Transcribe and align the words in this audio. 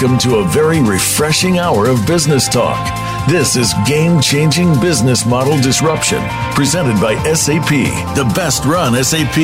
Welcome 0.00 0.18
to 0.30 0.36
a 0.36 0.48
very 0.48 0.80
refreshing 0.80 1.58
hour 1.58 1.86
of 1.86 2.06
business 2.06 2.48
talk. 2.48 2.80
This 3.28 3.54
is 3.54 3.74
Game 3.86 4.18
Changing 4.18 4.72
Business 4.80 5.26
Model 5.26 5.60
Disruption, 5.60 6.22
presented 6.54 6.98
by 7.02 7.22
SAP, 7.34 7.68
the 8.16 8.32
best 8.34 8.64
run 8.64 8.94
SAP. 9.04 9.36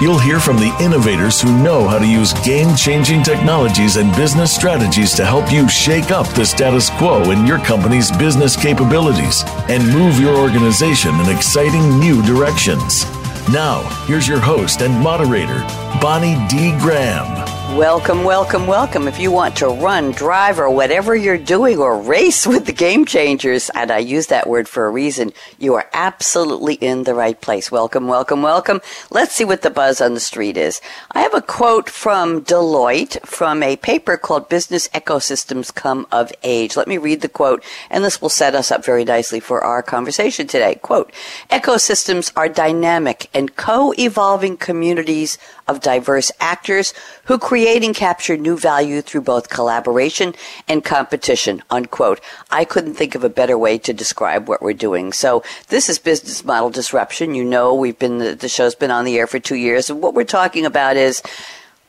You'll 0.00 0.20
hear 0.20 0.38
from 0.38 0.58
the 0.58 0.72
innovators 0.80 1.40
who 1.40 1.60
know 1.60 1.88
how 1.88 1.98
to 1.98 2.06
use 2.06 2.32
game 2.44 2.76
changing 2.76 3.24
technologies 3.24 3.96
and 3.96 4.14
business 4.14 4.54
strategies 4.54 5.12
to 5.14 5.24
help 5.24 5.50
you 5.50 5.68
shake 5.68 6.12
up 6.12 6.28
the 6.34 6.46
status 6.46 6.88
quo 6.90 7.32
in 7.32 7.44
your 7.44 7.58
company's 7.58 8.16
business 8.16 8.54
capabilities 8.54 9.42
and 9.68 9.92
move 9.92 10.20
your 10.20 10.36
organization 10.36 11.18
in 11.18 11.28
exciting 11.28 11.98
new 11.98 12.22
directions. 12.22 13.04
Now, 13.48 13.82
here's 14.06 14.28
your 14.28 14.40
host 14.40 14.82
and 14.82 14.94
moderator, 15.02 15.62
Bonnie 16.00 16.36
D. 16.48 16.78
Graham. 16.78 17.45
Welcome, 17.76 18.24
welcome, 18.24 18.66
welcome. 18.66 19.06
If 19.06 19.20
you 19.20 19.30
want 19.30 19.56
to 19.56 19.68
run, 19.68 20.12
drive, 20.12 20.58
or 20.58 20.70
whatever 20.70 21.14
you're 21.14 21.36
doing, 21.36 21.76
or 21.76 22.00
race 22.00 22.46
with 22.46 22.64
the 22.64 22.72
game 22.72 23.04
changers, 23.04 23.70
and 23.74 23.90
I 23.90 23.98
use 23.98 24.28
that 24.28 24.48
word 24.48 24.66
for 24.66 24.86
a 24.86 24.90
reason, 24.90 25.34
you 25.58 25.74
are 25.74 25.86
absolutely 25.92 26.76
in 26.76 27.02
the 27.02 27.14
right 27.14 27.38
place. 27.38 27.70
Welcome, 27.70 28.08
welcome, 28.08 28.40
welcome. 28.40 28.80
Let's 29.10 29.34
see 29.34 29.44
what 29.44 29.60
the 29.60 29.68
buzz 29.68 30.00
on 30.00 30.14
the 30.14 30.20
street 30.20 30.56
is. 30.56 30.80
I 31.10 31.20
have 31.20 31.34
a 31.34 31.42
quote 31.42 31.90
from 31.90 32.40
Deloitte 32.40 33.20
from 33.26 33.62
a 33.62 33.76
paper 33.76 34.16
called 34.16 34.48
Business 34.48 34.88
Ecosystems 34.94 35.74
Come 35.74 36.06
of 36.10 36.32
Age. 36.42 36.78
Let 36.78 36.88
me 36.88 36.96
read 36.96 37.20
the 37.20 37.28
quote, 37.28 37.62
and 37.90 38.02
this 38.02 38.22
will 38.22 38.30
set 38.30 38.54
us 38.54 38.70
up 38.70 38.86
very 38.86 39.04
nicely 39.04 39.38
for 39.38 39.62
our 39.62 39.82
conversation 39.82 40.46
today. 40.46 40.76
Quote, 40.76 41.12
ecosystems 41.50 42.32
are 42.36 42.48
dynamic 42.48 43.28
and 43.34 43.54
co-evolving 43.54 44.56
communities 44.56 45.36
of 45.68 45.80
diverse 45.80 46.30
actors 46.40 46.94
who 47.24 47.38
create 47.38 47.82
and 47.82 47.94
capture 47.94 48.36
new 48.36 48.56
value 48.56 49.02
through 49.02 49.22
both 49.22 49.48
collaboration 49.48 50.34
and 50.68 50.84
competition, 50.84 51.62
unquote. 51.70 52.20
I 52.50 52.64
couldn't 52.64 52.94
think 52.94 53.14
of 53.14 53.24
a 53.24 53.28
better 53.28 53.58
way 53.58 53.78
to 53.78 53.92
describe 53.92 54.48
what 54.48 54.62
we're 54.62 54.72
doing. 54.72 55.12
So 55.12 55.42
this 55.68 55.88
is 55.88 55.98
business 55.98 56.44
model 56.44 56.70
disruption. 56.70 57.34
You 57.34 57.44
know, 57.44 57.74
we've 57.74 57.98
been, 57.98 58.18
the 58.18 58.48
show's 58.48 58.74
been 58.74 58.90
on 58.90 59.04
the 59.04 59.18
air 59.18 59.26
for 59.26 59.38
two 59.38 59.56
years. 59.56 59.90
And 59.90 60.02
what 60.02 60.14
we're 60.14 60.24
talking 60.24 60.64
about 60.64 60.96
is 60.96 61.22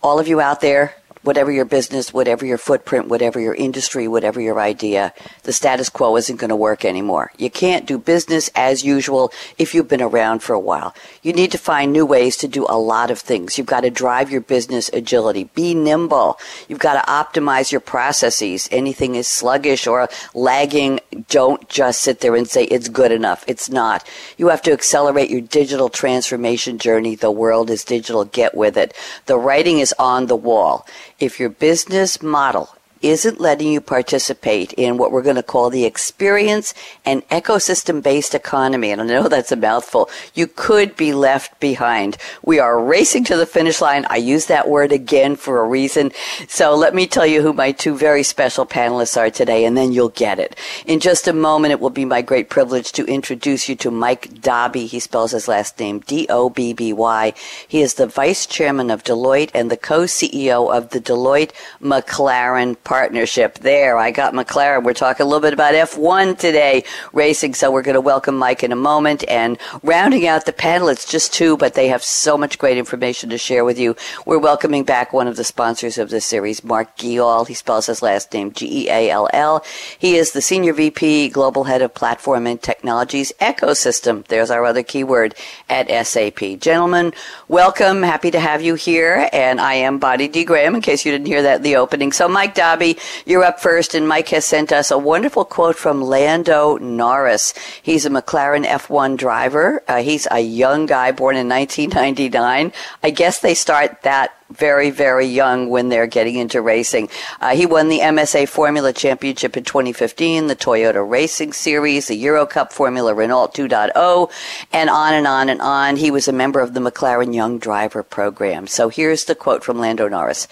all 0.02 0.20
of 0.20 0.28
you 0.28 0.40
out 0.42 0.62
there, 0.62 0.96
whatever 1.28 1.52
your 1.52 1.66
business, 1.66 2.14
whatever 2.14 2.46
your 2.46 2.58
footprint, 2.58 3.10
whatever 3.10 3.38
your 3.38 3.54
industry, 3.54 4.08
whatever 4.08 4.40
your 4.40 4.62
idea, 4.62 5.14
the 5.44 5.52
status 5.52 5.90
quo 5.90 6.16
isn't 6.16 6.38
going 6.38 6.50
to 6.50 6.56
work 6.56 6.86
anymore. 6.86 7.34
You 7.38 7.50
can't 7.50 7.86
do 7.86 7.98
business 7.98 8.50
as 8.56 8.86
usual 8.86 9.34
if 9.58 9.76
you've 9.76 9.90
been 9.90 10.02
around 10.02 10.40
for 10.40 10.54
a 10.54 10.60
while. 10.60 10.96
You 11.22 11.34
need 11.34 11.52
to 11.52 11.58
find 11.58 11.92
new 11.92 12.06
ways 12.06 12.38
to 12.38 12.48
do 12.48 12.66
a 12.70 12.80
lot 12.80 13.12
of 13.12 13.20
things. 13.20 13.58
You've 13.58 13.68
got 13.68 13.82
to 13.82 13.90
drive 13.90 14.32
your 14.32 14.40
business 14.40 14.90
agility. 14.94 15.44
Be 15.54 15.74
nimble. 15.74 16.40
You've 16.70 16.80
got 16.80 16.94
to 16.94 17.12
optimize 17.12 17.74
your 17.74 17.82
processes. 17.82 18.70
Anything 18.72 19.16
is 19.16 19.28
sluggish 19.28 19.86
or 19.86 20.08
lagging, 20.34 21.02
don't 21.28 21.68
just 21.68 22.00
sit 22.00 22.22
there 22.22 22.38
and 22.38 22.48
say 22.48 22.64
it's 22.64 22.88
good 22.88 23.12
enough. 23.12 23.44
It's 23.48 23.70
not. 23.70 24.08
You 24.38 24.48
have 24.48 24.62
to 24.62 24.72
accelerate 24.72 25.30
your 25.30 25.42
digital 25.42 25.90
transformation 25.90 26.78
journey. 26.78 27.16
The 27.16 27.32
world 27.32 27.70
is 27.70 27.84
digital. 27.84 28.24
Get 28.24 28.56
with 28.56 28.78
it. 28.78 28.96
The 29.26 29.38
writing 29.38 29.80
is 29.80 29.94
on 30.00 30.28
the 30.28 30.38
wall 30.38 30.88
if 31.20 31.40
your 31.40 31.50
business 31.50 32.22
model 32.22 32.77
isn't 33.02 33.40
letting 33.40 33.68
you 33.72 33.82
participate 33.82 34.74
in 34.74 34.98
what 34.98 35.12
we're 35.12 35.22
going 35.22 35.36
to 35.36 35.44
call 35.44 35.70
the 35.70 35.86
experience 35.86 36.74
and 37.06 37.28
ecosystem 37.30 38.02
based 38.02 38.36
economy. 38.36 38.92
And 38.92 39.02
I 39.02 39.06
know 39.06 39.28
that's 39.28 39.52
a 39.52 39.56
mouthful. 39.56 40.10
You 40.34 40.48
could 40.48 40.96
be 40.96 41.14
left 41.14 41.60
behind. 41.60 42.18
We 42.44 42.60
are 42.60 42.84
racing 42.84 43.24
to 43.26 43.38
the 43.38 43.46
finish 43.46 43.82
line. 43.82 44.06
I 44.10 44.18
use 44.18 44.46
that 44.48 44.70
word 44.70 44.92
again 44.92 45.36
for 45.36 45.60
a 45.60 45.68
reason. 45.68 46.12
So 46.48 46.76
let 46.76 46.96
me 46.96 47.08
tell 47.08 47.26
you 47.26 47.42
who 47.42 47.54
my 47.54 47.72
two 47.72 47.98
very 47.98 48.24
special 48.24 48.66
panelists 48.66 49.18
are 49.18 49.30
today, 49.30 49.66
and 49.66 49.78
then 49.78 49.92
you'll 49.92 50.10
get 50.10 50.40
it. 50.40 50.56
In 50.86 51.00
just 51.00 51.28
a 51.28 51.34
moment, 51.34 51.72
it 51.72 51.80
will 51.80 51.90
be 51.90 52.06
my 52.06 52.22
great 52.22 52.50
privilege 52.50 52.92
to 52.94 53.06
introduce 53.06 53.70
you 53.70 53.76
to 53.78 53.92
Mike 53.92 54.42
Dobby. 54.42 54.86
He 54.86 55.00
spells 55.00 55.32
his 55.32 55.48
last 55.48 55.80
name 55.80 56.00
D-O-B-B-Y. 56.00 57.34
He 57.68 57.82
is 57.82 57.96
the 57.96 58.08
vice 58.08 58.46
chairman 58.46 58.90
of 58.90 59.04
Deloitte 59.04 59.52
and 59.54 59.70
the 59.70 59.78
co-CEO 59.78 60.76
of 60.76 60.90
the 60.90 61.00
Deloitte 61.00 61.52
McLaren 61.82 62.76
partnership 62.88 63.56
there. 63.56 63.98
I 63.98 64.12
got 64.12 64.34
McLaren. 64.34 64.86
We're 64.86 64.94
talking 64.94 65.26
a 65.26 65.28
little 65.28 65.42
bit 65.42 65.52
about 65.52 65.74
F1 65.74 66.40
today, 66.40 66.86
racing. 67.12 67.54
So 67.54 67.70
we're 67.70 67.82
going 67.82 67.96
to 67.96 68.02
welcome 68.02 68.38
Mike 68.38 68.64
in 68.64 68.72
a 68.72 68.78
moment. 68.78 69.26
And 69.28 69.58
rounding 69.84 70.26
out 70.26 70.46
the 70.46 70.54
panel, 70.54 70.88
it's 70.88 71.06
just 71.06 71.34
two, 71.34 71.58
but 71.58 71.74
they 71.74 71.90
have 71.90 72.02
so 72.02 72.38
much 72.38 72.58
great 72.58 72.78
information 72.78 73.30
to 73.32 73.38
share 73.38 73.66
with 73.66 73.78
you. 73.78 73.98
We're 74.26 74.40
welcoming 74.40 74.86
back 74.86 75.12
one 75.12 75.28
of 75.28 75.36
the 75.36 75.44
sponsors 75.44 75.98
of 75.98 76.10
this 76.10 76.24
series, 76.24 76.64
Mark 76.64 76.96
Geall. 76.96 77.46
He 77.46 77.54
spells 77.54 77.88
his 77.88 78.02
last 78.02 78.34
name 78.34 78.54
G-E-A-L-L. 78.54 79.66
He 80.00 80.16
is 80.16 80.32
the 80.32 80.42
Senior 80.42 80.72
VP, 80.72 81.28
Global 81.28 81.66
Head 81.66 81.82
of 81.82 81.94
Platform 81.94 82.48
and 82.48 82.62
Technologies 82.62 83.34
Ecosystem. 83.42 84.26
There's 84.28 84.50
our 84.50 84.64
other 84.64 84.82
keyword 84.82 85.36
at 85.70 85.90
SAP. 86.08 86.40
Gentlemen, 86.62 87.14
welcome. 87.50 88.02
Happy 88.02 88.32
to 88.32 88.40
have 88.40 88.62
you 88.62 88.76
here. 88.76 89.28
And 89.34 89.60
I 89.60 89.74
am 89.74 90.00
Bonnie 90.00 90.30
D. 90.30 90.46
Graham, 90.46 90.74
in 90.74 90.80
case 90.80 91.06
you 91.06 91.12
didn't 91.12 91.28
hear 91.28 91.42
that 91.42 91.58
in 91.58 91.64
the 91.64 91.76
opening. 91.76 92.14
So 92.14 92.30
Mike 92.30 92.56
Dobbs, 92.56 92.77
You're 93.26 93.44
up 93.44 93.60
first, 93.60 93.96
and 93.96 94.08
Mike 94.08 94.30
has 94.30 94.46
sent 94.46 94.72
us 94.72 94.92
a 94.92 94.98
wonderful 94.98 95.46
quote 95.46 95.76
from 95.76 96.02
Lando 96.02 96.78
Norris. 96.78 97.54
He's 97.82 98.06
a 98.06 98.10
McLaren 98.10 98.66
F1 98.66 99.18
driver. 99.18 99.84
Uh, 99.88 100.02
he's 100.02 100.28
a 100.30 100.40
young 100.40 100.86
guy 100.86 101.12
born 101.12 101.36
in 101.36 101.50
1999. 101.50 102.74
I 103.04 103.10
guess 103.10 103.40
they 103.40 103.54
start 103.54 104.02
that 104.04 104.38
very, 104.50 104.92
very 104.92 105.26
young 105.26 105.70
when 105.70 105.90
they're 105.90 106.08
getting 106.08 106.36
into 106.36 106.62
racing. 106.62 107.10
Uh, 107.42 107.56
he 107.56 107.66
won 107.66 107.90
the 107.90 108.00
MSA 108.00 108.48
Formula 108.48 108.94
Championship 108.94 109.58
in 109.58 109.64
2015, 109.64 110.48
the 110.48 110.56
Toyota 110.56 111.08
Racing 111.08 111.54
Series, 111.54 112.08
the 112.08 112.16
Euro 112.16 112.46
Cup 112.46 112.72
Formula 112.72 113.14
Renault 113.14 113.50
2.0, 113.50 114.32
and 114.72 114.90
on 114.90 115.14
and 115.14 115.28
on 115.28 115.50
and 115.50 115.62
on. 115.62 115.98
He 115.98 116.12
was 116.12 116.28
a 116.28 116.34
member 116.34 116.60
of 116.60 116.74
the 116.74 116.80
McLaren 116.80 117.34
Young 117.34 117.60
Driver 117.60 118.04
Program. 118.04 118.68
So 118.68 118.90
here's 118.90 119.26
the 119.26 119.36
quote 119.36 119.64
from 119.64 119.80
Lando 119.80 120.08
Norris. 120.08 120.48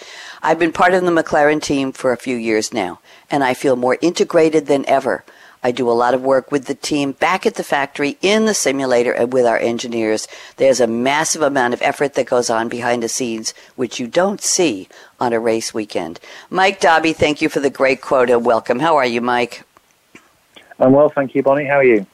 I've 0.45 0.59
been 0.59 0.73
part 0.73 0.93
of 0.93 1.03
the 1.03 1.09
McLaren 1.09 1.59
team 1.59 1.91
for 1.91 2.11
a 2.11 2.17
few 2.17 2.35
years 2.37 2.71
now, 2.71 2.99
and 3.31 3.43
I 3.43 3.55
feel 3.55 3.75
more 3.75 3.97
integrated 3.99 4.67
than 4.67 4.87
ever. 4.87 5.25
I 5.63 5.71
do 5.71 5.89
a 5.89 5.97
lot 5.97 6.13
of 6.13 6.21
work 6.21 6.51
with 6.51 6.65
the 6.65 6.75
team 6.75 7.13
back 7.13 7.47
at 7.47 7.55
the 7.55 7.63
factory 7.63 8.19
in 8.21 8.45
the 8.45 8.53
simulator 8.53 9.11
and 9.11 9.33
with 9.33 9.47
our 9.47 9.57
engineers. 9.57 10.27
There's 10.57 10.79
a 10.79 10.85
massive 10.85 11.41
amount 11.41 11.73
of 11.73 11.81
effort 11.81 12.13
that 12.13 12.27
goes 12.27 12.51
on 12.51 12.69
behind 12.69 13.01
the 13.01 13.09
scenes, 13.09 13.55
which 13.75 13.99
you 13.99 14.05
don't 14.05 14.39
see 14.39 14.87
on 15.19 15.33
a 15.33 15.39
race 15.39 15.73
weekend. 15.73 16.19
Mike 16.51 16.79
Dobby, 16.79 17.13
thank 17.13 17.41
you 17.41 17.49
for 17.49 17.59
the 17.59 17.71
great 17.71 18.01
quote 18.01 18.29
and 18.29 18.45
welcome. 18.45 18.77
How 18.77 18.97
are 18.97 19.05
you, 19.07 19.21
Mike? 19.21 19.63
I'm 20.77 20.93
well, 20.93 21.09
thank 21.09 21.33
you, 21.33 21.41
Bonnie. 21.41 21.65
How 21.65 21.77
are 21.77 21.83
you? 21.83 22.05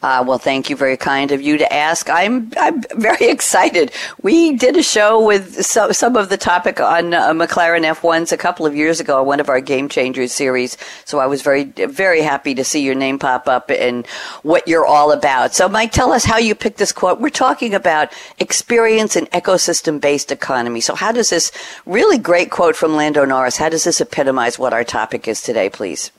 Uh, 0.00 0.24
well, 0.26 0.38
thank 0.38 0.70
you. 0.70 0.76
Very 0.76 0.96
kind 0.96 1.32
of 1.32 1.42
you 1.42 1.58
to 1.58 1.72
ask. 1.72 2.08
I'm 2.08 2.52
I'm 2.56 2.82
very 2.96 3.26
excited. 3.30 3.90
We 4.22 4.56
did 4.56 4.76
a 4.76 4.82
show 4.82 5.24
with 5.24 5.64
some, 5.64 5.92
some 5.92 6.16
of 6.16 6.28
the 6.28 6.36
topic 6.36 6.80
on 6.80 7.14
uh, 7.14 7.30
McLaren 7.30 7.84
F1s 7.84 8.30
a 8.30 8.36
couple 8.36 8.64
of 8.64 8.76
years 8.76 9.00
ago, 9.00 9.22
one 9.22 9.40
of 9.40 9.48
our 9.48 9.60
Game 9.60 9.88
Changers 9.88 10.32
series. 10.32 10.76
So 11.04 11.18
I 11.18 11.26
was 11.26 11.42
very 11.42 11.64
very 11.64 12.22
happy 12.22 12.54
to 12.54 12.64
see 12.64 12.82
your 12.82 12.94
name 12.94 13.18
pop 13.18 13.48
up 13.48 13.70
and 13.70 14.06
what 14.42 14.68
you're 14.68 14.86
all 14.86 15.10
about. 15.10 15.54
So, 15.54 15.68
Mike, 15.68 15.90
tell 15.90 16.12
us 16.12 16.24
how 16.24 16.38
you 16.38 16.54
picked 16.54 16.78
this 16.78 16.92
quote. 16.92 17.20
We're 17.20 17.30
talking 17.30 17.74
about 17.74 18.12
experience 18.38 19.16
and 19.16 19.28
ecosystem 19.32 20.00
based 20.00 20.30
economy. 20.30 20.80
So, 20.80 20.94
how 20.94 21.10
does 21.10 21.30
this 21.30 21.50
really 21.86 22.18
great 22.18 22.50
quote 22.50 22.76
from 22.76 22.94
Lando 22.94 23.24
Norris? 23.24 23.56
How 23.56 23.68
does 23.68 23.82
this 23.82 24.00
epitomize 24.00 24.60
what 24.60 24.72
our 24.72 24.84
topic 24.84 25.26
is 25.26 25.42
today, 25.42 25.68
please? 25.68 26.12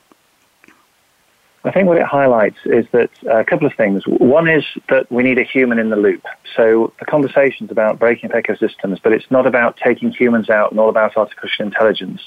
I 1.62 1.70
think 1.70 1.88
what 1.88 1.98
it 1.98 2.06
highlights 2.06 2.56
is 2.64 2.86
that 2.92 3.10
uh, 3.26 3.38
a 3.38 3.44
couple 3.44 3.66
of 3.66 3.74
things. 3.74 4.04
One 4.06 4.48
is 4.48 4.64
that 4.88 5.10
we 5.12 5.22
need 5.22 5.38
a 5.38 5.42
human 5.42 5.78
in 5.78 5.90
the 5.90 5.96
loop. 5.96 6.24
So 6.56 6.92
the 6.98 7.04
conversation's 7.04 7.70
about 7.70 7.98
breaking 7.98 8.32
up 8.32 8.36
ecosystems, 8.36 8.98
but 9.02 9.12
it's 9.12 9.30
not 9.30 9.46
about 9.46 9.76
taking 9.76 10.10
humans 10.10 10.48
out 10.48 10.70
and 10.70 10.80
all 10.80 10.88
about 10.88 11.18
artificial 11.18 11.66
intelligence. 11.66 12.22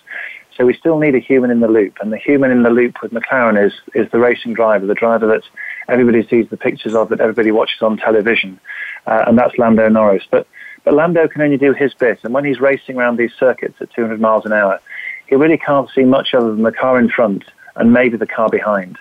So 0.55 0.67
we 0.67 0.75
still 0.75 0.99
need 0.99 1.15
a 1.15 1.19
human 1.19 1.49
in 1.49 1.61
the 1.61 1.67
loop. 1.67 1.97
And 1.99 2.13
the 2.13 2.17
human 2.17 2.51
in 2.51 2.61
the 2.61 2.69
loop 2.69 3.01
with 3.01 3.11
McLaren 3.11 3.63
is, 3.65 3.73
is 3.95 4.09
the 4.11 4.19
racing 4.19 4.53
driver, 4.53 4.85
the 4.85 4.93
driver 4.93 5.25
that 5.25 5.41
everybody 5.89 6.27
sees 6.27 6.47
the 6.49 6.57
pictures 6.57 6.93
of, 6.93 7.09
that 7.09 7.19
everybody 7.19 7.49
watches 7.49 7.81
on 7.81 7.97
television. 7.97 8.59
Uh, 9.07 9.23
and 9.25 9.35
that's 9.35 9.57
Lando 9.57 9.89
Norris. 9.89 10.25
But, 10.29 10.45
but 10.83 10.93
Lando 10.93 11.27
can 11.27 11.41
only 11.41 11.57
do 11.57 11.73
his 11.73 11.91
bit. 11.95 12.19
And 12.23 12.35
when 12.35 12.45
he's 12.45 12.59
racing 12.59 12.97
around 12.97 13.17
these 13.17 13.33
circuits 13.39 13.77
at 13.81 13.91
200 13.93 14.21
miles 14.21 14.45
an 14.45 14.53
hour, 14.53 14.79
he 15.25 15.33
really 15.33 15.57
can't 15.57 15.89
see 15.89 16.03
much 16.03 16.35
other 16.35 16.51
than 16.51 16.61
the 16.61 16.71
car 16.71 16.99
in 16.99 17.09
front 17.09 17.45
and 17.75 17.91
maybe 17.91 18.15
the 18.15 18.27
car 18.27 18.49
behind. 18.49 18.95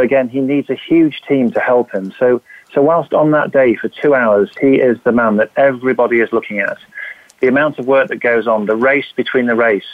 Again, 0.00 0.28
he 0.28 0.40
needs 0.40 0.70
a 0.70 0.74
huge 0.74 1.22
team 1.28 1.50
to 1.52 1.60
help 1.60 1.92
him. 1.92 2.12
So, 2.18 2.42
so 2.72 2.82
whilst 2.82 3.14
on 3.14 3.30
that 3.32 3.52
day 3.52 3.74
for 3.74 3.88
two 3.88 4.14
hours, 4.14 4.50
he 4.60 4.76
is 4.76 4.98
the 5.04 5.12
man 5.12 5.36
that 5.36 5.50
everybody 5.56 6.20
is 6.20 6.32
looking 6.32 6.58
at. 6.58 6.78
The 7.40 7.48
amount 7.48 7.78
of 7.78 7.86
work 7.86 8.08
that 8.08 8.20
goes 8.20 8.46
on, 8.46 8.66
the 8.66 8.76
race 8.76 9.12
between 9.14 9.46
the 9.46 9.54
race, 9.54 9.86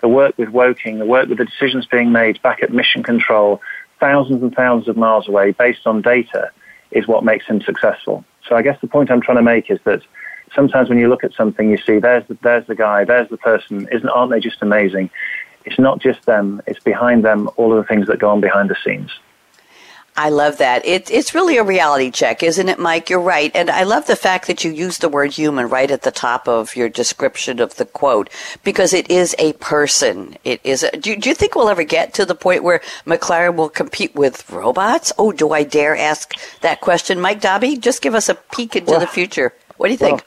the 0.00 0.08
work 0.08 0.36
with 0.36 0.50
Woking, 0.50 0.98
the 0.98 1.06
work 1.06 1.28
with 1.28 1.38
the 1.38 1.44
decisions 1.44 1.86
being 1.86 2.12
made 2.12 2.40
back 2.42 2.62
at 2.62 2.72
mission 2.72 3.02
control, 3.02 3.60
thousands 4.00 4.42
and 4.42 4.54
thousands 4.54 4.88
of 4.88 4.96
miles 4.96 5.28
away 5.28 5.52
based 5.52 5.86
on 5.86 6.02
data 6.02 6.50
is 6.90 7.06
what 7.06 7.24
makes 7.24 7.46
him 7.46 7.60
successful. 7.60 8.24
So 8.48 8.56
I 8.56 8.62
guess 8.62 8.80
the 8.80 8.86
point 8.86 9.10
I'm 9.10 9.20
trying 9.20 9.36
to 9.36 9.42
make 9.42 9.70
is 9.70 9.78
that 9.84 10.02
sometimes 10.54 10.88
when 10.88 10.98
you 10.98 11.08
look 11.08 11.24
at 11.24 11.34
something, 11.34 11.70
you 11.70 11.76
see 11.78 11.98
there's 11.98 12.26
the, 12.28 12.38
there's 12.42 12.66
the 12.66 12.74
guy, 12.74 13.04
there's 13.04 13.28
the 13.28 13.36
person, 13.36 13.88
isn't, 13.92 14.08
aren't 14.08 14.32
they 14.32 14.40
just 14.40 14.62
amazing? 14.62 15.10
it's 15.68 15.78
not 15.78 16.00
just 16.00 16.24
them, 16.24 16.62
it's 16.66 16.82
behind 16.82 17.24
them, 17.24 17.50
all 17.56 17.72
of 17.72 17.78
the 17.78 17.86
things 17.86 18.06
that 18.06 18.18
go 18.18 18.30
on 18.30 18.40
behind 18.40 18.70
the 18.70 18.76
scenes. 18.82 19.10
I 20.18 20.30
love 20.30 20.58
that. 20.58 20.84
It, 20.84 21.12
it's 21.12 21.32
really 21.32 21.58
a 21.58 21.62
reality 21.62 22.10
check, 22.10 22.42
isn't 22.42 22.68
it, 22.68 22.80
Mike? 22.80 23.08
You're 23.08 23.20
right. 23.20 23.52
And 23.54 23.70
I 23.70 23.84
love 23.84 24.08
the 24.08 24.16
fact 24.16 24.48
that 24.48 24.64
you 24.64 24.72
use 24.72 24.98
the 24.98 25.08
word 25.08 25.30
human 25.30 25.68
right 25.68 25.88
at 25.88 26.02
the 26.02 26.10
top 26.10 26.48
of 26.48 26.74
your 26.74 26.88
description 26.88 27.60
of 27.60 27.76
the 27.76 27.84
quote 27.84 28.28
because 28.64 28.92
it 28.92 29.08
is 29.12 29.36
a 29.38 29.52
person. 29.54 30.36
It 30.42 30.60
is 30.64 30.82
a, 30.82 30.90
do, 30.90 31.14
do 31.14 31.28
you 31.28 31.36
think 31.36 31.54
we'll 31.54 31.68
ever 31.68 31.84
get 31.84 32.14
to 32.14 32.24
the 32.24 32.34
point 32.34 32.64
where 32.64 32.80
McLaren 33.06 33.54
will 33.54 33.68
compete 33.68 34.16
with 34.16 34.50
robots? 34.50 35.12
Oh, 35.18 35.30
do 35.30 35.52
I 35.52 35.62
dare 35.62 35.96
ask 35.96 36.32
that 36.62 36.80
question? 36.80 37.20
Mike 37.20 37.40
Dobby, 37.40 37.76
just 37.76 38.02
give 38.02 38.16
us 38.16 38.28
a 38.28 38.34
peek 38.34 38.74
into 38.74 38.90
well, 38.90 39.00
the 39.00 39.06
future. 39.06 39.54
What 39.76 39.86
do 39.86 39.92
you 39.92 39.98
think? 39.98 40.24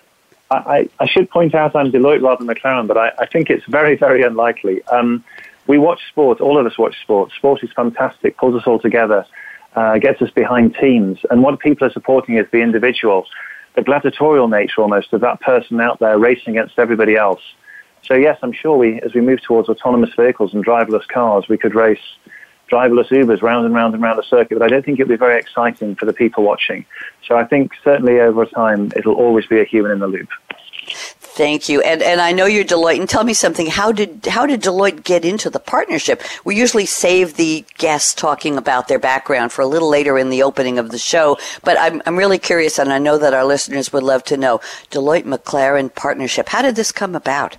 Well, 0.50 0.64
I, 0.68 0.90
I, 1.02 1.06
should 1.06 1.30
point 1.30 1.54
out 1.54 1.76
I'm 1.76 1.92
Deloitte 1.92 2.22
rather 2.22 2.46
than 2.46 2.56
McLaren, 2.56 2.88
but 2.88 2.98
I, 2.98 3.12
I 3.20 3.26
think 3.26 3.50
it's 3.50 3.66
very, 3.66 3.98
very 3.98 4.24
unlikely. 4.24 4.84
Um, 4.86 5.26
we 5.68 5.78
watch 5.78 6.00
sport. 6.08 6.40
All 6.40 6.58
of 6.58 6.66
us 6.66 6.78
watch 6.78 7.02
sport. 7.02 7.34
Sport 7.34 7.62
is 7.62 7.74
fantastic, 7.74 8.38
pulls 8.38 8.56
us 8.56 8.66
all 8.66 8.80
together 8.80 9.26
uh, 9.76 9.98
gets 9.98 10.22
us 10.22 10.32
behind 10.32 10.76
teams. 10.76 11.20
And 11.30 11.44
what 11.44 11.60
people 11.60 11.88
are 11.88 11.92
supporting 11.92 12.38
is 12.38 12.46
the 12.52 12.62
individual, 12.62 13.26
the 13.76 13.84
gladiatorial 13.84 14.48
nature 14.48 14.82
almost 14.82 15.14
of 15.14 15.22
that 15.22 15.42
person 15.42 15.80
out 15.80 16.00
there 16.00 16.18
racing 16.18 16.58
against 16.58 16.78
everybody 16.78 17.16
else. 17.16 17.42
So 18.04 18.16
yes, 18.16 18.38
I'm 18.42 18.52
sure 18.52 18.78
we, 18.78 19.00
as 19.02 19.14
we 19.14 19.22
move 19.22 19.42
towards 19.42 19.70
autonomous 19.70 20.14
vehicles 20.16 20.54
and 20.54 20.66
driverless 20.66 21.08
cars, 21.08 21.48
we 21.48 21.58
could 21.58 21.76
race 21.76 22.00
driverless 22.72 23.10
Ubers 23.10 23.42
round 23.42 23.66
and 23.66 23.76
round 23.76 23.94
and 23.94 24.02
round 24.02 24.18
the 24.18 24.24
circuit, 24.24 24.58
but 24.58 24.66
I 24.66 24.70
don't 24.70 24.84
think 24.84 25.00
it'll 25.00 25.10
be 25.10 25.18
very 25.18 25.38
exciting 25.38 25.96
for 25.96 26.06
the 26.06 26.14
people 26.14 26.44
watching. 26.44 26.86
So 27.28 27.38
I 27.38 27.44
think 27.44 27.74
certainly 27.84 28.20
over 28.20 28.46
time, 28.46 28.92
it'll 28.96 29.16
always 29.16 29.46
be 29.46 29.60
a 29.60 29.66
human 29.66 29.92
in 29.92 30.00
the 30.00 30.08
loop. 30.08 30.30
Thank 31.34 31.70
you. 31.70 31.80
And 31.82 32.02
and 32.02 32.20
I 32.20 32.34
know 32.34 32.46
you're 32.46 32.66
Deloitte. 32.66 33.00
And 33.00 33.08
tell 33.08 33.24
me 33.24 33.34
something. 33.34 33.68
How 33.68 33.94
did 33.94 34.26
how 34.26 34.46
did 34.46 34.62
Deloitte 34.62 35.06
get 35.06 35.24
into 35.24 35.50
the 35.50 35.60
partnership? 35.60 36.22
We 36.44 36.58
usually 36.58 36.86
save 36.86 37.36
the 37.36 37.64
guests 37.78 38.14
talking 38.14 38.58
about 38.58 38.90
their 38.90 39.00
background 39.00 39.54
for 39.54 39.62
a 39.62 39.66
little 39.66 39.90
later 39.90 40.18
in 40.18 40.30
the 40.30 40.44
opening 40.44 40.78
of 40.78 40.92
the 40.92 40.98
show. 40.98 41.38
But 41.64 41.80
I'm 41.80 42.02
I'm 42.06 42.18
really 42.18 42.38
curious, 42.38 42.78
and 42.78 42.92
I 42.92 42.98
know 42.98 43.18
that 43.18 43.34
our 43.34 43.46
listeners 43.46 43.94
would 43.94 44.04
love 44.04 44.26
to 44.26 44.36
know 44.36 44.60
Deloitte 44.90 45.24
McLaren 45.24 45.96
partnership. 45.96 46.50
How 46.50 46.62
did 46.62 46.76
this 46.76 46.92
come 46.92 47.16
about? 47.16 47.56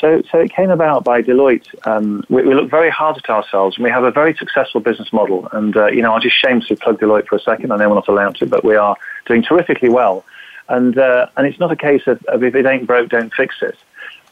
So, 0.00 0.22
so 0.30 0.38
it 0.38 0.52
came 0.54 0.70
about 0.70 1.04
by 1.04 1.22
Deloitte. 1.22 1.66
Um, 1.86 2.22
we, 2.28 2.42
we 2.42 2.54
look 2.54 2.70
very 2.70 2.90
hard 2.90 3.16
at 3.16 3.28
ourselves, 3.28 3.76
and 3.76 3.82
we 3.82 3.90
have 3.90 4.04
a 4.04 4.10
very 4.12 4.34
successful 4.36 4.80
business 4.80 5.12
model. 5.12 5.48
And 5.52 5.76
uh, 5.76 5.86
you 5.86 6.02
know, 6.02 6.12
I'll 6.12 6.20
just 6.20 6.36
shamelessly 6.36 6.76
plug 6.76 7.00
Deloitte 7.00 7.26
for 7.26 7.36
a 7.36 7.40
second. 7.40 7.72
I 7.72 7.76
know 7.76 7.88
we're 7.88 7.96
not 7.96 8.06
allowed 8.06 8.36
to, 8.36 8.46
but 8.46 8.62
we 8.62 8.76
are 8.76 8.96
doing 9.26 9.42
terrifically 9.42 9.88
well. 9.88 10.24
And, 10.68 10.98
uh, 10.98 11.28
and 11.36 11.46
it's 11.46 11.58
not 11.58 11.70
a 11.70 11.76
case 11.76 12.02
of, 12.06 12.22
of 12.24 12.42
if 12.42 12.54
it 12.54 12.66
ain't 12.66 12.86
broke, 12.86 13.10
don't 13.10 13.32
fix 13.32 13.56
it. 13.62 13.76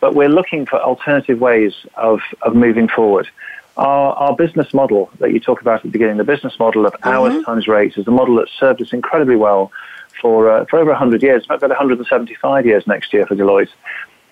But 0.00 0.14
we're 0.14 0.28
looking 0.28 0.66
for 0.66 0.80
alternative 0.80 1.40
ways 1.40 1.74
of, 1.96 2.20
of 2.42 2.54
moving 2.54 2.88
forward. 2.88 3.28
Our, 3.76 4.12
our 4.14 4.36
business 4.36 4.72
model 4.72 5.10
that 5.18 5.32
you 5.32 5.40
talk 5.40 5.60
about 5.60 5.76
at 5.76 5.82
the 5.82 5.88
beginning, 5.88 6.16
the 6.16 6.24
business 6.24 6.58
model 6.58 6.86
of 6.86 6.92
mm-hmm. 6.94 7.08
hours 7.08 7.44
times 7.44 7.66
rates, 7.66 7.96
is 7.96 8.06
a 8.06 8.10
model 8.10 8.36
that 8.36 8.48
served 8.58 8.82
us 8.82 8.92
incredibly 8.92 9.36
well 9.36 9.72
for, 10.20 10.50
uh, 10.50 10.64
for 10.66 10.78
over 10.78 10.90
100 10.90 11.22
years, 11.22 11.44
about 11.44 11.68
175 11.68 12.66
years 12.66 12.86
next 12.86 13.12
year 13.12 13.26
for 13.26 13.34
Deloitte. 13.34 13.70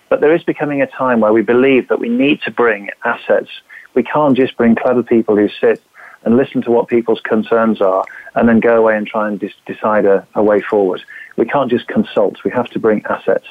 But 0.09 0.21
there 0.21 0.33
is 0.35 0.43
becoming 0.43 0.81
a 0.81 0.87
time 0.87 1.21
where 1.21 1.33
we 1.33 1.41
believe 1.41 1.87
that 1.87 1.99
we 1.99 2.09
need 2.09 2.41
to 2.43 2.51
bring 2.51 2.89
assets. 3.03 3.49
We 3.95 4.03
can't 4.03 4.37
just 4.37 4.55
bring 4.55 4.75
clever 4.75 5.03
people 5.03 5.35
who 5.35 5.49
sit 5.49 5.83
and 6.23 6.37
listen 6.37 6.61
to 6.63 6.71
what 6.71 6.87
people's 6.87 7.21
concerns 7.21 7.81
are 7.81 8.05
and 8.35 8.47
then 8.47 8.59
go 8.59 8.77
away 8.77 8.97
and 8.97 9.07
try 9.07 9.27
and 9.27 9.43
decide 9.65 10.05
a, 10.05 10.25
a 10.35 10.43
way 10.43 10.61
forward. 10.61 11.01
We 11.37 11.45
can't 11.45 11.69
just 11.69 11.87
consult. 11.87 12.43
We 12.43 12.51
have 12.51 12.69
to 12.71 12.79
bring 12.79 13.03
assets. 13.05 13.47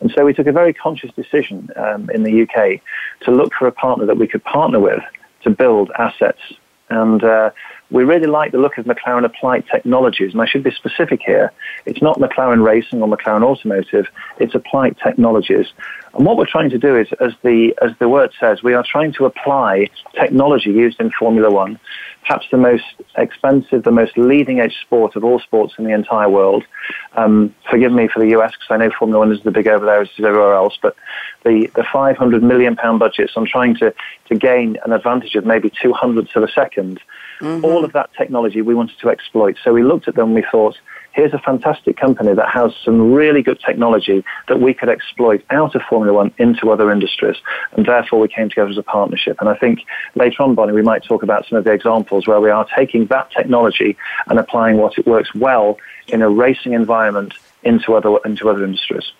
And 0.00 0.10
so 0.16 0.24
we 0.24 0.32
took 0.32 0.46
a 0.46 0.52
very 0.52 0.72
conscious 0.72 1.12
decision 1.12 1.68
um, 1.76 2.10
in 2.10 2.22
the 2.22 2.42
UK 2.42 2.80
to 3.24 3.30
look 3.30 3.52
for 3.54 3.66
a 3.66 3.72
partner 3.72 4.06
that 4.06 4.16
we 4.16 4.26
could 4.26 4.42
partner 4.44 4.80
with 4.80 5.02
to 5.42 5.50
build 5.50 5.90
assets. 5.98 6.40
And 6.88 7.22
uh, 7.22 7.50
we 7.90 8.04
really 8.04 8.26
like 8.26 8.52
the 8.52 8.58
look 8.58 8.78
of 8.78 8.86
McLaren 8.86 9.24
Applied 9.24 9.64
Technologies. 9.70 10.32
And 10.32 10.40
I 10.40 10.46
should 10.46 10.62
be 10.62 10.70
specific 10.70 11.20
here. 11.24 11.52
It's 11.86 12.00
not 12.00 12.18
McLaren 12.18 12.64
Racing 12.64 13.02
or 13.02 13.08
McLaren 13.08 13.42
Automotive. 13.42 14.06
It's 14.38 14.54
Applied 14.54 14.96
Technologies. 15.02 15.66
And 16.14 16.24
what 16.24 16.36
we're 16.36 16.46
trying 16.46 16.70
to 16.70 16.78
do 16.78 16.96
is, 16.96 17.08
as 17.20 17.32
the, 17.42 17.74
as 17.82 17.92
the 17.98 18.08
word 18.08 18.32
says, 18.38 18.62
we 18.62 18.74
are 18.74 18.84
trying 18.88 19.12
to 19.14 19.26
apply 19.26 19.88
technology 20.14 20.70
used 20.70 21.00
in 21.00 21.10
Formula 21.10 21.50
One 21.50 21.78
perhaps 22.22 22.46
the 22.50 22.56
most 22.56 22.84
expensive, 23.16 23.82
the 23.82 23.90
most 23.90 24.16
leading 24.16 24.60
edge 24.60 24.76
sport 24.80 25.16
of 25.16 25.24
all 25.24 25.40
sports 25.40 25.74
in 25.78 25.84
the 25.84 25.92
entire 25.92 26.28
world. 26.28 26.64
Um, 27.14 27.54
forgive 27.68 27.92
me 27.92 28.08
for 28.08 28.20
the 28.20 28.30
US 28.38 28.52
because 28.52 28.68
I 28.70 28.76
know 28.76 28.90
Formula 28.90 29.18
One 29.18 29.32
is 29.32 29.42
the 29.42 29.50
big 29.50 29.66
over 29.66 29.84
there 29.84 30.00
as 30.00 30.08
is 30.18 30.24
everywhere 30.24 30.54
else, 30.54 30.78
but 30.80 30.96
the, 31.44 31.70
the 31.74 31.84
500 31.92 32.42
million 32.42 32.76
pound 32.76 32.98
budgets 32.98 33.32
on 33.36 33.46
trying 33.46 33.76
to, 33.76 33.94
to 34.28 34.34
gain 34.34 34.76
an 34.84 34.92
advantage 34.92 35.34
of 35.34 35.46
maybe 35.46 35.70
two 35.70 35.92
hundredths 35.92 36.36
of 36.36 36.42
a 36.42 36.46
2nd 36.46 36.98
mm-hmm. 37.40 37.64
all 37.64 37.84
of 37.84 37.92
that 37.92 38.12
technology 38.14 38.62
we 38.62 38.74
wanted 38.74 38.98
to 39.00 39.08
exploit. 39.08 39.56
So 39.62 39.72
we 39.72 39.82
looked 39.82 40.08
at 40.08 40.14
them 40.14 40.26
and 40.26 40.34
we 40.34 40.44
thought, 40.50 40.76
here's 41.12 41.32
a 41.34 41.38
fantastic 41.38 41.96
company 41.96 42.34
that 42.34 42.48
has 42.48 42.72
some 42.84 43.12
really 43.12 43.42
good 43.42 43.60
technology 43.60 44.24
that 44.48 44.60
we 44.60 44.74
could 44.74 44.88
exploit 44.88 45.44
out 45.50 45.74
of 45.74 45.82
Formula 45.82 46.12
One 46.12 46.32
into 46.38 46.70
other 46.70 46.90
industries. 46.90 47.36
And 47.72 47.86
therefore 47.86 48.20
we 48.20 48.28
came 48.28 48.48
together 48.48 48.70
as 48.70 48.78
a 48.78 48.82
partnership. 48.82 49.36
And 49.40 49.48
I 49.48 49.56
think 49.56 49.80
later 50.14 50.42
on, 50.42 50.54
Bonnie, 50.54 50.72
we 50.72 50.82
might 50.82 51.04
talk 51.04 51.22
about 51.22 51.46
some 51.48 51.58
of 51.58 51.64
the 51.64 51.72
examples 51.72 52.26
where 52.26 52.40
we 52.40 52.50
are 52.50 52.66
taking 52.76 53.06
that 53.06 53.30
technology 53.30 53.96
and 54.28 54.38
applying 54.38 54.76
what 54.76 54.98
it 54.98 55.06
works 55.06 55.34
well 55.34 55.78
in 56.08 56.22
a 56.22 56.28
racing 56.28 56.72
environment 56.72 57.34
into 57.62 57.94
other, 57.94 58.18
into 58.24 58.48
other 58.48 58.64
industries. 58.64 59.12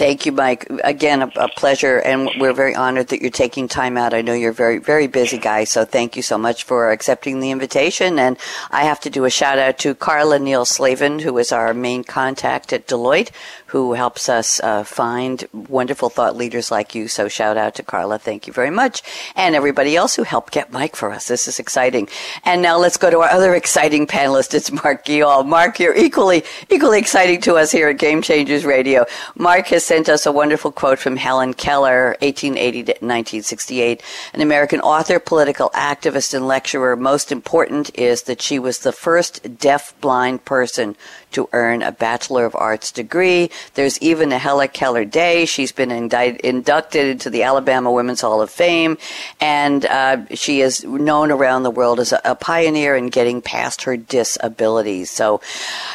Thank 0.00 0.24
you, 0.24 0.32
Mike. 0.32 0.66
Again, 0.82 1.20
a, 1.20 1.30
a, 1.36 1.48
pleasure, 1.48 1.98
and 1.98 2.30
we're 2.38 2.54
very 2.54 2.74
honored 2.74 3.08
that 3.08 3.20
you're 3.20 3.30
taking 3.30 3.68
time 3.68 3.98
out. 3.98 4.14
I 4.14 4.22
know 4.22 4.32
you're 4.32 4.50
very, 4.50 4.78
very 4.78 5.06
busy 5.08 5.36
guy, 5.36 5.64
so 5.64 5.84
thank 5.84 6.16
you 6.16 6.22
so 6.22 6.38
much 6.38 6.64
for 6.64 6.90
accepting 6.90 7.40
the 7.40 7.50
invitation. 7.50 8.18
And 8.18 8.38
I 8.70 8.84
have 8.84 8.98
to 9.00 9.10
do 9.10 9.26
a 9.26 9.30
shout 9.30 9.58
out 9.58 9.76
to 9.80 9.94
Carla 9.94 10.38
Neal 10.38 10.64
Slavin, 10.64 11.18
who 11.18 11.36
is 11.36 11.52
our 11.52 11.74
main 11.74 12.02
contact 12.02 12.72
at 12.72 12.86
Deloitte, 12.86 13.28
who 13.70 13.92
helps 13.92 14.28
us 14.28 14.58
uh, 14.60 14.82
find 14.82 15.44
wonderful 15.52 16.10
thought 16.10 16.36
leaders 16.36 16.72
like 16.72 16.92
you. 16.92 17.06
So 17.06 17.28
shout 17.28 17.56
out 17.56 17.76
to 17.76 17.84
Carla. 17.84 18.18
Thank 18.18 18.48
you 18.48 18.52
very 18.52 18.70
much. 18.70 19.00
And 19.36 19.54
everybody 19.54 19.94
else 19.94 20.16
who 20.16 20.24
helped 20.24 20.52
get 20.52 20.72
Mike 20.72 20.96
for 20.96 21.12
us. 21.12 21.28
This 21.28 21.46
is 21.46 21.60
exciting. 21.60 22.08
And 22.44 22.62
now 22.62 22.78
let's 22.78 22.96
go 22.96 23.10
to 23.10 23.20
our 23.20 23.30
other 23.30 23.54
exciting 23.54 24.08
panelist. 24.08 24.54
It's 24.54 24.72
Mark 24.72 25.04
Geall. 25.04 25.46
Mark, 25.46 25.78
you're 25.78 25.96
equally, 25.96 26.42
equally 26.68 26.98
exciting 26.98 27.40
to 27.42 27.54
us 27.54 27.70
here 27.70 27.88
at 27.88 27.98
Game 27.98 28.22
Changers 28.22 28.64
Radio. 28.64 29.06
Mark 29.36 29.68
has 29.68 29.84
sent 29.84 30.08
us 30.08 30.26
a 30.26 30.32
wonderful 30.32 30.72
quote 30.72 30.98
from 30.98 31.16
Helen 31.16 31.54
Keller, 31.54 32.16
1880 32.22 32.82
to 32.82 32.92
1968, 32.92 34.02
an 34.34 34.40
American 34.40 34.80
author, 34.80 35.20
political 35.20 35.70
activist, 35.70 36.34
and 36.34 36.48
lecturer. 36.48 36.96
Most 36.96 37.30
important 37.30 37.96
is 37.96 38.24
that 38.24 38.42
she 38.42 38.58
was 38.58 38.80
the 38.80 38.92
first 38.92 39.58
deaf-blind 39.58 40.44
person 40.44 40.96
to 41.32 41.48
earn 41.52 41.82
a 41.82 41.92
Bachelor 41.92 42.44
of 42.44 42.54
Arts 42.54 42.92
degree. 42.92 43.50
There's 43.74 44.00
even 44.00 44.32
a 44.32 44.38
Helen 44.38 44.68
Keller 44.68 45.04
Day. 45.04 45.46
She's 45.46 45.72
been 45.72 45.90
inducted 45.90 47.06
into 47.06 47.30
the 47.30 47.42
Alabama 47.42 47.92
Women's 47.92 48.20
Hall 48.20 48.40
of 48.40 48.50
Fame, 48.50 48.98
and 49.40 49.86
uh, 49.86 50.26
she 50.34 50.60
is 50.60 50.84
known 50.84 51.30
around 51.30 51.62
the 51.62 51.70
world 51.70 52.00
as 52.00 52.12
a, 52.12 52.20
a 52.24 52.34
pioneer 52.34 52.96
in 52.96 53.08
getting 53.08 53.42
past 53.42 53.82
her 53.82 53.96
disabilities. 53.96 55.10
So 55.10 55.40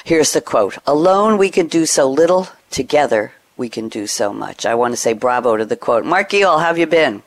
here's 0.04 0.34
the 0.34 0.42
quote 0.42 0.78
Alone 0.86 1.38
we 1.38 1.50
can 1.50 1.68
do 1.68 1.86
so 1.86 2.10
little, 2.10 2.48
together 2.72 3.34
we 3.58 3.70
can 3.70 3.88
do 3.90 4.08
so 4.08 4.34
much. 4.34 4.66
I 4.66 4.76
want 4.76 4.94
to 4.94 4.98
say 4.98 5.14
bravo 5.14 5.58
to 5.58 5.66
the 5.66 5.78
quote. 5.78 6.06
Mark 6.06 6.30
Geall, 6.30 6.60
how 6.60 6.66
have 6.66 6.78
you 6.78 6.88
been? 6.88 7.24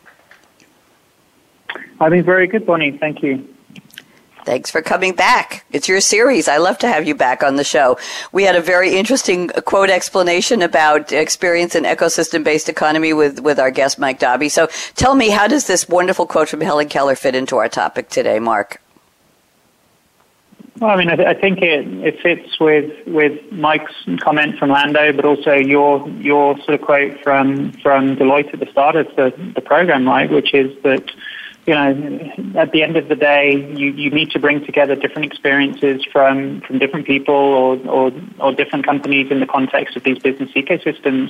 I've 2.00 2.10
been 2.10 2.24
very 2.24 2.46
good, 2.46 2.66
Bonnie. 2.66 2.96
Thank 2.96 3.22
you. 3.22 3.46
Thanks 4.48 4.70
for 4.70 4.80
coming 4.80 5.14
back. 5.14 5.66
It's 5.72 5.90
your 5.90 6.00
series. 6.00 6.48
I 6.48 6.56
love 6.56 6.78
to 6.78 6.88
have 6.88 7.06
you 7.06 7.14
back 7.14 7.42
on 7.42 7.56
the 7.56 7.64
show. 7.64 7.98
We 8.32 8.44
had 8.44 8.56
a 8.56 8.62
very 8.62 8.96
interesting 8.96 9.48
quote 9.66 9.90
explanation 9.90 10.62
about 10.62 11.12
experience 11.12 11.74
in 11.74 11.84
ecosystem 11.84 12.44
based 12.44 12.70
economy 12.70 13.12
with, 13.12 13.40
with 13.40 13.58
our 13.58 13.70
guest, 13.70 13.98
Mike 13.98 14.20
Dobby. 14.20 14.48
So 14.48 14.68
tell 14.94 15.14
me, 15.14 15.28
how 15.28 15.48
does 15.48 15.66
this 15.66 15.86
wonderful 15.86 16.24
quote 16.24 16.48
from 16.48 16.62
Helen 16.62 16.88
Keller 16.88 17.14
fit 17.14 17.34
into 17.34 17.58
our 17.58 17.68
topic 17.68 18.08
today, 18.08 18.38
Mark? 18.38 18.80
Well, 20.80 20.92
I 20.92 20.96
mean, 20.96 21.10
I, 21.10 21.16
th- 21.16 21.28
I 21.28 21.34
think 21.34 21.60
it, 21.60 21.86
it 21.86 22.18
fits 22.22 22.58
with, 22.58 23.06
with 23.06 23.52
Mike's 23.52 23.92
comment 24.20 24.58
from 24.58 24.70
Lando, 24.70 25.12
but 25.12 25.26
also 25.26 25.52
your 25.52 26.08
your 26.08 26.56
sort 26.60 26.70
of 26.70 26.80
quote 26.80 27.20
from 27.20 27.72
from 27.82 28.16
Deloitte 28.16 28.54
at 28.54 28.60
the 28.60 28.70
start 28.70 28.96
of 28.96 29.14
the, 29.14 29.30
the 29.54 29.60
program, 29.60 30.08
right? 30.08 30.30
Which 30.30 30.54
is 30.54 30.74
that 30.84 31.04
you 31.68 31.74
know, 31.74 32.58
at 32.58 32.72
the 32.72 32.82
end 32.82 32.96
of 32.96 33.08
the 33.08 33.14
day, 33.14 33.70
you, 33.76 33.90
you 33.90 34.10
need 34.10 34.30
to 34.30 34.38
bring 34.38 34.64
together 34.64 34.94
different 34.94 35.26
experiences 35.26 36.02
from, 36.10 36.62
from 36.62 36.78
different 36.78 37.06
people 37.06 37.34
or, 37.34 37.76
or, 37.86 38.12
or 38.40 38.54
different 38.54 38.86
companies 38.86 39.30
in 39.30 39.40
the 39.40 39.46
context 39.46 39.94
of 39.94 40.02
these 40.02 40.18
business 40.18 40.50
ecosystems. 40.56 41.28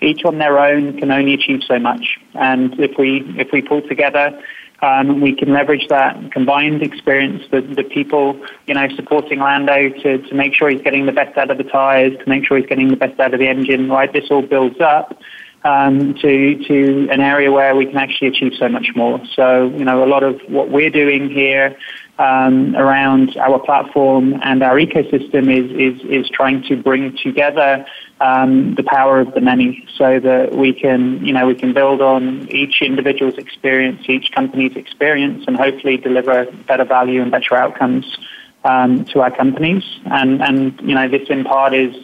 Each 0.00 0.24
on 0.24 0.38
their 0.38 0.60
own 0.60 0.96
can 1.00 1.10
only 1.10 1.34
achieve 1.34 1.62
so 1.66 1.80
much. 1.80 2.20
And 2.34 2.78
if 2.78 2.96
we, 2.96 3.24
if 3.36 3.48
we 3.52 3.60
pull 3.60 3.82
together, 3.82 4.40
um, 4.82 5.20
we 5.20 5.34
can 5.34 5.52
leverage 5.52 5.88
that 5.88 6.30
combined 6.30 6.80
experience, 6.80 7.42
the, 7.50 7.62
the 7.62 7.82
people, 7.82 8.40
you 8.68 8.74
know, 8.74 8.86
supporting 8.94 9.40
Lando 9.40 9.88
to, 9.88 10.18
to 10.18 10.34
make 10.34 10.54
sure 10.54 10.70
he's 10.70 10.82
getting 10.82 11.06
the 11.06 11.12
best 11.12 11.36
out 11.36 11.50
of 11.50 11.58
the 11.58 11.64
tires, 11.64 12.16
to 12.18 12.28
make 12.28 12.46
sure 12.46 12.56
he's 12.56 12.66
getting 12.66 12.86
the 12.86 12.96
best 12.96 13.18
out 13.18 13.34
of 13.34 13.40
the 13.40 13.48
engine, 13.48 13.90
right? 13.90 14.12
This 14.12 14.30
all 14.30 14.42
builds 14.42 14.80
up 14.80 15.18
um, 15.64 16.14
to 16.14 16.64
to 16.64 17.08
an 17.10 17.20
area 17.20 17.50
where 17.50 17.74
we 17.76 17.86
can 17.86 17.96
actually 17.96 18.28
achieve 18.28 18.52
so 18.58 18.68
much 18.68 18.88
more. 18.94 19.20
So 19.34 19.68
you 19.68 19.84
know, 19.84 20.04
a 20.04 20.06
lot 20.06 20.22
of 20.22 20.40
what 20.48 20.70
we're 20.70 20.90
doing 20.90 21.30
here 21.30 21.76
um, 22.18 22.76
around 22.76 23.36
our 23.36 23.58
platform 23.58 24.40
and 24.42 24.62
our 24.62 24.76
ecosystem 24.76 25.50
is 25.50 25.70
is 25.72 26.04
is 26.08 26.28
trying 26.30 26.62
to 26.64 26.76
bring 26.76 27.16
together 27.16 27.86
um, 28.20 28.74
the 28.74 28.82
power 28.82 29.20
of 29.20 29.34
the 29.34 29.40
many, 29.40 29.86
so 29.96 30.18
that 30.20 30.54
we 30.54 30.72
can 30.72 31.24
you 31.24 31.32
know 31.32 31.46
we 31.46 31.54
can 31.54 31.72
build 31.72 32.00
on 32.00 32.48
each 32.50 32.82
individual's 32.82 33.38
experience, 33.38 34.02
each 34.08 34.32
company's 34.32 34.76
experience, 34.76 35.44
and 35.46 35.56
hopefully 35.56 35.96
deliver 35.96 36.50
better 36.66 36.84
value 36.84 37.22
and 37.22 37.30
better 37.30 37.54
outcomes 37.54 38.18
um, 38.64 39.04
to 39.06 39.20
our 39.20 39.30
companies. 39.30 39.84
And 40.06 40.42
and 40.42 40.80
you 40.80 40.94
know 40.94 41.08
this 41.08 41.28
in 41.28 41.44
part 41.44 41.72
is 41.72 41.94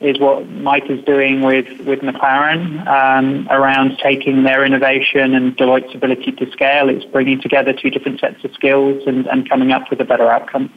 is 0.00 0.18
what 0.18 0.48
Mike 0.48 0.90
is 0.90 1.02
doing 1.04 1.40
with, 1.40 1.66
with 1.86 2.00
McLaren 2.00 2.86
um, 2.86 3.48
around 3.50 3.98
taking 4.02 4.42
their 4.42 4.64
innovation 4.64 5.34
and 5.34 5.56
Deloitte's 5.56 5.94
ability 5.94 6.32
to 6.32 6.50
scale. 6.50 6.88
It's 6.88 7.04
bringing 7.04 7.40
together 7.40 7.72
two 7.72 7.90
different 7.90 8.20
sets 8.20 8.44
of 8.44 8.52
skills 8.52 9.04
and, 9.06 9.26
and 9.26 9.48
coming 9.48 9.72
up 9.72 9.88
with 9.90 10.00
a 10.00 10.04
better 10.04 10.28
outcome. 10.30 10.70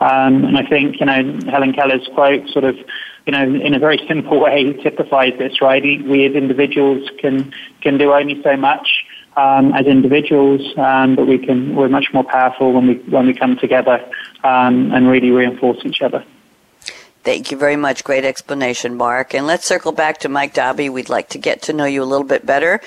Um, 0.00 0.44
and 0.44 0.56
I 0.56 0.64
think, 0.64 1.00
you 1.00 1.06
know, 1.06 1.40
Helen 1.50 1.72
Keller's 1.72 2.06
quote 2.14 2.48
sort 2.50 2.64
of, 2.64 2.76
you 3.26 3.32
know, 3.32 3.42
in 3.42 3.74
a 3.74 3.78
very 3.78 3.98
simple 4.08 4.40
way 4.40 4.72
typifies 4.74 5.36
this, 5.38 5.60
right? 5.60 5.82
We 5.82 6.26
as 6.26 6.34
individuals 6.34 7.08
can, 7.18 7.52
can 7.80 7.98
do 7.98 8.12
only 8.12 8.40
so 8.42 8.56
much. 8.56 9.04
Um, 9.36 9.72
as 9.72 9.86
individuals, 9.86 10.76
um, 10.76 11.14
but 11.14 11.28
we 11.28 11.38
can 11.38 11.76
we're 11.76 11.88
much 11.88 12.06
more 12.12 12.24
powerful 12.24 12.72
when 12.72 12.88
we 12.88 12.94
when 13.08 13.28
we 13.28 13.34
come 13.34 13.56
together 13.56 14.04
um, 14.42 14.90
and 14.90 15.06
really 15.08 15.30
reinforce 15.30 15.78
each 15.84 16.02
other. 16.02 16.24
Thank 17.28 17.50
you 17.50 17.58
very 17.58 17.76
much. 17.76 18.04
Great 18.04 18.24
explanation, 18.24 18.96
Mark. 18.96 19.34
And 19.34 19.46
let's 19.46 19.66
circle 19.66 19.92
back 19.92 20.16
to 20.20 20.30
Mike 20.30 20.54
Dobby. 20.54 20.88
We'd 20.88 21.10
like 21.10 21.28
to 21.28 21.38
get 21.38 21.60
to 21.64 21.74
know 21.74 21.84
you 21.84 22.02
a 22.02 22.08
little 22.08 22.26
bit 22.26 22.46
better. 22.46 22.80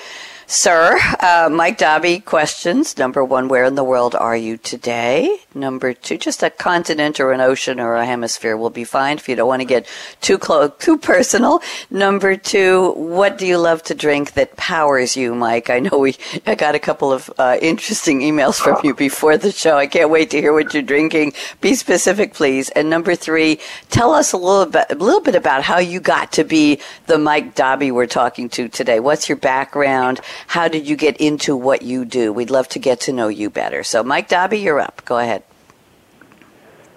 Sir, 0.54 0.98
uh, 1.18 1.48
Mike 1.50 1.78
Dobby 1.78 2.20
questions. 2.20 2.98
Number 2.98 3.24
one, 3.24 3.48
where 3.48 3.64
in 3.64 3.74
the 3.74 3.82
world 3.82 4.14
are 4.14 4.36
you 4.36 4.58
today? 4.58 5.38
Number 5.54 5.94
two, 5.94 6.18
just 6.18 6.42
a 6.42 6.50
continent 6.50 7.18
or 7.20 7.32
an 7.32 7.40
ocean 7.40 7.80
or 7.80 7.96
a 7.96 8.04
hemisphere 8.04 8.54
will 8.54 8.68
be 8.68 8.84
fine 8.84 9.16
if 9.16 9.30
you 9.30 9.34
don't 9.34 9.48
want 9.48 9.62
to 9.62 9.66
get 9.66 9.86
too 10.20 10.36
close, 10.36 10.70
too 10.78 10.98
personal. 10.98 11.62
Number 11.88 12.36
two, 12.36 12.92
what 12.92 13.38
do 13.38 13.46
you 13.46 13.56
love 13.56 13.82
to 13.84 13.94
drink 13.94 14.34
that 14.34 14.54
powers 14.58 15.16
you, 15.16 15.34
Mike? 15.34 15.70
I 15.70 15.78
know 15.78 15.98
we, 15.98 16.16
I 16.46 16.54
got 16.54 16.74
a 16.74 16.78
couple 16.78 17.10
of 17.10 17.32
uh, 17.38 17.56
interesting 17.62 18.20
emails 18.20 18.60
from 18.60 18.78
you 18.84 18.94
before 18.94 19.38
the 19.38 19.52
show. 19.52 19.78
I 19.78 19.86
can't 19.86 20.10
wait 20.10 20.28
to 20.32 20.40
hear 20.40 20.52
what 20.52 20.74
you're 20.74 20.82
drinking. 20.82 21.32
Be 21.62 21.74
specific, 21.74 22.34
please. 22.34 22.68
And 22.68 22.90
number 22.90 23.14
three, 23.14 23.58
tell 23.88 24.12
us 24.12 24.34
a 24.34 24.36
little 24.36 24.66
bit, 24.66 24.84
a 24.90 24.96
little 24.96 25.22
bit 25.22 25.34
about 25.34 25.62
how 25.62 25.78
you 25.78 25.98
got 25.98 26.30
to 26.32 26.44
be 26.44 26.78
the 27.06 27.16
Mike 27.16 27.54
Dobby 27.54 27.90
we're 27.90 28.06
talking 28.06 28.50
to 28.50 28.68
today. 28.68 29.00
What's 29.00 29.30
your 29.30 29.38
background? 29.38 30.20
How 30.46 30.68
did 30.68 30.88
you 30.88 30.96
get 30.96 31.16
into 31.18 31.56
what 31.56 31.82
you 31.82 32.04
do? 32.04 32.32
We'd 32.32 32.50
love 32.50 32.68
to 32.70 32.78
get 32.78 33.00
to 33.02 33.12
know 33.12 33.28
you 33.28 33.50
better. 33.50 33.82
So, 33.82 34.02
Mike 34.02 34.28
Dobby, 34.28 34.58
you're 34.58 34.80
up. 34.80 35.04
Go 35.04 35.18
ahead. 35.18 35.42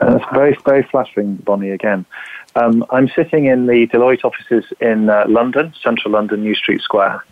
Uh, 0.01 0.17
it's 0.17 0.25
very, 0.33 0.57
very 0.65 0.83
flattering, 0.83 1.35
Bonnie, 1.37 1.69
again. 1.69 2.05
Um, 2.55 2.85
I'm 2.89 3.09
sitting 3.09 3.45
in 3.45 3.65
the 3.65 3.87
Deloitte 3.87 4.23
offices 4.23 4.65
in 4.79 5.09
uh, 5.09 5.25
London, 5.27 5.73
central 5.81 6.13
London, 6.13 6.41
New 6.41 6.55
Street 6.55 6.81
Square. 6.81 7.23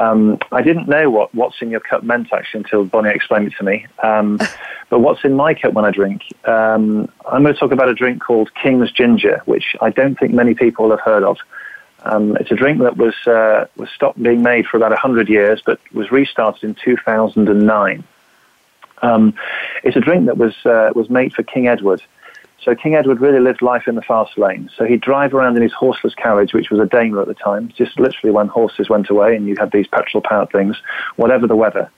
Um, 0.00 0.38
I 0.50 0.62
didn't 0.62 0.88
know 0.88 1.08
what 1.08 1.32
what's 1.34 1.62
in 1.62 1.70
your 1.70 1.80
cup 1.80 2.02
meant 2.02 2.32
actually 2.32 2.64
until 2.64 2.84
Bonnie 2.84 3.10
explained 3.10 3.46
it 3.46 3.54
to 3.58 3.64
me. 3.64 3.86
Um, 4.02 4.38
but 4.90 5.00
what's 5.00 5.24
in 5.24 5.34
my 5.34 5.54
cup 5.54 5.74
when 5.74 5.84
I 5.84 5.90
drink? 5.90 6.22
Um, 6.44 7.08
I'm 7.26 7.42
going 7.42 7.54
to 7.54 7.60
talk 7.60 7.72
about 7.72 7.88
a 7.88 7.94
drink 7.94 8.22
called 8.22 8.52
King's 8.54 8.90
Ginger, 8.90 9.42
which 9.44 9.76
I 9.80 9.90
don't 9.90 10.18
think 10.18 10.32
many 10.32 10.54
people 10.54 10.90
have 10.90 11.00
heard 11.00 11.22
of. 11.22 11.38
Um, 12.04 12.36
it's 12.36 12.50
a 12.50 12.54
drink 12.54 12.80
that 12.80 12.96
was 12.96 13.14
uh, 13.26 13.66
was 13.76 13.88
stopped 13.90 14.22
being 14.22 14.42
made 14.42 14.66
for 14.66 14.76
about 14.76 14.90
100 14.90 15.28
years, 15.28 15.62
but 15.64 15.80
was 15.92 16.10
restarted 16.12 16.62
in 16.62 16.74
2009. 16.74 18.04
Um, 19.02 19.34
it's 19.82 19.96
a 19.96 20.00
drink 20.00 20.26
that 20.26 20.36
was 20.36 20.54
uh, 20.66 20.90
was 20.94 21.08
made 21.08 21.34
for 21.34 21.42
King 21.42 21.66
Edward. 21.66 22.02
So 22.62 22.74
King 22.74 22.94
Edward 22.94 23.20
really 23.20 23.40
lived 23.40 23.60
life 23.60 23.86
in 23.86 23.94
the 23.94 24.02
fast 24.02 24.38
lane. 24.38 24.70
So 24.76 24.84
he'd 24.84 25.02
drive 25.02 25.34
around 25.34 25.56
in 25.56 25.62
his 25.62 25.72
horseless 25.72 26.14
carriage, 26.14 26.54
which 26.54 26.70
was 26.70 26.80
a 26.80 26.86
Daimler 26.86 27.20
at 27.20 27.28
the 27.28 27.34
time, 27.34 27.70
just 27.76 27.98
literally 28.00 28.32
when 28.32 28.48
horses 28.48 28.88
went 28.88 29.10
away 29.10 29.36
and 29.36 29.46
you 29.46 29.56
had 29.58 29.70
these 29.70 29.86
petrol-powered 29.86 30.50
things, 30.50 30.76
whatever 31.16 31.46
the 31.46 31.56
weather. 31.56 31.90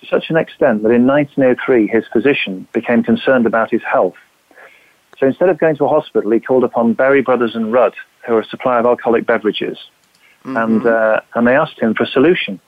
To 0.00 0.06
such 0.06 0.30
an 0.30 0.36
extent 0.36 0.84
that 0.84 0.90
in 0.90 1.06
1903 1.06 1.88
his 1.88 2.04
physician 2.12 2.68
became 2.72 3.02
concerned 3.02 3.46
about 3.46 3.72
his 3.72 3.82
health. 3.82 4.14
So 5.18 5.26
instead 5.26 5.48
of 5.48 5.58
going 5.58 5.76
to 5.76 5.84
a 5.84 5.88
hospital, 5.88 6.30
he 6.30 6.40
called 6.40 6.64
upon 6.64 6.92
Berry 6.92 7.22
Brothers 7.22 7.54
and 7.56 7.72
Rudd, 7.72 7.94
who 8.26 8.34
are 8.34 8.40
a 8.40 8.46
supplier 8.46 8.80
of 8.80 8.86
alcoholic 8.86 9.26
beverages, 9.26 9.78
mm-hmm. 10.44 10.56
and 10.56 10.86
uh, 10.86 11.20
and 11.34 11.46
they 11.46 11.56
asked 11.56 11.78
him 11.80 11.94
for 11.94 12.04
a 12.04 12.06
solution. 12.06 12.60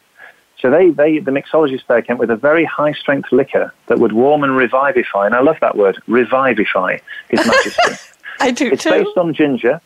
So 0.61 0.71
they, 0.71 0.90
they, 0.90 1.19
the 1.21 1.30
mixologist 1.30 1.87
there 1.88 2.02
came 2.02 2.19
with 2.19 2.30
a 2.30 2.37
very 2.37 2.64
high 2.66 2.92
strength 2.92 3.33
liquor 3.33 3.73
that 3.87 3.99
would 3.99 4.12
warm 4.12 4.45
and 4.45 4.54
revivify, 4.54 5.25
and 5.26 5.35
I 5.35 5.40
love 5.40 5.57
that 5.61 5.76
word, 5.76 6.02
revivify 6.07 6.99
His 7.28 7.47
Majesty. 7.47 7.95
I 8.40 8.50
do 8.50 8.69
it's 8.73 8.85
too. 8.85 8.90
based 8.90 9.16
on 9.16 9.33
ginger. 9.33 9.80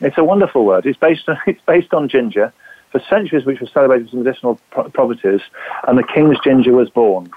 It's 0.00 0.18
a 0.18 0.24
wonderful 0.24 0.64
word. 0.64 0.86
It's 0.86 0.98
based 0.98 1.28
on, 1.28 1.38
it's 1.46 1.62
based 1.66 1.94
on 1.94 2.08
ginger. 2.08 2.52
For 2.90 3.00
centuries, 3.10 3.44
which 3.44 3.60
was 3.60 3.70
celebrated 3.70 4.06
its 4.06 4.14
medicinal 4.14 4.58
properties, 4.70 5.42
and 5.86 5.98
the 5.98 6.02
king's 6.02 6.38
ginger 6.42 6.72
was 6.72 6.88
born. 6.88 7.30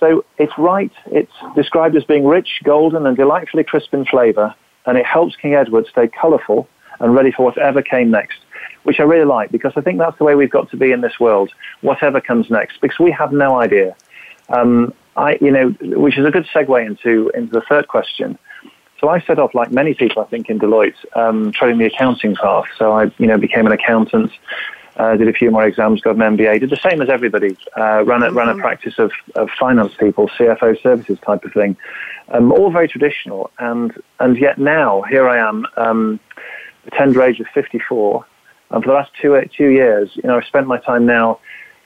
So 0.00 0.24
it's 0.38 0.52
right. 0.58 0.92
It's 1.06 1.32
described 1.54 1.96
as 1.96 2.04
being 2.04 2.26
rich, 2.26 2.60
golden, 2.64 3.06
and 3.06 3.16
delightfully 3.16 3.64
crisp 3.64 3.94
in 3.94 4.04
flavour, 4.04 4.54
and 4.86 4.98
it 4.98 5.06
helps 5.06 5.36
King 5.36 5.54
Edward 5.54 5.86
stay 5.90 6.08
colourful 6.08 6.68
and 7.00 7.14
ready 7.14 7.30
for 7.30 7.44
whatever 7.44 7.82
came 7.82 8.10
next, 8.10 8.38
which 8.82 9.00
I 9.00 9.04
really 9.04 9.24
like 9.24 9.50
because 9.50 9.72
I 9.76 9.80
think 9.80 9.98
that's 9.98 10.18
the 10.18 10.24
way 10.24 10.34
we've 10.34 10.50
got 10.50 10.70
to 10.70 10.76
be 10.76 10.92
in 10.92 11.00
this 11.00 11.18
world, 11.18 11.50
whatever 11.80 12.20
comes 12.20 12.50
next, 12.50 12.80
because 12.80 12.98
we 12.98 13.10
have 13.12 13.32
no 13.32 13.60
idea. 13.60 13.96
Um, 14.48 14.92
I, 15.16 15.38
you 15.40 15.50
know, 15.50 15.68
which 15.80 16.18
is 16.18 16.26
a 16.26 16.30
good 16.30 16.46
segue 16.46 16.86
into 16.86 17.30
into 17.34 17.52
the 17.52 17.62
third 17.62 17.88
question. 17.88 18.38
So 19.00 19.08
I 19.08 19.20
set 19.20 19.38
off, 19.38 19.54
like 19.54 19.70
many 19.70 19.94
people, 19.94 20.22
I 20.22 20.26
think, 20.26 20.48
in 20.48 20.58
Deloitte, 20.58 20.94
um, 21.14 21.52
treading 21.52 21.78
the 21.78 21.86
accounting 21.86 22.36
path. 22.36 22.64
So 22.78 22.92
I, 22.92 23.12
you 23.18 23.26
know, 23.26 23.36
became 23.36 23.66
an 23.66 23.72
accountant, 23.72 24.32
uh, 24.96 25.16
did 25.16 25.28
a 25.28 25.32
few 25.32 25.50
more 25.50 25.64
exams, 25.64 26.00
got 26.00 26.16
an 26.16 26.36
MBA, 26.36 26.60
did 26.60 26.70
the 26.70 26.76
same 26.76 27.02
as 27.02 27.08
everybody, 27.08 27.56
uh, 27.76 28.04
ran, 28.04 28.22
a, 28.22 28.26
mm-hmm. 28.26 28.38
ran 28.38 28.48
a 28.48 28.56
practice 28.56 28.94
of, 28.98 29.12
of 29.34 29.48
finance 29.58 29.92
people, 29.98 30.28
CFO 30.28 30.80
services 30.82 31.18
type 31.24 31.44
of 31.44 31.52
thing, 31.52 31.76
um, 32.28 32.52
all 32.52 32.70
very 32.70 32.88
traditional. 32.88 33.50
And, 33.58 33.92
and 34.20 34.38
yet 34.38 34.58
now, 34.58 35.02
here 35.02 35.28
I 35.28 35.38
am, 35.38 35.66
um, 35.76 36.20
the 36.84 36.90
tender 36.92 37.22
age 37.22 37.40
of 37.40 37.46
54. 37.54 38.24
And 38.70 38.82
for 38.82 38.90
the 38.90 38.94
last 38.94 39.10
two, 39.20 39.40
two 39.56 39.68
years, 39.68 40.10
you 40.14 40.22
know, 40.24 40.36
I've 40.36 40.44
spent 40.44 40.66
my 40.66 40.78
time 40.78 41.06
now 41.06 41.40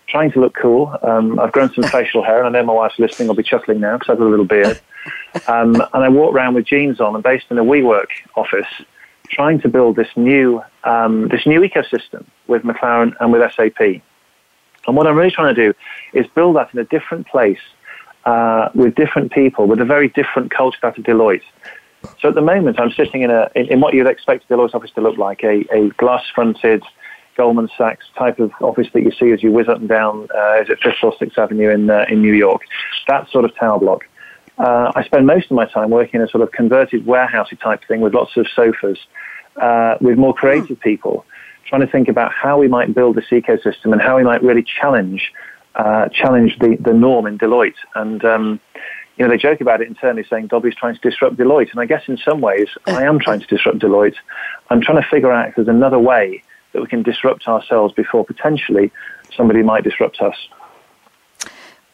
trying 0.09 0.33
to 0.33 0.41
look 0.41 0.55
cool. 0.55 0.95
Um, 1.03 1.39
I've 1.39 1.53
grown 1.53 1.73
some 1.73 1.85
facial 1.91 2.23
hair, 2.23 2.43
and 2.43 2.57
I 2.57 2.61
know 2.61 2.67
my 2.67 2.73
wife's 2.73 2.99
listening. 2.99 3.29
I'll 3.29 3.37
be 3.37 3.43
chuckling 3.43 3.81
now 3.81 3.99
because 3.99 4.13
I've 4.13 4.19
got 4.19 4.27
a 4.27 4.31
little 4.31 4.45
beard. 4.45 4.81
Um, 5.47 5.75
and 5.77 6.05
I 6.05 6.09
walk 6.09 6.35
around 6.35 6.55
with 6.55 6.67
jeans 6.67 7.01
on 7.01 7.15
and 7.15 7.23
based 7.23 7.47
in 7.51 7.59
a 7.59 7.65
WeWork 7.65 8.09
office, 8.35 8.67
trying 9.31 9.61
to 9.61 9.69
build 9.69 9.97
this 9.97 10.09
new 10.17 10.63
um, 10.85 11.29
this 11.29 11.47
new 11.47 11.61
ecosystem 11.61 12.25
with 12.47 12.63
McLaren 12.63 13.15
and 13.21 13.33
with 13.33 13.43
SAP. 13.55 14.03
And 14.87 14.97
what 14.97 15.07
I'm 15.07 15.17
really 15.17 15.31
trying 15.31 15.55
to 15.55 15.67
do 15.67 15.75
is 16.15 16.27
build 16.35 16.57
that 16.57 16.73
in 16.73 16.79
a 16.79 16.85
different 16.85 17.27
place 17.27 17.61
uh, 18.25 18.69
with 18.75 18.95
different 18.95 19.33
people, 19.33 19.67
with 19.67 19.81
a 19.81 19.85
very 19.85 20.09
different 20.09 20.51
culture 20.51 20.79
out 20.87 20.99
of 20.99 21.05
Deloitte. 21.05 21.43
So 22.21 22.29
at 22.29 22.35
the 22.35 22.41
moment, 22.41 22.81
I'm 22.81 22.93
sitting 22.93 23.23
in 23.23 23.31
a 23.31 23.51
in, 23.55 23.67
in 23.67 23.81
what 23.81 23.95
you'd 23.95 24.07
expect 24.07 24.49
Deloitte's 24.49 24.75
office 24.75 24.93
to 24.93 25.01
look 25.01 25.19
like 25.19 25.43
a, 25.43 25.65
a 25.73 25.89
glass-fronted 25.97 26.83
Goldman 27.37 27.69
Sachs 27.77 28.07
type 28.17 28.39
of 28.41 28.51
office 28.61 28.89
that 28.93 29.03
you 29.03 29.13
see 29.13 29.31
as 29.33 29.43
you 29.43 29.53
whiz 29.53 29.69
up 29.69 29.79
and 29.79 29.89
down. 29.89 30.29
Uh, 30.35 30.63
is 30.63 30.69
it 30.69 30.79
Fifth 30.83 31.03
or 31.03 31.15
Sixth 31.19 31.39
Avenue 31.39 31.71
in 31.71 31.89
uh, 31.91 32.05
in 32.09 32.21
New 32.21 32.35
York? 32.35 32.63
That 33.07 33.29
sort 33.31 33.45
of 33.45 33.55
tower 33.57 33.79
block. 33.79 34.07
Uh, 34.59 34.93
I 34.95 35.05
spend 35.05 35.27
most 35.27 35.47
of 35.47 35.53
my 35.53 35.67
time 35.67 35.91
working 35.91 36.21
in 36.21 36.27
a 36.27 36.29
sort 36.29 36.43
of 36.43 36.51
converted 36.51 37.07
warehousey 37.07 37.61
type 37.61 37.81
thing 37.87 38.01
with 38.01 38.15
lots 38.15 38.37
of 38.37 38.47
sofas, 38.55 38.99
uh, 39.61 39.97
with 40.01 40.19
more 40.19 40.35
creative 40.35 40.81
people, 40.81 41.25
trying 41.67 41.81
to 41.81 41.87
think 41.87 42.09
about 42.09 42.33
how 42.33 42.59
we 42.59 42.69
might 42.69 42.95
build 42.95 43.17
this 43.17 43.27
ecosystem 43.31 43.93
and 43.93 44.01
how 44.01 44.17
we 44.17 44.25
might 44.25 44.43
really 44.43 44.65
challenge 44.65 45.33
uh, 45.77 46.09
challenge 46.09 46.59
the, 46.59 46.77
the 46.81 46.93
norm 46.93 47.27
in 47.27 47.39
Deloitte. 47.39 47.75
And 47.95 48.25
um, 48.25 48.61
you 49.17 49.25
know, 49.25 49.31
they 49.31 49.37
joke 49.37 49.61
about 49.61 49.81
it 49.81 49.89
internally, 49.89 50.25
saying 50.29 50.49
Dobby's 50.49 50.75
trying 50.75 50.95
to 50.95 51.01
disrupt 51.01 51.37
Deloitte. 51.37 51.71
And 51.71 51.81
I 51.81 51.87
guess 51.87 52.03
in 52.07 52.19
some 52.19 52.41
ways, 52.41 52.69
I 52.87 53.05
am 53.05 53.19
trying 53.19 53.41
to 53.41 53.47
disrupt 53.47 53.79
Deloitte. 53.79 54.17
I'm 54.71 54.81
trying 54.81 55.01
to 55.03 55.09
figure 55.09 55.33
out 55.33 55.49
if 55.49 55.55
there's 55.57 55.69
another 55.69 55.99
way 55.99 56.43
that 56.73 56.81
we 56.81 56.89
can 56.89 57.03
disrupt 57.03 57.49
ourselves 57.49 57.95
before 57.95 58.25
potentially 58.25 58.93
somebody 59.37 59.63
might 59.63 59.85
disrupt 59.85 60.21
us. 60.21 60.37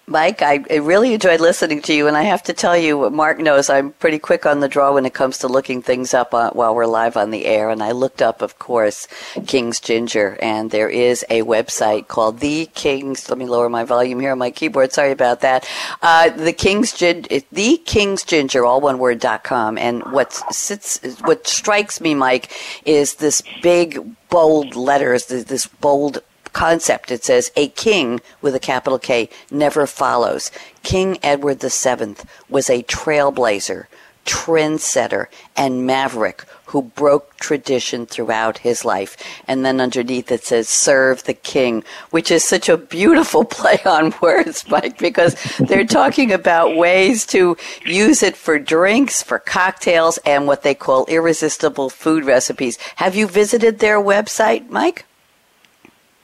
Mike, 0.06 0.42
I 0.42 0.56
really 0.70 1.14
enjoyed 1.14 1.40
listening 1.40 1.80
to 1.82 1.94
you, 1.94 2.06
and 2.06 2.16
I 2.16 2.24
have 2.24 2.42
to 2.44 2.52
tell 2.52 2.76
you, 2.76 3.08
Mark 3.08 3.38
knows 3.38 3.70
I'm 3.70 3.92
pretty 3.92 4.18
quick 4.18 4.44
on 4.44 4.60
the 4.60 4.68
draw 4.68 4.92
when 4.92 5.06
it 5.06 5.14
comes 5.14 5.38
to 5.38 5.48
looking 5.48 5.80
things 5.80 6.12
up 6.12 6.34
uh, 6.34 6.50
while 6.50 6.74
we're 6.74 6.84
live 6.84 7.16
on 7.16 7.30
the 7.30 7.46
air. 7.46 7.70
And 7.70 7.82
I 7.82 7.92
looked 7.92 8.20
up, 8.20 8.42
of 8.42 8.58
course, 8.58 9.08
King's 9.46 9.80
Ginger, 9.80 10.36
and 10.42 10.70
there 10.70 10.90
is 10.90 11.24
a 11.30 11.40
website 11.42 12.06
called 12.06 12.40
The 12.40 12.66
King's. 12.74 13.30
Let 13.30 13.38
me 13.38 13.46
lower 13.46 13.70
my 13.70 13.84
volume 13.84 14.20
here 14.20 14.32
on 14.32 14.38
my 14.38 14.50
keyboard. 14.50 14.92
Sorry 14.92 15.10
about 15.10 15.40
that. 15.40 15.66
Uh, 16.02 16.28
the 16.28 16.52
King's 16.52 16.92
Gin, 16.92 17.26
The 17.50 17.78
King's 17.86 18.24
Ginger, 18.24 18.64
all 18.64 18.82
one 18.82 18.98
word 18.98 19.20
dot 19.20 19.42
com. 19.42 19.78
And 19.78 20.02
what 20.12 20.34
sits, 20.54 21.00
what 21.22 21.46
strikes 21.46 22.00
me, 22.02 22.14
Mike, 22.14 22.52
is 22.84 23.14
this 23.14 23.42
big 23.62 24.04
bold 24.28 24.76
letters, 24.76 25.26
this 25.26 25.66
bold 25.66 26.18
concept. 26.54 27.10
It 27.10 27.24
says, 27.24 27.52
a 27.56 27.68
king 27.68 28.20
with 28.40 28.54
a 28.54 28.60
capital 28.60 28.98
K 28.98 29.28
never 29.50 29.86
follows. 29.86 30.50
King 30.82 31.18
Edward 31.22 31.60
VII 31.60 32.16
was 32.48 32.70
a 32.70 32.82
trailblazer, 32.84 33.86
trendsetter, 34.24 35.26
and 35.54 35.86
maverick 35.86 36.44
who 36.66 36.82
broke 36.82 37.36
tradition 37.36 38.04
throughout 38.06 38.58
his 38.58 38.84
life. 38.84 39.16
And 39.46 39.64
then 39.64 39.80
underneath 39.80 40.32
it 40.32 40.44
says, 40.44 40.68
serve 40.68 41.22
the 41.22 41.34
king, 41.34 41.84
which 42.10 42.30
is 42.30 42.42
such 42.42 42.68
a 42.68 42.76
beautiful 42.76 43.44
play 43.58 43.78
on 43.84 44.14
words, 44.20 44.68
Mike, 44.68 44.98
because 44.98 45.34
they're 45.58 45.84
talking 45.84 46.32
about 46.32 46.76
ways 46.76 47.26
to 47.26 47.56
use 47.84 48.22
it 48.22 48.36
for 48.36 48.58
drinks, 48.58 49.22
for 49.22 49.38
cocktails, 49.38 50.18
and 50.26 50.46
what 50.46 50.62
they 50.62 50.74
call 50.74 51.04
irresistible 51.06 51.90
food 51.90 52.24
recipes. 52.24 52.76
Have 52.96 53.14
you 53.14 53.28
visited 53.28 53.78
their 53.78 54.00
website, 54.00 54.68
Mike? 54.68 55.04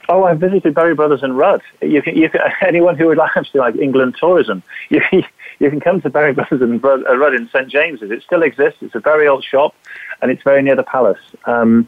Oh, 0.09 0.23
I 0.23 0.33
visited 0.33 0.73
Berry 0.73 0.95
Brothers 0.95 1.23
and 1.23 1.37
Rudd. 1.37 1.61
You 1.81 2.01
can, 2.01 2.17
you 2.17 2.29
can, 2.29 2.41
anyone 2.61 2.97
who 2.97 3.07
would 3.07 3.17
like 3.17 3.31
actually 3.35 3.59
like 3.59 3.75
England 3.75 4.15
tourism, 4.19 4.63
you, 4.89 5.01
you 5.59 5.69
can 5.69 5.79
come 5.79 6.01
to 6.01 6.09
Berry 6.09 6.33
Brothers 6.33 6.61
and 6.61 6.83
Rudd 6.83 7.33
in 7.33 7.49
St 7.49 7.69
James's. 7.69 8.11
It 8.11 8.23
still 8.23 8.43
exists. 8.43 8.79
It's 8.81 8.95
a 8.95 8.99
very 8.99 9.27
old 9.27 9.43
shop 9.43 9.75
and 10.21 10.31
it's 10.31 10.43
very 10.43 10.61
near 10.61 10.75
the 10.75 10.83
palace. 10.83 11.19
Um, 11.45 11.87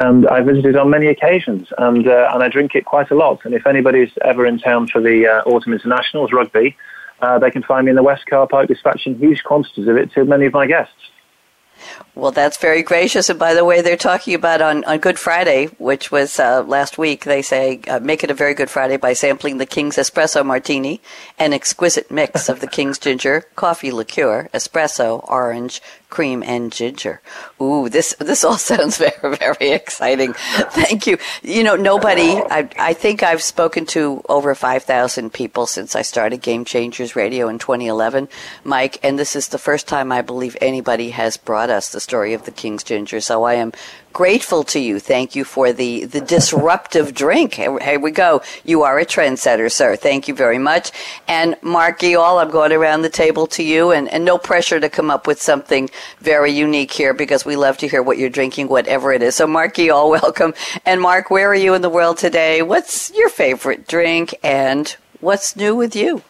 and 0.00 0.26
I 0.28 0.40
visited 0.40 0.76
on 0.76 0.90
many 0.90 1.06
occasions, 1.06 1.68
and 1.78 2.06
uh, 2.06 2.30
and 2.32 2.42
I 2.42 2.48
drink 2.48 2.74
it 2.74 2.84
quite 2.84 3.10
a 3.10 3.14
lot. 3.14 3.44
And 3.44 3.54
if 3.54 3.66
anybody's 3.66 4.10
ever 4.24 4.46
in 4.46 4.58
town 4.58 4.88
for 4.88 5.00
the 5.00 5.26
uh, 5.26 5.48
Autumn 5.48 5.72
Internationals 5.72 6.32
rugby, 6.32 6.76
uh, 7.20 7.38
they 7.38 7.50
can 7.50 7.62
find 7.62 7.86
me 7.86 7.90
in 7.90 7.96
the 7.96 8.02
West 8.02 8.26
Car 8.26 8.46
Park 8.46 8.68
dispatching 8.68 9.18
huge 9.18 9.42
quantities 9.44 9.88
of 9.88 9.96
it 9.96 10.12
to 10.12 10.24
many 10.24 10.46
of 10.46 10.52
my 10.52 10.66
guests. 10.66 10.94
Well, 12.14 12.32
that's 12.32 12.56
very 12.56 12.82
gracious. 12.82 13.28
And 13.28 13.38
by 13.38 13.52
the 13.52 13.64
way, 13.64 13.82
they're 13.82 13.96
talking 13.96 14.34
about 14.34 14.62
on, 14.62 14.84
on 14.84 14.98
Good 14.98 15.18
Friday, 15.18 15.66
which 15.78 16.10
was 16.10 16.40
uh, 16.40 16.62
last 16.62 16.96
week, 16.96 17.24
they 17.24 17.42
say, 17.42 17.80
uh, 17.88 18.00
make 18.00 18.24
it 18.24 18.30
a 18.30 18.34
very 18.34 18.54
good 18.54 18.70
Friday 18.70 18.96
by 18.96 19.12
sampling 19.12 19.58
the 19.58 19.66
King's 19.66 19.96
Espresso 19.96 20.44
Martini, 20.44 21.00
an 21.38 21.52
exquisite 21.52 22.10
mix 22.10 22.48
of 22.48 22.60
the 22.60 22.66
King's 22.66 22.98
Ginger, 22.98 23.44
coffee 23.54 23.90
liqueur, 23.90 24.48
espresso, 24.54 25.28
orange, 25.28 25.82
cream 26.08 26.42
and 26.42 26.72
ginger. 26.72 27.20
Ooh, 27.60 27.88
this 27.88 28.14
this 28.18 28.44
all 28.44 28.58
sounds 28.72 28.98
very 28.98 29.36
very 29.36 29.72
exciting. 29.72 30.32
Thank 30.34 31.06
you. 31.06 31.18
You 31.42 31.64
know, 31.64 31.76
nobody. 31.76 32.40
I 32.50 32.68
I 32.78 32.92
think 32.92 33.22
I've 33.22 33.42
spoken 33.42 33.86
to 33.86 34.22
over 34.28 34.54
five 34.54 34.84
thousand 34.84 35.32
people 35.32 35.66
since 35.66 35.96
I 35.96 36.02
started 36.02 36.42
Game 36.42 36.64
Changers 36.64 37.16
Radio 37.16 37.48
in 37.48 37.58
2011, 37.58 38.28
Mike, 38.64 38.98
and 39.02 39.18
this 39.18 39.36
is 39.36 39.48
the 39.48 39.58
first 39.58 39.88
time 39.88 40.12
I 40.12 40.22
believe 40.22 40.56
anybody 40.60 41.10
has 41.10 41.36
brought 41.36 41.70
us 41.70 41.90
the 41.90 42.00
story 42.00 42.34
of 42.34 42.44
the 42.44 42.50
King's 42.50 42.84
Ginger. 42.84 43.20
So 43.20 43.44
I 43.44 43.54
am 43.54 43.72
grateful 44.16 44.64
to 44.64 44.78
you. 44.80 44.98
Thank 44.98 45.36
you 45.36 45.44
for 45.44 45.74
the, 45.74 46.06
the 46.06 46.22
disruptive 46.22 47.12
drink. 47.22 47.52
Here, 47.52 48.00
we 48.00 48.10
go. 48.10 48.40
You 48.64 48.80
are 48.80 48.98
a 48.98 49.04
trendsetter, 49.04 49.70
sir. 49.70 49.94
Thank 49.94 50.26
you 50.26 50.34
very 50.34 50.56
much. 50.56 50.90
And 51.28 51.54
Mark 51.60 52.02
all 52.02 52.38
I'm 52.38 52.50
going 52.50 52.72
around 52.72 53.02
the 53.02 53.10
table 53.10 53.46
to 53.48 53.62
you 53.62 53.90
and, 53.90 54.08
and 54.08 54.24
no 54.24 54.38
pressure 54.38 54.80
to 54.80 54.88
come 54.88 55.10
up 55.10 55.26
with 55.26 55.42
something 55.42 55.90
very 56.20 56.50
unique 56.50 56.92
here 56.92 57.12
because 57.12 57.44
we 57.44 57.56
love 57.56 57.76
to 57.78 57.88
hear 57.88 58.02
what 58.02 58.16
you're 58.16 58.30
drinking, 58.30 58.68
whatever 58.68 59.12
it 59.12 59.20
is. 59.22 59.34
So 59.34 59.46
Mark 59.46 59.78
all 59.78 60.10
welcome. 60.22 60.54
And 60.86 61.02
Mark, 61.02 61.30
where 61.30 61.50
are 61.50 61.54
you 61.54 61.74
in 61.74 61.82
the 61.82 61.90
world 61.90 62.16
today? 62.16 62.62
What's 62.62 63.12
your 63.12 63.28
favorite 63.28 63.86
drink 63.86 64.34
and 64.42 64.96
what's 65.20 65.56
new 65.56 65.76
with 65.76 65.94
you? 65.94 66.22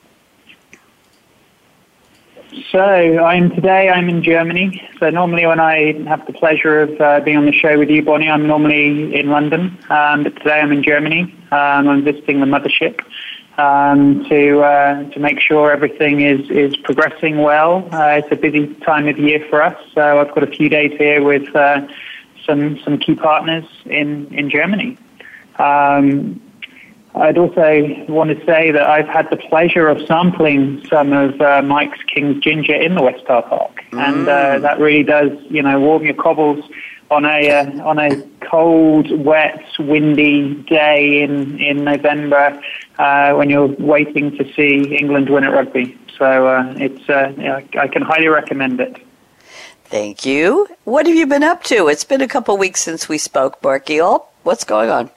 So 2.70 2.78
I'm 2.78 3.50
today. 3.50 3.90
I'm 3.90 4.08
in 4.08 4.22
Germany. 4.22 4.82
So 4.98 5.10
normally, 5.10 5.46
when 5.46 5.60
I 5.60 5.92
have 6.08 6.26
the 6.26 6.32
pleasure 6.32 6.80
of 6.80 7.00
uh, 7.00 7.20
being 7.20 7.36
on 7.36 7.44
the 7.44 7.52
show 7.52 7.78
with 7.78 7.90
you, 7.90 8.02
Bonnie, 8.02 8.30
I'm 8.30 8.46
normally 8.46 9.18
in 9.18 9.28
London. 9.28 9.76
Um, 9.90 10.22
but 10.22 10.36
today, 10.36 10.60
I'm 10.60 10.72
in 10.72 10.82
Germany. 10.82 11.34
Um, 11.50 11.88
I'm 11.88 12.04
visiting 12.04 12.40
the 12.40 12.46
mothership 12.46 13.00
um, 13.58 14.24
to 14.28 14.60
uh, 14.60 15.10
to 15.10 15.20
make 15.20 15.40
sure 15.40 15.70
everything 15.70 16.20
is 16.20 16.48
is 16.50 16.76
progressing 16.76 17.38
well. 17.38 17.88
Uh, 17.92 18.20
it's 18.22 18.28
a 18.30 18.36
busy 18.36 18.74
time 18.76 19.06
of 19.06 19.18
year 19.18 19.44
for 19.50 19.62
us. 19.62 19.76
So 19.94 20.20
I've 20.20 20.34
got 20.34 20.42
a 20.42 20.50
few 20.50 20.68
days 20.68 20.96
here 20.98 21.22
with 21.22 21.54
uh, 21.54 21.86
some 22.46 22.78
some 22.80 22.98
key 22.98 23.16
partners 23.16 23.64
in 23.84 24.32
in 24.34 24.48
Germany. 24.48 24.96
Um, 25.58 26.40
I'd 27.16 27.38
also 27.38 28.04
want 28.08 28.30
to 28.30 28.44
say 28.44 28.70
that 28.70 28.86
I've 28.86 29.08
had 29.08 29.30
the 29.30 29.38
pleasure 29.38 29.88
of 29.88 30.06
sampling 30.06 30.84
some 30.86 31.12
of 31.14 31.40
uh, 31.40 31.62
Mike's 31.62 32.02
King's 32.02 32.42
Ginger 32.42 32.74
in 32.74 32.94
the 32.94 33.02
West 33.02 33.24
Car 33.26 33.42
Park, 33.42 33.82
mm. 33.90 33.98
and 33.98 34.28
uh, 34.28 34.58
that 34.58 34.78
really 34.78 35.02
does, 35.02 35.30
you 35.48 35.62
know, 35.62 35.80
warm 35.80 36.04
your 36.04 36.14
cobbles 36.14 36.62
on 37.10 37.24
a 37.24 37.50
uh, 37.50 37.84
on 37.84 37.98
a 37.98 38.22
cold, 38.40 39.10
wet, 39.24 39.64
windy 39.78 40.54
day 40.68 41.22
in 41.22 41.58
in 41.58 41.84
November 41.84 42.60
uh, 42.98 43.32
when 43.32 43.48
you're 43.48 43.68
waiting 43.78 44.36
to 44.36 44.52
see 44.52 44.94
England 44.94 45.30
win 45.30 45.44
at 45.44 45.52
rugby. 45.52 45.96
So 46.18 46.48
uh, 46.48 46.74
it's 46.76 47.08
uh, 47.08 47.32
yeah, 47.38 47.60
I 47.78 47.88
can 47.88 48.02
highly 48.02 48.28
recommend 48.28 48.80
it. 48.80 49.02
Thank 49.84 50.26
you. 50.26 50.68
What 50.84 51.06
have 51.06 51.14
you 51.14 51.26
been 51.26 51.44
up 51.44 51.62
to? 51.64 51.88
It's 51.88 52.04
been 52.04 52.20
a 52.20 52.28
couple 52.28 52.54
of 52.54 52.60
weeks 52.60 52.82
since 52.82 53.08
we 53.08 53.18
spoke, 53.18 53.62
Mark 53.62 53.86
Geall. 53.86 54.26
What's 54.42 54.64
going 54.64 54.90
on? 54.90 55.10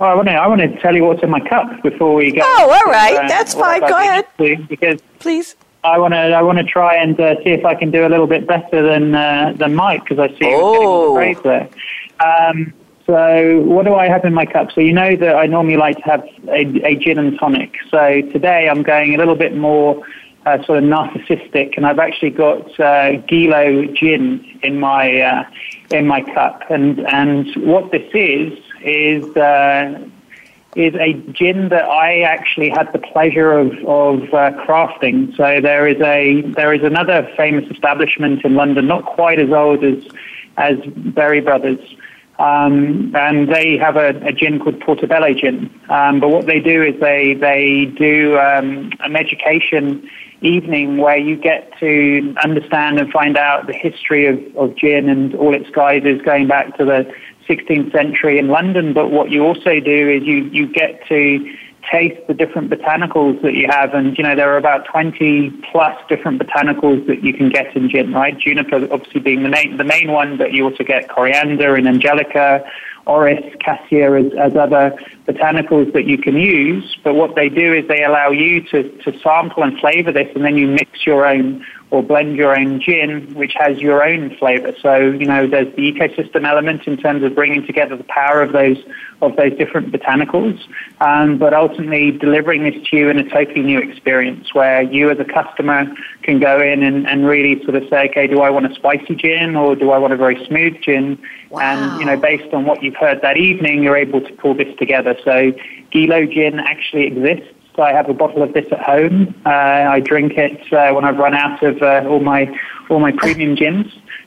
Oh, 0.00 0.06
I 0.06 0.14
want 0.14 0.28
to. 0.28 0.34
I 0.34 0.46
want 0.46 0.60
to 0.60 0.80
tell 0.80 0.94
you 0.94 1.04
what's 1.04 1.22
in 1.22 1.30
my 1.30 1.40
cup 1.40 1.82
before 1.82 2.14
we 2.14 2.30
go. 2.30 2.40
Oh, 2.44 2.70
all 2.70 2.92
right, 2.92 3.16
uh, 3.16 3.28
that's 3.28 3.54
fine. 3.54 3.80
Go 3.80 3.96
ahead, 3.96 4.26
because 4.36 5.00
please. 5.18 5.56
I 5.82 5.98
want 5.98 6.14
to. 6.14 6.18
I 6.18 6.42
want 6.42 6.58
to 6.58 6.64
try 6.64 6.94
and 6.96 7.18
uh, 7.18 7.34
see 7.42 7.50
if 7.50 7.64
I 7.64 7.74
can 7.74 7.90
do 7.90 8.06
a 8.06 8.08
little 8.08 8.28
bit 8.28 8.46
better 8.46 8.80
than 8.80 9.14
uh, 9.14 9.54
than 9.56 9.74
Mike 9.74 10.04
because 10.04 10.18
I 10.18 10.28
see 10.38 10.52
oh. 10.54 11.14
praise 11.14 11.38
there. 11.42 11.68
Um, 12.20 12.72
so, 13.06 13.60
what 13.62 13.86
do 13.86 13.94
I 13.94 14.06
have 14.06 14.24
in 14.24 14.34
my 14.34 14.46
cup? 14.46 14.70
So, 14.70 14.80
you 14.80 14.92
know 14.92 15.16
that 15.16 15.34
I 15.34 15.46
normally 15.46 15.78
like 15.78 15.96
to 15.96 16.02
have 16.02 16.24
a, 16.48 16.86
a 16.86 16.94
gin 16.94 17.18
and 17.18 17.38
tonic. 17.38 17.74
So, 17.90 18.20
today 18.20 18.68
I'm 18.68 18.82
going 18.82 19.14
a 19.14 19.18
little 19.18 19.34
bit 19.34 19.56
more 19.56 20.06
uh, 20.46 20.62
sort 20.64 20.78
of 20.78 20.84
narcissistic, 20.84 21.76
and 21.76 21.86
I've 21.86 21.98
actually 21.98 22.30
got 22.30 22.68
uh, 22.78 23.18
Gilo 23.26 23.96
gin 23.96 24.60
in 24.62 24.78
my 24.78 25.20
uh, 25.20 25.44
in 25.90 26.06
my 26.06 26.22
cup. 26.22 26.70
And 26.70 27.00
and 27.08 27.48
what 27.64 27.90
this 27.90 28.08
is 28.14 28.58
is 28.82 29.24
uh, 29.36 30.08
is 30.76 30.94
a 30.94 31.14
gin 31.32 31.70
that 31.70 31.84
I 31.84 32.20
actually 32.20 32.68
had 32.70 32.92
the 32.92 32.98
pleasure 32.98 33.52
of 33.52 33.72
of 33.86 34.22
uh, 34.34 34.52
crafting. 34.64 35.36
So 35.36 35.60
there 35.60 35.86
is 35.88 36.00
a 36.00 36.42
there 36.54 36.72
is 36.72 36.82
another 36.82 37.28
famous 37.36 37.68
establishment 37.70 38.44
in 38.44 38.54
London, 38.54 38.86
not 38.86 39.04
quite 39.04 39.38
as 39.38 39.50
old 39.50 39.84
as 39.84 40.04
as 40.56 40.76
Berry 40.96 41.40
Brothers. 41.40 41.80
Um, 42.38 43.16
and 43.16 43.52
they 43.52 43.76
have 43.78 43.96
a, 43.96 44.10
a, 44.24 44.32
gin 44.32 44.60
called 44.60 44.78
Portobello 44.78 45.34
gin. 45.34 45.68
Um, 45.88 46.20
but 46.20 46.28
what 46.28 46.46
they 46.46 46.60
do 46.60 46.84
is 46.84 47.00
they 47.00 47.34
they 47.34 47.86
do 47.86 48.38
um, 48.38 48.92
an 49.00 49.16
education 49.16 50.08
evening 50.40 50.98
where 50.98 51.16
you 51.16 51.36
get 51.36 51.76
to 51.80 52.34
understand 52.44 53.00
and 53.00 53.10
find 53.10 53.36
out 53.36 53.66
the 53.66 53.72
history 53.72 54.26
of, 54.26 54.56
of 54.56 54.76
gin 54.76 55.08
and 55.08 55.34
all 55.34 55.52
its 55.52 55.68
guises 55.70 56.22
going 56.22 56.46
back 56.46 56.76
to 56.76 56.84
the 56.84 57.12
16th 57.48 57.92
century 57.92 58.38
in 58.38 58.48
London, 58.48 58.92
but 58.92 59.10
what 59.10 59.30
you 59.30 59.44
also 59.44 59.80
do 59.80 60.08
is 60.10 60.22
you, 60.24 60.44
you 60.50 60.66
get 60.72 61.06
to 61.08 61.56
taste 61.90 62.20
the 62.26 62.34
different 62.34 62.70
botanicals 62.70 63.40
that 63.42 63.54
you 63.54 63.66
have. 63.68 63.94
And, 63.94 64.16
you 64.18 64.24
know, 64.24 64.34
there 64.34 64.52
are 64.52 64.56
about 64.56 64.84
20 64.86 65.50
plus 65.70 65.96
different 66.08 66.42
botanicals 66.42 67.06
that 67.06 67.22
you 67.22 67.32
can 67.32 67.48
get 67.48 67.74
in 67.76 67.88
gin, 67.88 68.12
right? 68.12 68.38
Juniper 68.38 68.88
obviously 68.92 69.20
being 69.20 69.42
the 69.42 69.48
main, 69.48 69.76
the 69.76 69.84
main 69.84 70.12
one, 70.12 70.36
but 70.36 70.52
you 70.52 70.64
also 70.64 70.84
get 70.84 71.08
coriander 71.08 71.76
and 71.76 71.88
angelica, 71.88 72.64
orris, 73.06 73.42
cassia 73.60 74.12
as, 74.18 74.32
as 74.38 74.56
other 74.56 74.98
botanicals 75.26 75.92
that 75.94 76.04
you 76.04 76.18
can 76.18 76.36
use. 76.36 76.96
But 77.02 77.14
what 77.14 77.34
they 77.34 77.48
do 77.48 77.72
is 77.72 77.88
they 77.88 78.04
allow 78.04 78.30
you 78.30 78.62
to, 78.68 78.82
to 78.98 79.18
sample 79.20 79.62
and 79.62 79.78
flavor 79.78 80.12
this, 80.12 80.28
and 80.34 80.44
then 80.44 80.56
you 80.56 80.66
mix 80.66 81.06
your 81.06 81.26
own 81.26 81.64
or 81.90 82.02
blend 82.02 82.36
your 82.36 82.58
own 82.58 82.80
gin, 82.80 83.34
which 83.34 83.54
has 83.58 83.78
your 83.78 84.04
own 84.06 84.36
flavor. 84.36 84.74
So, 84.82 84.96
you 84.96 85.24
know, 85.24 85.46
there's 85.46 85.74
the 85.74 85.92
ecosystem 85.92 86.46
element 86.46 86.86
in 86.86 86.98
terms 86.98 87.22
of 87.22 87.34
bringing 87.34 87.66
together 87.66 87.96
the 87.96 88.04
power 88.04 88.42
of 88.42 88.52
those 88.52 88.76
of 89.20 89.34
those 89.36 89.56
different 89.58 89.90
botanicals, 89.90 90.60
um, 91.00 91.38
but 91.38 91.52
ultimately 91.52 92.12
delivering 92.12 92.62
this 92.62 92.74
to 92.88 92.96
you 92.96 93.08
in 93.08 93.18
a 93.18 93.28
totally 93.28 93.62
new 93.62 93.78
experience 93.78 94.54
where 94.54 94.82
you 94.82 95.10
as 95.10 95.18
a 95.18 95.24
customer 95.24 95.86
can 96.22 96.38
go 96.38 96.60
in 96.60 96.84
and, 96.84 97.06
and 97.08 97.26
really 97.26 97.60
sort 97.64 97.74
of 97.74 97.82
say, 97.88 98.08
okay, 98.10 98.28
do 98.28 98.42
I 98.42 98.50
want 98.50 98.70
a 98.70 98.74
spicy 98.74 99.16
gin 99.16 99.56
or 99.56 99.74
do 99.74 99.90
I 99.90 99.98
want 99.98 100.12
a 100.12 100.16
very 100.16 100.46
smooth 100.46 100.80
gin? 100.82 101.18
Wow. 101.50 101.60
And, 101.62 102.00
you 102.00 102.06
know, 102.06 102.16
based 102.16 102.54
on 102.54 102.64
what 102.64 102.80
you've 102.82 102.94
heard 102.94 103.22
that 103.22 103.36
evening, 103.36 103.82
you're 103.82 103.96
able 103.96 104.20
to 104.20 104.32
pull 104.34 104.54
this 104.54 104.72
together. 104.78 105.16
So 105.24 105.52
Gilo 105.92 106.32
gin 106.32 106.60
actually 106.60 107.06
exists 107.06 107.52
I 107.78 107.92
have 107.92 108.08
a 108.08 108.14
bottle 108.14 108.42
of 108.42 108.52
this 108.52 108.66
at 108.72 108.80
home. 108.80 109.34
Uh, 109.44 109.50
I 109.50 110.00
drink 110.00 110.34
it 110.36 110.72
uh, 110.72 110.92
when 110.92 111.04
I've 111.04 111.18
run 111.18 111.34
out 111.34 111.62
of 111.62 111.82
uh, 111.82 112.04
all 112.08 112.20
my 112.20 112.58
all 112.88 113.00
my 113.00 113.12
premium 113.12 113.56
gins. 113.56 113.86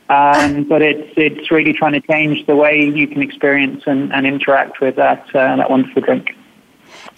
Um, 0.10 0.64
but 0.70 0.82
it's 0.82 1.14
it's 1.18 1.52
really 1.52 1.74
trying 1.74 1.94
to 1.94 2.02
change 2.02 2.46
the 2.48 2.56
way 2.56 2.84
you 2.84 3.08
can 3.08 3.22
experience 3.22 3.84
and, 3.86 4.14
and 4.14 4.26
interact 4.26 4.82
with 4.82 4.96
that 4.96 5.24
uh, 5.36 5.56
that 5.58 5.70
wonderful 5.70 6.02
drink. 6.02 6.36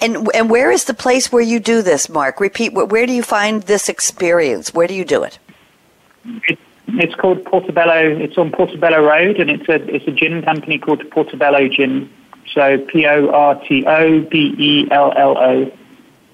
And 0.01 0.29
and 0.33 0.49
where 0.49 0.71
is 0.71 0.85
the 0.85 0.93
place 0.93 1.31
where 1.31 1.41
you 1.41 1.59
do 1.59 1.81
this, 1.81 2.09
Mark? 2.09 2.39
Repeat. 2.39 2.73
Where 2.73 3.05
do 3.05 3.13
you 3.13 3.23
find 3.23 3.63
this 3.63 3.89
experience? 3.89 4.73
Where 4.73 4.87
do 4.87 4.93
you 4.93 5.05
do 5.05 5.23
it? 5.23 5.39
it 6.47 6.59
it's 6.87 7.15
called 7.15 7.43
Portobello. 7.45 8.17
It's 8.17 8.37
on 8.37 8.51
Portobello 8.51 9.05
Road, 9.05 9.39
and 9.39 9.49
it's 9.49 9.67
a 9.69 9.75
it's 9.93 10.07
a 10.07 10.11
gin 10.11 10.41
company 10.43 10.77
called 10.77 11.09
Portobello 11.11 11.67
Gin 11.67 12.11
So 12.53 12.77
P 12.77 13.05
O 13.07 13.29
R 13.29 13.59
T 13.63 13.85
O 13.85 14.21
B 14.21 14.55
E 14.57 14.87
L 14.91 15.13
L 15.15 15.37
O. 15.37 15.71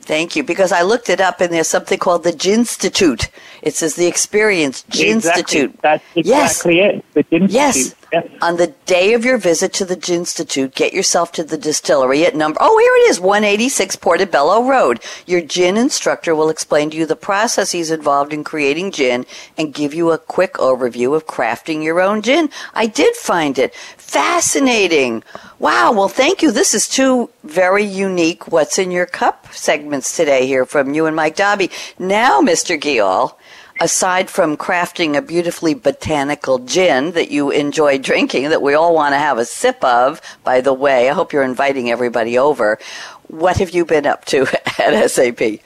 Thank 0.09 0.35
you. 0.35 0.43
Because 0.43 0.71
I 0.71 0.81
looked 0.81 1.07
it 1.07 1.21
up 1.21 1.39
and 1.39 1.53
there's 1.53 1.67
something 1.67 1.99
called 1.99 2.23
the 2.23 2.31
Ginstitute. 2.31 3.29
It 3.61 3.75
says 3.75 3.95
the 3.95 4.07
Experience. 4.07 4.85
Exactly. 4.89 5.67
That's 5.81 6.03
exactly 6.15 6.77
yes. 6.77 7.05
it. 7.15 7.29
The. 7.29 7.47
Yes. 7.47 7.95
yes. 8.11 8.27
On 8.41 8.57
the 8.57 8.67
day 8.85 9.13
of 9.13 9.23
your 9.23 9.37
visit 9.37 9.71
to 9.73 9.85
the 9.85 9.95
Gin 9.95 10.19
Institute, 10.19 10.73
get 10.75 10.93
yourself 10.93 11.31
to 11.33 11.43
the 11.43 11.57
distillery 11.57 12.25
at 12.25 12.35
number, 12.35 12.57
oh, 12.59 12.77
here 12.77 12.93
it 13.05 13.09
is, 13.09 13.19
186 13.19 13.95
Portobello 13.97 14.67
Road. 14.67 14.99
Your 15.25 15.41
gin 15.41 15.77
instructor 15.77 16.35
will 16.35 16.49
explain 16.49 16.89
to 16.89 16.97
you 16.97 17.05
the 17.05 17.15
processes 17.15 17.91
involved 17.91 18.33
in 18.33 18.43
creating 18.43 18.91
gin 18.91 19.25
and 19.57 19.73
give 19.73 19.93
you 19.93 20.11
a 20.11 20.17
quick 20.17 20.53
overview 20.55 21.15
of 21.15 21.27
crafting 21.27 21.83
your 21.83 22.01
own 22.01 22.21
gin. 22.21 22.49
I 22.73 22.87
did 22.87 23.15
find 23.15 23.57
it 23.57 23.75
fascinating. 23.75 25.23
Wow. 25.59 25.91
Well, 25.91 26.09
thank 26.09 26.41
you. 26.41 26.51
This 26.51 26.73
is 26.73 26.87
two 26.87 27.29
very 27.43 27.83
unique 27.83 28.51
What's 28.51 28.79
in 28.79 28.91
Your 28.91 29.05
Cup 29.05 29.53
segments 29.53 30.15
today 30.15 30.47
here 30.47 30.65
from 30.65 30.93
you 30.93 31.05
and 31.05 31.15
Mike 31.15 31.35
Dobby. 31.35 31.69
Now, 31.97 32.41
Mr. 32.41 32.79
Geall, 32.79 33.37
aside 33.79 34.29
from 34.29 34.57
crafting 34.57 35.15
a 35.15 35.21
beautifully 35.21 35.73
botanical 35.73 36.59
gin 36.59 37.11
that 37.11 37.31
you 37.31 37.51
enjoy 37.51 37.97
drinking, 37.97 38.49
that 38.49 38.61
we 38.61 38.73
all 38.73 38.93
want 38.93 39.13
to 39.13 39.19
have 39.19 39.37
a 39.37 39.45
sip 39.45 39.83
of, 39.83 40.21
by 40.43 40.61
the 40.61 40.73
way, 40.73 41.09
I 41.09 41.13
hope 41.13 41.33
you're 41.33 41.43
inviting 41.43 41.89
everybody 41.89 42.37
over. 42.37 42.79
What 43.27 43.57
have 43.57 43.71
you 43.71 43.85
been 43.85 44.05
up 44.05 44.25
to 44.25 44.47
at 44.79 45.09
SAP? 45.09 45.61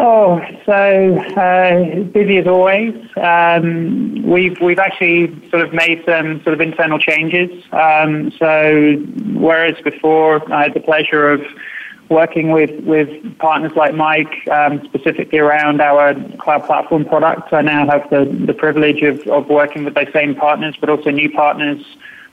Oh, 0.00 0.40
so 0.66 1.18
uh, 1.36 2.02
busy 2.02 2.38
as 2.38 2.48
always. 2.48 2.94
Um, 3.16 4.22
we've 4.24 4.60
we've 4.60 4.80
actually 4.80 5.48
sort 5.50 5.62
of 5.62 5.72
made 5.72 6.02
some 6.04 6.42
sort 6.42 6.54
of 6.54 6.60
internal 6.60 6.98
changes. 6.98 7.62
Um, 7.70 8.32
so 8.32 8.96
whereas 9.34 9.80
before 9.84 10.52
I 10.52 10.64
had 10.64 10.74
the 10.74 10.80
pleasure 10.80 11.30
of 11.30 11.42
working 12.08 12.50
with, 12.50 12.84
with 12.84 13.38
partners 13.38 13.72
like 13.76 13.94
Mike, 13.94 14.46
um, 14.50 14.84
specifically 14.84 15.38
around 15.38 15.80
our 15.80 16.14
cloud 16.38 16.64
platform 16.64 17.04
products, 17.04 17.52
I 17.52 17.62
now 17.62 17.86
have 17.88 18.08
the, 18.10 18.24
the 18.46 18.54
privilege 18.54 19.02
of, 19.02 19.26
of 19.28 19.48
working 19.48 19.84
with 19.84 19.94
those 19.94 20.12
same 20.12 20.34
partners, 20.34 20.76
but 20.78 20.90
also 20.90 21.10
new 21.10 21.30
partners 21.30 21.82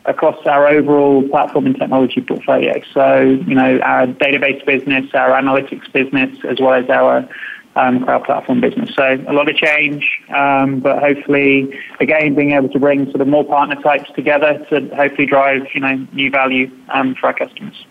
across 0.05 0.45
our 0.45 0.67
overall 0.67 1.27
platform 1.29 1.67
and 1.67 1.75
technology 1.75 2.21
portfolio. 2.21 2.81
So, 2.93 3.21
you 3.21 3.55
know, 3.55 3.79
our 3.79 4.07
database 4.07 4.65
business, 4.65 5.05
our 5.13 5.29
analytics 5.29 5.91
business, 5.91 6.37
as 6.47 6.59
well 6.59 6.73
as 6.73 6.89
our 6.89 7.27
um, 7.75 8.03
cloud 8.03 8.23
platform 8.25 8.61
business. 8.61 8.89
So 8.95 9.23
a 9.27 9.33
lot 9.33 9.49
of 9.49 9.55
change, 9.55 10.21
um, 10.35 10.79
but 10.79 10.99
hopefully, 10.99 11.79
again, 11.99 12.35
being 12.35 12.51
able 12.51 12.69
to 12.69 12.79
bring 12.79 13.05
sort 13.05 13.21
of 13.21 13.27
more 13.27 13.45
partner 13.45 13.75
types 13.81 14.09
together 14.15 14.65
to 14.69 14.93
hopefully 14.95 15.27
drive, 15.27 15.67
you 15.73 15.79
know, 15.79 16.07
new 16.13 16.29
value 16.29 16.69
um, 16.89 17.15
for 17.15 17.27
our 17.27 17.33
customers. 17.33 17.85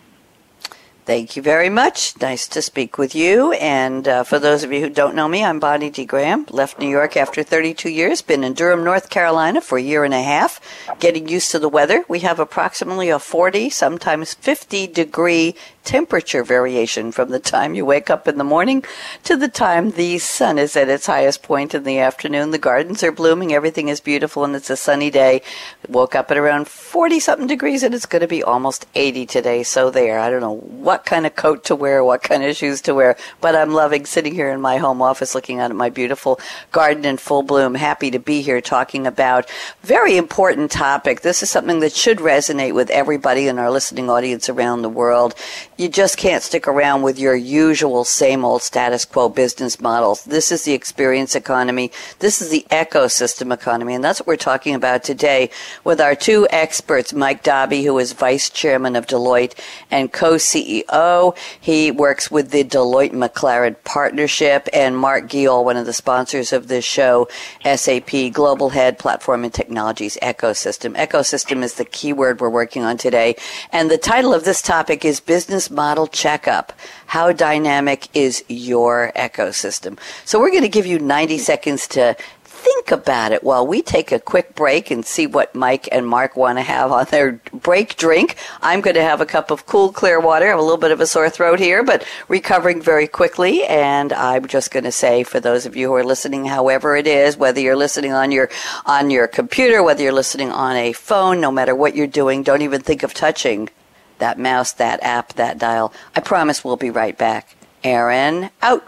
Thank 1.07 1.35
you 1.35 1.43
very 1.43 1.71
much. 1.71 2.21
Nice 2.21 2.47
to 2.49 2.61
speak 2.61 2.99
with 2.99 3.15
you. 3.15 3.53
And 3.53 4.07
uh, 4.07 4.23
for 4.23 4.39
those 4.39 4.63
of 4.63 4.73
you 4.73 4.81
who 4.81 4.91
don't 4.91 5.15
know 5.15 5.29
me, 5.29 5.43
I'm 5.43 5.59
Bonnie 5.59 5.91
D. 5.91 6.05
Graham. 6.05 6.47
Left 6.51 6.79
New 6.79 6.89
York 6.89 7.17
after 7.17 7.43
32 7.43 7.89
years. 7.89 8.23
Been 8.23 8.45
in 8.45 8.53
Durham, 8.53 8.85
North 8.85 9.09
Carolina 9.09 9.61
for 9.61 9.79
a 9.79 9.83
year 9.83 10.05
and 10.05 10.13
a 10.13 10.23
half. 10.23 10.61
Getting 11.01 11.27
used 11.27 11.51
to 11.53 11.59
the 11.59 11.69
weather. 11.69 12.05
We 12.07 12.21
have 12.21 12.39
approximately 12.39 13.09
a 13.09 13.19
40, 13.19 13.71
sometimes 13.71 14.35
50 14.35 14.87
degree 14.89 15.57
temperature 15.85 16.45
variation 16.45 17.11
from 17.11 17.31
the 17.31 17.41
time 17.41 17.75
you 17.75 17.85
wake 17.85 18.11
up 18.11 18.29
in 18.29 18.37
the 18.37 18.45
morning 18.45 18.85
to 19.25 19.35
the 19.35 19.49
time 19.49 19.93
the 19.93 20.19
sun 20.19 20.59
is 20.59 20.77
at 20.77 20.89
its 20.89 21.07
highest 21.07 21.43
point 21.43 21.75
in 21.75 21.85
the 21.85 21.99
afternoon. 21.99 22.51
The 22.51 22.59
gardens 22.59 23.03
are 23.03 23.11
blooming, 23.11 23.53
everything 23.53 23.89
is 23.89 24.01
beautiful, 24.01 24.45
and 24.45 24.55
it's 24.55 24.71
a 24.71 24.77
sunny 24.77 25.11
day. 25.11 25.43
Woke 25.89 26.15
up 26.15 26.31
at 26.31 26.37
around 26.37 26.69
40 26.69 27.19
something 27.21 27.47
degrees, 27.47 27.83
and 27.83 27.95
it's 27.95 28.07
going 28.07 28.21
to 28.21 28.29
be 28.29 28.43
almost 28.43 28.87
80 28.95 29.27
today. 29.27 29.63
So, 29.63 29.91
there. 29.91 30.19
I 30.19 30.31
don't 30.31 30.41
know 30.41 30.61
what 30.90 31.07
kind 31.07 31.24
of 31.24 31.37
coat 31.37 31.62
to 31.62 31.76
wear, 31.76 32.03
what 32.03 32.20
kind 32.20 32.42
of 32.42 32.57
shoes 32.57 32.81
to 32.81 32.92
wear, 32.92 33.16
but 33.40 33.55
I'm 33.55 33.72
loving 33.72 34.05
sitting 34.07 34.35
here 34.35 34.50
in 34.50 34.61
my 34.61 34.79
home 34.79 35.00
office 35.00 35.37
looking 35.37 35.61
out 35.61 35.70
at 35.70 35.76
my 35.76 35.88
beautiful 35.88 36.40
garden 36.72 37.05
in 37.05 37.16
full 37.16 37.44
bloom. 37.44 37.76
Happy 37.76 38.11
to 38.11 38.18
be 38.18 38.42
here 38.42 38.61
talking 38.61 39.07
about 39.07 39.48
very 39.83 40.16
important 40.16 40.72
topic. 40.72 41.20
This 41.20 41.44
is 41.44 41.50
something 41.50 41.79
that 41.79 41.92
should 41.92 42.18
resonate 42.18 42.74
with 42.74 42.90
everybody 42.90 43.46
in 43.46 43.61
our 43.61 43.70
listening 43.70 44.11
audience 44.11 44.48
around 44.48 44.83
the 44.83 44.88
world 44.88 45.37
you 45.81 45.88
just 45.88 46.19
can't 46.19 46.43
stick 46.43 46.69
around 46.69 47.01
with 47.01 47.19
your 47.19 47.35
usual 47.35 48.05
same 48.05 48.45
old 48.45 48.61
status 48.61 49.07
quo 49.07 49.31
business 49.31 49.81
models. 49.81 50.23
This 50.25 50.53
is 50.53 50.64
the 50.64 50.75
experience 50.75 51.35
economy. 51.35 51.90
This 52.19 52.43
is 52.43 52.51
the 52.51 52.66
ecosystem 52.71 53.51
economy. 53.51 53.95
And 53.95 54.05
that's 54.05 54.21
what 54.21 54.27
we're 54.27 54.37
talking 54.37 54.75
about 54.75 55.03
today 55.03 55.49
with 55.83 55.99
our 55.99 56.14
two 56.14 56.47
experts, 56.51 57.14
Mike 57.14 57.43
Dobby, 57.43 57.83
who 57.83 57.99
is 57.99 58.12
vice 58.12 58.51
chairman 58.51 58.95
of 58.95 59.07
Deloitte 59.07 59.59
and 59.90 60.12
co-CEO. 60.12 61.35
He 61.59 61.90
works 61.90 62.31
with 62.31 62.51
the 62.51 62.62
Deloitte 62.62 63.12
McLaren 63.12 63.75
partnership 63.83 64.69
and 64.75 64.95
Mark 64.95 65.29
Geall, 65.31 65.64
one 65.64 65.79
of 65.79 65.87
the 65.87 65.95
sponsors 65.95 66.53
of 66.53 66.69
this 66.69 66.85
show, 66.85 67.27
SAP 67.64 68.35
Global 68.35 68.69
Head 68.69 68.99
Platform 68.99 69.45
and 69.45 69.55
Technologies 69.55 70.19
Ecosystem. 70.21 70.95
Ecosystem 70.97 71.62
is 71.62 71.77
the 71.77 71.87
keyword 71.87 72.38
we're 72.38 72.51
working 72.51 72.83
on 72.83 72.99
today. 72.99 73.35
And 73.73 73.90
the 73.90 73.97
title 73.97 74.35
of 74.35 74.45
this 74.45 74.61
topic 74.61 75.07
is 75.07 75.21
Business 75.21 75.70
model 75.71 76.07
checkup. 76.07 76.73
How 77.07 77.33
dynamic 77.33 78.09
is 78.15 78.45
your 78.49 79.13
ecosystem? 79.17 79.99
So 80.25 80.41
we're 80.41 80.51
going 80.51 80.63
to 80.63 80.69
give 80.69 80.87
you 80.87 80.99
90 80.99 81.39
seconds 81.39 81.87
to 81.89 82.17
think 82.61 82.91
about 82.91 83.33
it 83.33 83.43
while 83.43 83.67
we 83.67 83.81
take 83.81 84.13
a 84.13 84.19
quick 84.19 84.55
break 84.55 84.91
and 84.91 85.05
see 85.05 85.27
what 85.27 85.55
Mike 85.55 85.89
and 85.91 86.07
Mark 86.07 86.37
want 86.37 86.59
to 86.59 86.63
have 86.63 86.93
on 86.93 87.07
their 87.11 87.41
break 87.55 87.97
drink. 87.97 88.37
I'm 88.61 88.83
going 88.83 88.97
to 88.97 89.03
have 89.03 89.23
a 89.23 89.27
cup 89.27 89.51
of 89.51 89.65
cool, 89.65 89.91
clear 89.93 90.21
water. 90.21 90.45
I 90.45 90.51
have 90.51 90.59
a 90.59 90.63
little 90.63 90.77
bit 90.77 90.91
of 90.91 91.01
a 91.01 91.07
sore 91.07 91.31
throat 91.31 91.59
here, 91.59 91.83
but 91.83 92.05
recovering 92.29 92.83
very 92.83 93.07
quickly. 93.07 93.65
And 93.65 94.13
I'm 94.13 94.47
just 94.47 94.71
going 94.71 94.85
to 94.85 94.93
say 94.93 95.23
for 95.23 95.41
those 95.41 95.65
of 95.65 95.75
you 95.75 95.89
who 95.89 95.95
are 95.95 96.05
listening, 96.05 96.45
however 96.45 96.97
it 96.97 97.07
is, 97.07 97.37
whether 97.37 97.61
you're 97.61 97.77
listening 97.77 98.13
on 98.13 98.31
your, 98.31 98.51
on 98.85 99.09
your 99.09 99.27
computer, 99.27 99.83
whether 99.83 100.03
you're 100.03 100.13
listening 100.13 100.53
on 100.53 100.77
a 100.77 100.93
phone, 100.93 101.41
no 101.41 101.51
matter 101.51 101.75
what 101.75 101.97
you're 101.97 102.07
doing, 102.07 102.43
don't 102.43 102.63
even 102.63 102.83
think 102.83 103.03
of 103.03 103.15
touching 103.15 103.71
that 104.21 104.39
mouse, 104.39 104.73
that 104.73 105.03
app, 105.03 105.35
that 105.35 105.59
dial. 105.59 105.93
I 106.15 106.21
promise 106.21 106.65
we'll 106.65 106.77
be 106.77 106.91
right 106.91 107.17
back. 107.17 107.57
Aaron, 107.83 108.51
out. 108.63 108.85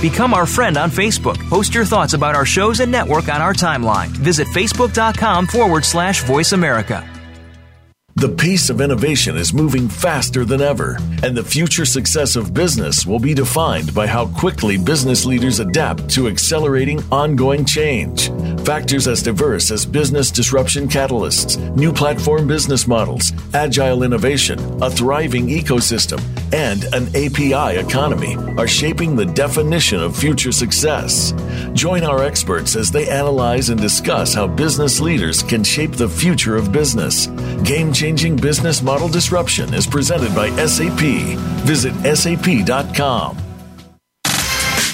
Become 0.00 0.32
our 0.32 0.46
friend 0.46 0.78
on 0.78 0.90
Facebook. 0.90 1.36
Post 1.50 1.74
your 1.74 1.84
thoughts 1.84 2.14
about 2.14 2.34
our 2.34 2.46
shows 2.46 2.80
and 2.80 2.90
network 2.90 3.28
on 3.28 3.42
our 3.42 3.52
timeline. 3.52 4.08
Visit 4.08 4.48
facebook.com 4.48 5.46
forward 5.46 5.84
slash 5.84 6.22
voice 6.24 6.52
America. 6.52 7.06
The 8.16 8.28
pace 8.28 8.68
of 8.70 8.80
innovation 8.80 9.36
is 9.36 9.54
moving 9.54 9.88
faster 9.88 10.44
than 10.44 10.60
ever, 10.60 10.98
and 11.22 11.34
the 11.34 11.44
future 11.44 11.86
success 11.86 12.36
of 12.36 12.52
business 12.52 13.06
will 13.06 13.20
be 13.20 13.34
defined 13.34 13.94
by 13.94 14.06
how 14.06 14.26
quickly 14.26 14.76
business 14.76 15.24
leaders 15.24 15.60
adapt 15.60 16.08
to 16.10 16.28
accelerating 16.28 17.02
ongoing 17.12 17.64
change. 17.64 18.28
Factors 18.66 19.08
as 19.08 19.22
diverse 19.22 19.70
as 19.70 19.86
business 19.86 20.30
disruption 20.30 20.86
catalysts, 20.86 21.56
new 21.76 21.92
platform 21.92 22.46
business 22.46 22.86
models, 22.86 23.32
agile 23.54 24.02
innovation, 24.02 24.58
a 24.82 24.90
thriving 24.90 25.46
ecosystem, 25.46 26.20
and 26.52 26.84
an 26.92 27.06
API 27.16 27.78
economy 27.78 28.34
are 28.58 28.68
shaping 28.68 29.16
the 29.16 29.24
definition 29.24 30.00
of 30.00 30.16
future 30.16 30.52
success. 30.52 31.32
Join 31.72 32.02
our 32.02 32.22
experts 32.22 32.76
as 32.76 32.90
they 32.90 33.08
analyze 33.08 33.70
and 33.70 33.80
discuss 33.80 34.34
how 34.34 34.46
business 34.46 35.00
leaders 35.00 35.42
can 35.42 35.64
shape 35.64 35.92
the 35.92 36.08
future 36.08 36.56
of 36.56 36.72
business. 36.72 37.28
Game 37.62 37.92
changing 37.92 38.09
business 38.16 38.82
model 38.82 39.08
disruption 39.08 39.72
is 39.74 39.86
presented 39.86 40.34
by 40.34 40.50
SAP. 40.66 41.00
Visit 41.64 41.94
sap.com. 42.16 43.36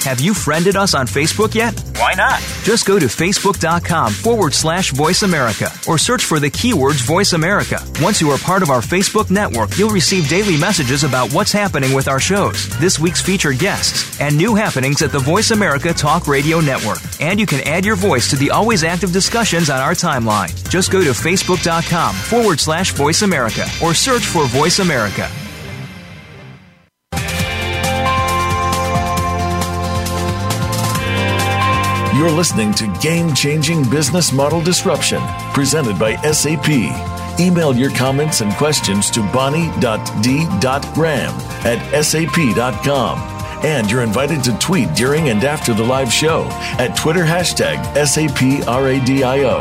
Have 0.07 0.21
you 0.21 0.35
friended 0.35 0.77
us 0.77 0.95
on 0.95 1.09
Facebook 1.09 1.53
yet? 1.53 1.75
Why 1.97 2.15
not? 2.15 2.39
Just 2.63 2.87
go 2.87 2.97
to 2.97 3.07
facebook.com 3.07 4.13
forward 4.13 4.55
slash 4.55 4.93
voice 4.93 5.25
America 5.25 5.69
or 5.89 5.99
search 5.99 6.25
for 6.25 6.39
the 6.39 6.49
keywords 6.49 7.03
voice 7.03 7.33
America. 7.33 7.81
Once 8.01 8.21
you 8.21 8.31
are 8.31 8.39
part 8.39 8.63
of 8.63 8.71
our 8.71 8.81
Facebook 8.81 9.33
network, 9.33 9.77
you'll 9.77 9.91
receive 9.91 10.29
daily 10.29 10.57
messages 10.57 11.03
about 11.03 11.33
what's 11.33 11.51
happening 11.51 11.93
with 11.93 12.07
our 12.07 12.21
shows, 12.21 12.69
this 12.79 13.01
week's 13.01 13.21
featured 13.21 13.59
guests, 13.59 14.21
and 14.21 14.37
new 14.37 14.55
happenings 14.55 15.03
at 15.03 15.11
the 15.11 15.19
Voice 15.19 15.51
America 15.51 15.93
Talk 15.93 16.29
Radio 16.29 16.61
Network. 16.61 17.01
And 17.21 17.41
you 17.41 17.47
can 17.47 17.67
add 17.67 17.85
your 17.85 17.97
voice 17.97 18.29
to 18.31 18.37
the 18.37 18.51
always 18.51 18.85
active 18.85 19.13
discussions 19.13 19.71
on 19.71 19.81
our 19.81 19.93
timeline. 19.93 20.53
Just 20.71 20.91
go 20.91 21.03
to 21.03 21.11
facebook.com 21.11 22.15
forward 22.15 22.61
slash 22.61 22.93
voice 22.93 23.23
America 23.23 23.67
or 23.83 23.95
search 23.95 24.27
for 24.27 24.47
Voice 24.47 24.79
America. 24.79 25.31
You're 32.17 32.31
listening 32.31 32.73
to 32.75 32.87
Game 33.03 33.35
Changing 33.35 33.89
Business 33.91 34.33
Model 34.33 34.63
Disruption, 34.63 35.21
presented 35.53 35.99
by 35.99 36.17
SAP. 36.33 36.71
Email 37.39 37.77
your 37.77 37.91
comments 37.91 38.41
and 38.41 38.51
questions 38.55 39.11
to 39.11 39.21
bonnie.d.graham 39.33 41.35
at 41.67 42.03
sap.com. 42.03 43.36
And 43.65 43.91
you're 43.91 44.03
invited 44.03 44.45
to 44.45 44.59
tweet 44.59 44.93
during 44.95 45.29
and 45.29 45.43
after 45.45 45.73
the 45.75 45.83
live 45.83 46.13
show 46.13 46.45
at 46.79 46.97
Twitter 46.97 47.25
hashtag 47.25 47.77
SAPRADIO. 47.95 49.61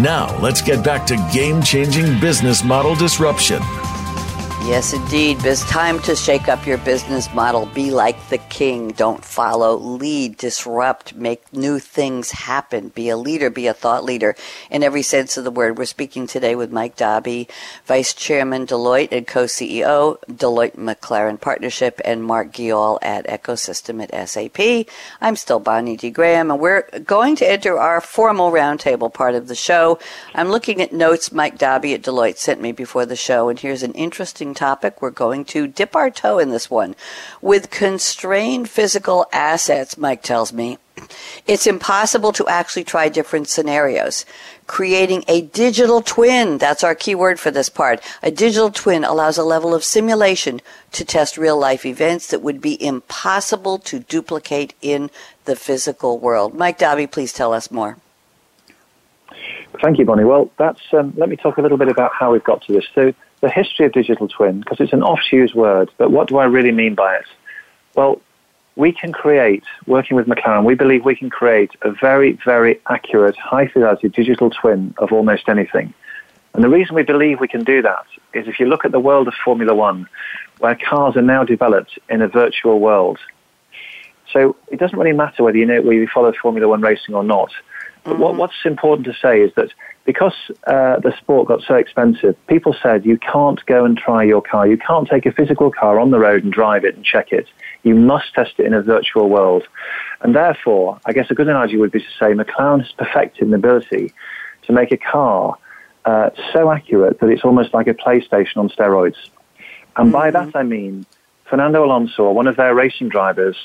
Now, 0.00 0.36
let's 0.40 0.60
get 0.62 0.84
back 0.84 1.06
to 1.06 1.30
game 1.32 1.62
changing 1.62 2.20
business 2.20 2.64
model 2.64 2.94
disruption. 2.94 3.62
Yes, 4.66 4.94
indeed. 4.94 5.44
It's 5.44 5.62
time 5.68 6.00
to 6.00 6.16
shake 6.16 6.48
up 6.48 6.66
your 6.66 6.78
business 6.78 7.32
model. 7.34 7.66
Be 7.66 7.90
like 7.90 8.30
the 8.30 8.38
king. 8.38 8.92
Don't 8.92 9.22
follow, 9.22 9.76
lead, 9.76 10.38
disrupt, 10.38 11.14
make 11.14 11.52
new 11.52 11.78
things 11.78 12.30
happen. 12.30 12.88
Be 12.88 13.10
a 13.10 13.16
leader, 13.18 13.50
be 13.50 13.66
a 13.66 13.74
thought 13.74 14.04
leader 14.04 14.34
in 14.70 14.82
every 14.82 15.02
sense 15.02 15.36
of 15.36 15.44
the 15.44 15.50
word. 15.50 15.76
We're 15.76 15.84
speaking 15.84 16.26
today 16.26 16.54
with 16.56 16.72
Mike 16.72 16.96
Dobby, 16.96 17.46
Vice 17.84 18.14
Chairman 18.14 18.66
Deloitte 18.66 19.12
and 19.12 19.26
co-CEO 19.26 20.16
Deloitte 20.32 20.76
McLaren 20.76 21.38
Partnership 21.38 22.00
and 22.02 22.24
Mark 22.24 22.50
Geall 22.50 22.98
at 23.02 23.26
Ecosystem 23.26 24.02
at 24.02 24.28
SAP. 24.28 24.90
I'm 25.20 25.36
still 25.36 25.60
Bonnie 25.60 25.98
D. 25.98 26.08
Graham 26.08 26.50
and 26.50 26.58
we're 26.58 26.88
going 27.00 27.36
to 27.36 27.48
enter 27.48 27.78
our 27.78 28.00
formal 28.00 28.50
roundtable 28.50 29.12
part 29.12 29.34
of 29.34 29.48
the 29.48 29.54
show. 29.54 29.98
I'm 30.34 30.48
looking 30.48 30.80
at 30.80 30.94
notes 30.94 31.32
Mike 31.32 31.58
Dobby 31.58 31.92
at 31.92 32.00
Deloitte 32.00 32.38
sent 32.38 32.62
me 32.62 32.72
before 32.72 33.04
the 33.04 33.14
show 33.14 33.50
and 33.50 33.60
here's 33.60 33.82
an 33.82 33.92
interesting 33.92 34.53
topic. 34.54 35.02
We're 35.02 35.10
going 35.10 35.44
to 35.46 35.66
dip 35.66 35.94
our 35.94 36.10
toe 36.10 36.38
in 36.38 36.50
this 36.50 36.70
one. 36.70 36.94
With 37.42 37.70
constrained 37.70 38.70
physical 38.70 39.26
assets, 39.32 39.98
Mike 39.98 40.22
tells 40.22 40.52
me, 40.52 40.78
it's 41.46 41.66
impossible 41.66 42.32
to 42.32 42.46
actually 42.46 42.84
try 42.84 43.08
different 43.08 43.48
scenarios. 43.48 44.24
Creating 44.66 45.24
a 45.28 45.42
digital 45.42 46.00
twin, 46.00 46.58
that's 46.58 46.84
our 46.84 46.94
key 46.94 47.14
word 47.14 47.38
for 47.38 47.50
this 47.50 47.68
part. 47.68 48.00
A 48.22 48.30
digital 48.30 48.70
twin 48.70 49.04
allows 49.04 49.36
a 49.36 49.44
level 49.44 49.74
of 49.74 49.84
simulation 49.84 50.60
to 50.92 51.04
test 51.04 51.36
real 51.36 51.58
life 51.58 51.84
events 51.84 52.28
that 52.28 52.42
would 52.42 52.60
be 52.60 52.82
impossible 52.82 53.78
to 53.80 53.98
duplicate 53.98 54.74
in 54.80 55.10
the 55.44 55.56
physical 55.56 56.18
world. 56.18 56.54
Mike 56.54 56.78
Dobby, 56.78 57.06
please 57.06 57.32
tell 57.32 57.52
us 57.52 57.70
more. 57.70 57.98
Thank 59.82 59.98
you, 59.98 60.04
Bonnie. 60.04 60.24
Well, 60.24 60.50
that's 60.56 60.80
um, 60.92 61.12
let 61.16 61.28
me 61.28 61.36
talk 61.36 61.58
a 61.58 61.60
little 61.60 61.78
bit 61.78 61.88
about 61.88 62.12
how 62.18 62.32
we've 62.32 62.44
got 62.44 62.62
to 62.62 62.72
this. 62.72 62.86
So, 62.94 63.12
the 63.40 63.50
history 63.50 63.86
of 63.86 63.92
digital 63.92 64.28
twin, 64.28 64.60
because 64.60 64.80
it's 64.80 64.92
an 64.92 65.02
oft-used 65.02 65.54
word, 65.54 65.90
but 65.98 66.10
what 66.10 66.28
do 66.28 66.38
I 66.38 66.44
really 66.44 66.72
mean 66.72 66.94
by 66.94 67.16
it? 67.16 67.26
Well, 67.94 68.20
we 68.76 68.92
can 68.92 69.12
create, 69.12 69.64
working 69.86 70.16
with 70.16 70.26
McLaren, 70.26 70.64
we 70.64 70.74
believe 70.74 71.04
we 71.04 71.14
can 71.14 71.30
create 71.30 71.70
a 71.82 71.92
very, 71.92 72.32
very 72.44 72.80
accurate, 72.88 73.36
high-fidelity 73.36 74.08
digital 74.08 74.50
twin 74.50 74.94
of 74.98 75.12
almost 75.12 75.48
anything. 75.48 75.94
And 76.54 76.62
the 76.62 76.68
reason 76.68 76.94
we 76.94 77.02
believe 77.02 77.40
we 77.40 77.48
can 77.48 77.64
do 77.64 77.82
that 77.82 78.06
is 78.32 78.48
if 78.48 78.58
you 78.58 78.66
look 78.66 78.84
at 78.84 78.92
the 78.92 79.00
world 79.00 79.28
of 79.28 79.34
Formula 79.44 79.74
One, 79.74 80.08
where 80.58 80.76
cars 80.76 81.16
are 81.16 81.22
now 81.22 81.44
developed 81.44 81.98
in 82.08 82.22
a 82.22 82.28
virtual 82.28 82.78
world. 82.78 83.18
So 84.32 84.56
it 84.68 84.78
doesn't 84.78 84.98
really 84.98 85.16
matter 85.16 85.42
whether 85.42 85.58
you 85.58 85.66
know 85.66 85.80
whether 85.80 85.94
you 85.94 86.08
follow 86.12 86.32
Formula 86.32 86.66
One 86.68 86.80
racing 86.80 87.14
or 87.14 87.24
not. 87.24 87.50
But 88.04 88.12
mm-hmm. 88.12 88.22
what, 88.22 88.36
what's 88.36 88.54
important 88.64 89.06
to 89.06 89.14
say 89.14 89.40
is 89.40 89.52
that 89.56 89.70
because 90.04 90.34
uh, 90.66 91.00
the 91.00 91.14
sport 91.18 91.48
got 91.48 91.62
so 91.62 91.74
expensive, 91.74 92.36
people 92.46 92.76
said 92.82 93.06
you 93.06 93.18
can't 93.18 93.64
go 93.64 93.84
and 93.84 93.96
try 93.96 94.22
your 94.22 94.42
car. 94.42 94.66
You 94.66 94.76
can't 94.76 95.08
take 95.08 95.24
a 95.24 95.32
physical 95.32 95.70
car 95.70 95.98
on 95.98 96.10
the 96.10 96.18
road 96.18 96.44
and 96.44 96.52
drive 96.52 96.84
it 96.84 96.94
and 96.94 97.04
check 97.04 97.32
it. 97.32 97.46
You 97.82 97.94
must 97.94 98.34
test 98.34 98.52
it 98.58 98.66
in 98.66 98.74
a 98.74 98.82
virtual 98.82 99.30
world. 99.30 99.64
And 100.20 100.34
therefore, 100.34 101.00
I 101.06 101.12
guess 101.12 101.30
a 101.30 101.34
good 101.34 101.48
analogy 101.48 101.78
would 101.78 101.92
be 101.92 102.00
to 102.00 102.10
say 102.18 102.32
McLaren 102.32 102.82
has 102.82 102.92
perfected 102.92 103.48
an 103.48 103.54
ability 103.54 104.12
to 104.66 104.72
make 104.72 104.92
a 104.92 104.98
car 104.98 105.56
uh, 106.04 106.30
so 106.52 106.70
accurate 106.70 107.20
that 107.20 107.30
it's 107.30 107.44
almost 107.44 107.72
like 107.72 107.86
a 107.86 107.94
PlayStation 107.94 108.58
on 108.58 108.68
steroids. 108.68 109.16
And 109.96 110.06
mm-hmm. 110.06 110.10
by 110.10 110.30
that 110.30 110.54
I 110.54 110.62
mean 110.62 111.06
Fernando 111.48 111.84
Alonso, 111.84 112.30
one 112.30 112.46
of 112.46 112.56
their 112.56 112.74
racing 112.74 113.08
drivers, 113.08 113.56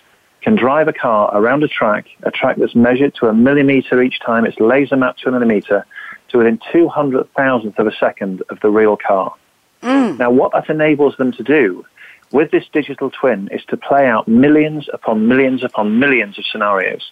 can 0.41 0.55
drive 0.55 0.87
a 0.87 0.93
car 0.93 1.29
around 1.33 1.63
a 1.63 1.67
track, 1.67 2.07
a 2.23 2.31
track 2.31 2.57
that's 2.57 2.75
measured 2.75 3.15
to 3.15 3.27
a 3.27 3.33
millimeter 3.33 4.01
each 4.01 4.19
time, 4.19 4.45
it's 4.45 4.59
laser 4.59 4.95
mapped 4.95 5.21
to 5.21 5.29
a 5.29 5.31
millimeter, 5.31 5.85
to 6.29 6.37
within 6.37 6.59
200 6.71 7.31
thousandth 7.33 7.77
of 7.79 7.87
a 7.87 7.95
second 7.99 8.43
of 8.49 8.59
the 8.61 8.69
real 8.69 8.95
car. 8.95 9.33
Mm. 9.81 10.17
Now, 10.17 10.31
what 10.31 10.51
that 10.53 10.69
enables 10.69 11.17
them 11.17 11.31
to 11.33 11.43
do 11.43 11.85
with 12.31 12.51
this 12.51 12.65
digital 12.71 13.09
twin 13.09 13.49
is 13.51 13.63
to 13.65 13.77
play 13.77 14.07
out 14.07 14.27
millions 14.27 14.87
upon 14.93 15.27
millions 15.27 15.63
upon 15.63 15.99
millions 15.99 16.37
of 16.37 16.45
scenarios. 16.45 17.11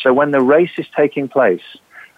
So 0.00 0.12
when 0.12 0.30
the 0.30 0.40
race 0.40 0.70
is 0.78 0.86
taking 0.96 1.28
place, 1.28 1.62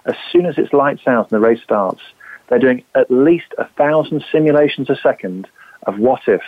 as 0.05 0.15
soon 0.31 0.47
as 0.47 0.59
it's 0.59 0.73
lights 0.73 1.07
out 1.07 1.31
and 1.31 1.37
the 1.37 1.47
race 1.47 1.63
starts, 1.63 2.03
they're 2.49 2.59
doing 2.59 2.85
at 2.95 3.11
least 3.11 3.55
a 3.57 3.67
thousand 3.69 4.25
simulations 4.31 4.91
a 4.91 4.97
second 4.97 5.49
of 5.87 5.99
what 5.99 6.23
if. 6.27 6.43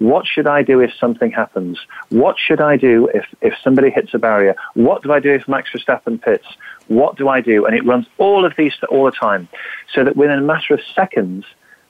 What 0.00 0.26
should 0.26 0.46
I 0.46 0.62
do 0.62 0.80
if 0.80 0.94
something 0.94 1.30
happens? 1.30 1.78
What 2.08 2.38
should 2.38 2.62
I 2.62 2.78
do 2.78 3.08
if, 3.12 3.26
if 3.42 3.54
somebody 3.62 3.90
hits 3.90 4.14
a 4.14 4.18
barrier? 4.18 4.56
What 4.72 5.02
do 5.02 5.12
I 5.12 5.20
do 5.20 5.30
if 5.30 5.46
Max 5.46 5.70
Verstappen 5.72 6.20
pits? 6.22 6.46
What 6.88 7.16
do 7.16 7.28
I 7.28 7.42
do? 7.42 7.66
And 7.66 7.76
it 7.76 7.84
runs 7.84 8.06
all 8.16 8.46
of 8.46 8.54
these 8.56 8.72
all 8.88 9.04
the 9.04 9.10
time 9.10 9.46
so 9.92 10.02
that 10.02 10.16
within 10.16 10.38
a 10.38 10.42
matter 10.42 10.72
of 10.72 10.80
seconds, 10.94 11.44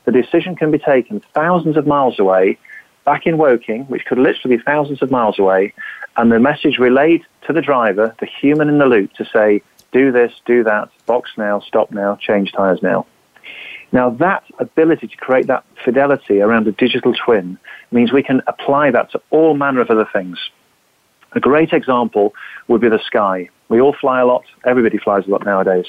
the 0.07 0.11
decision 0.11 0.57
can 0.57 0.73
be 0.73 0.79
taken 0.79 1.21
thousands 1.33 1.77
of 1.77 1.87
miles 1.87 2.19
away, 2.19 2.59
back 3.05 3.29
in 3.29 3.39
Woking, 3.39 3.85
which 3.85 4.05
could 4.07 4.19
literally 4.19 4.57
be 4.57 4.63
thousands 4.63 5.03
of 5.03 5.13
miles 5.13 5.39
away, 5.39 5.73
and 6.17 6.33
the 6.33 6.41
message 6.41 6.79
relayed 6.79 7.25
to 7.47 7.53
the 7.53 7.63
driver, 7.63 8.13
the 8.19 8.27
human 8.27 8.69
in 8.69 8.79
the 8.79 8.87
loop, 8.87 9.13
to 9.15 9.25
say, 9.25 9.63
do 9.93 10.11
this, 10.11 10.33
do 10.47 10.65
that, 10.65 10.89
box 11.07 11.31
now, 11.37 11.61
stop 11.61 11.93
now, 11.93 12.17
change 12.17 12.51
tyres 12.51 12.83
now. 12.83 13.07
Now 13.93 14.11
that 14.11 14.45
ability 14.59 15.09
to 15.09 15.17
create 15.17 15.47
that 15.49 15.65
fidelity 15.85 16.41
around 16.41 16.67
a 16.69 16.73
digital 16.73 17.13
twin 17.13 17.59
means 17.91 18.13
we 18.13 18.23
can 18.23 18.41
apply 18.47 18.91
that 18.93 19.11
to 19.13 19.21
all 19.31 19.55
manner 19.55 19.81
of 19.81 19.91
other 19.91 20.09
things. 20.13 20.39
A 21.33 21.41
great 21.41 21.73
example 21.73 22.35
would 22.69 22.81
be 22.81 22.89
the 22.89 23.01
sky. 23.05 23.49
We 23.69 23.81
all 23.81 23.95
fly 23.95 24.21
a 24.21 24.27
lot. 24.27 24.45
Everybody 24.65 24.99
flies 24.99 25.27
a 25.27 25.31
lot 25.31 25.45
nowadays. 25.45 25.87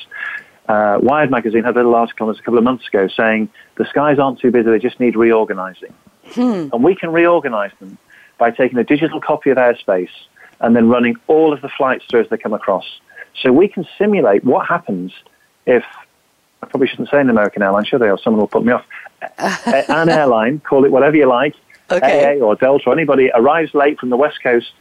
Uh, 0.67 0.99
Wired 1.01 1.31
magazine 1.31 1.63
had 1.63 1.75
a 1.75 1.79
little 1.79 1.95
article 1.95 2.27
on 2.27 2.33
this 2.33 2.39
a 2.39 2.43
couple 2.43 2.57
of 2.57 2.63
months 2.63 2.87
ago 2.87 3.07
saying 3.07 3.49
the 3.75 3.85
skies 3.85 4.19
aren't 4.19 4.39
too 4.39 4.51
busy, 4.51 4.69
they 4.69 4.79
just 4.79 4.99
need 4.99 5.15
reorganizing. 5.15 5.93
Hmm. 6.33 6.69
And 6.71 6.83
we 6.83 6.95
can 6.95 7.11
reorganize 7.11 7.71
them 7.79 7.97
by 8.37 8.51
taking 8.51 8.77
a 8.77 8.83
digital 8.83 9.19
copy 9.19 9.49
of 9.49 9.57
airspace 9.57 10.11
and 10.59 10.75
then 10.75 10.87
running 10.87 11.15
all 11.27 11.51
of 11.51 11.61
the 11.61 11.69
flights 11.69 12.05
through 12.05 12.21
as 12.21 12.29
they 12.29 12.37
come 12.37 12.53
across. 12.53 12.85
So 13.41 13.51
we 13.51 13.67
can 13.67 13.85
simulate 13.97 14.43
what 14.43 14.67
happens 14.67 15.11
if, 15.65 15.83
I 16.61 16.67
probably 16.67 16.87
shouldn't 16.87 17.09
say 17.09 17.19
an 17.19 17.29
American 17.29 17.63
airline, 17.63 17.85
should 17.85 18.01
I, 18.01 18.09
or 18.09 18.19
someone 18.19 18.41
will 18.41 18.47
put 18.47 18.63
me 18.63 18.73
off. 18.73 18.85
an 19.39 20.09
airline, 20.09 20.59
call 20.59 20.85
it 20.85 20.91
whatever 20.91 21.15
you 21.15 21.27
like, 21.27 21.55
okay. 21.89 22.37
AA 22.37 22.43
or 22.43 22.55
Delta, 22.55 22.89
or 22.89 22.93
anybody 22.93 23.31
arrives 23.33 23.73
late 23.73 23.99
from 23.99 24.09
the 24.09 24.17
West 24.17 24.41
Coast 24.43 24.71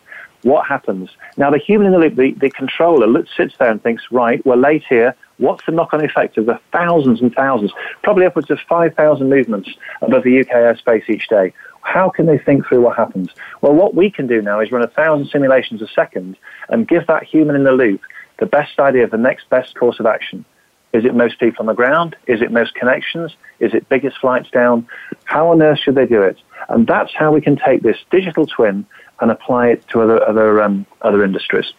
what 0.43 0.67
happens? 0.67 1.11
Now, 1.37 1.51
the 1.51 1.59
human 1.59 1.87
in 1.87 1.93
the 1.93 1.99
loop, 1.99 2.17
the, 2.17 2.33
the 2.33 2.51
controller, 2.51 3.25
sits 3.37 3.55
there 3.59 3.71
and 3.71 3.83
thinks, 3.83 4.05
right, 4.11 4.45
we're 4.47 4.57
late 4.57 4.85
here. 4.89 5.15
What's 5.37 5.65
the 5.67 5.73
knock 5.73 5.93
on 5.93 6.05
effect 6.05 6.39
of 6.39 6.47
the 6.47 6.59
thousands 6.73 7.21
and 7.21 7.35
thousands, 7.35 7.73
probably 8.03 8.27
upwards 8.27 8.51
of 8.51 8.59
5,000 8.69 9.29
movements 9.29 9.71
above 10.03 10.25
the 10.25 10.41
UK 10.41 10.49
airspace 10.49 11.09
each 11.09 11.29
day? 11.29 11.53
How 11.83 12.11
can 12.11 12.27
they 12.27 12.39
think 12.39 12.67
through 12.67 12.83
what 12.83 12.97
happens? 12.97 13.31
Well, 13.61 13.75
what 13.75 13.95
we 13.95 14.11
can 14.11 14.27
do 14.27 14.43
now 14.43 14.61
is 14.61 14.71
run 14.71 14.83
a 14.83 14.89
thousand 14.89 15.29
simulations 15.29 15.83
a 15.83 15.89
second 15.89 16.37
and 16.69 16.89
give 16.89 17.07
that 17.07 17.25
human 17.25 17.57
in 17.57 17.65
the 17.65 17.73
loop 17.73 18.01
the 18.39 18.47
best 18.47 18.79
idea 18.79 19.05
of 19.05 19.11
the 19.11 19.19
next 19.19 19.49
best 19.51 19.75
course 19.75 20.01
of 20.01 20.07
action. 20.07 20.45
Is 20.93 21.05
it 21.05 21.15
most 21.15 21.39
people 21.39 21.63
on 21.63 21.67
the 21.67 21.75
ground? 21.75 22.17
Is 22.27 22.43
it 22.43 22.51
most 22.51 22.75
connections? 22.75 23.35
Is 23.61 23.75
it 23.75 23.89
biggest 23.89 24.19
flights 24.19 24.51
down? 24.51 24.89
How 25.25 25.51
on 25.51 25.63
earth 25.63 25.79
should 25.79 25.95
they 25.95 26.07
do 26.07 26.23
it? 26.23 26.39
And 26.69 26.87
that's 26.87 27.15
how 27.15 27.33
we 27.33 27.41
can 27.41 27.57
take 27.57 27.83
this 27.83 27.97
digital 28.11 28.47
twin 28.47 28.87
and 29.21 29.31
apply 29.31 29.69
it 29.69 29.89
to 29.89 30.01
other 30.03 30.27
other 30.27 30.63
um, 30.63 30.87
other 31.03 31.25
industries. 31.25 31.73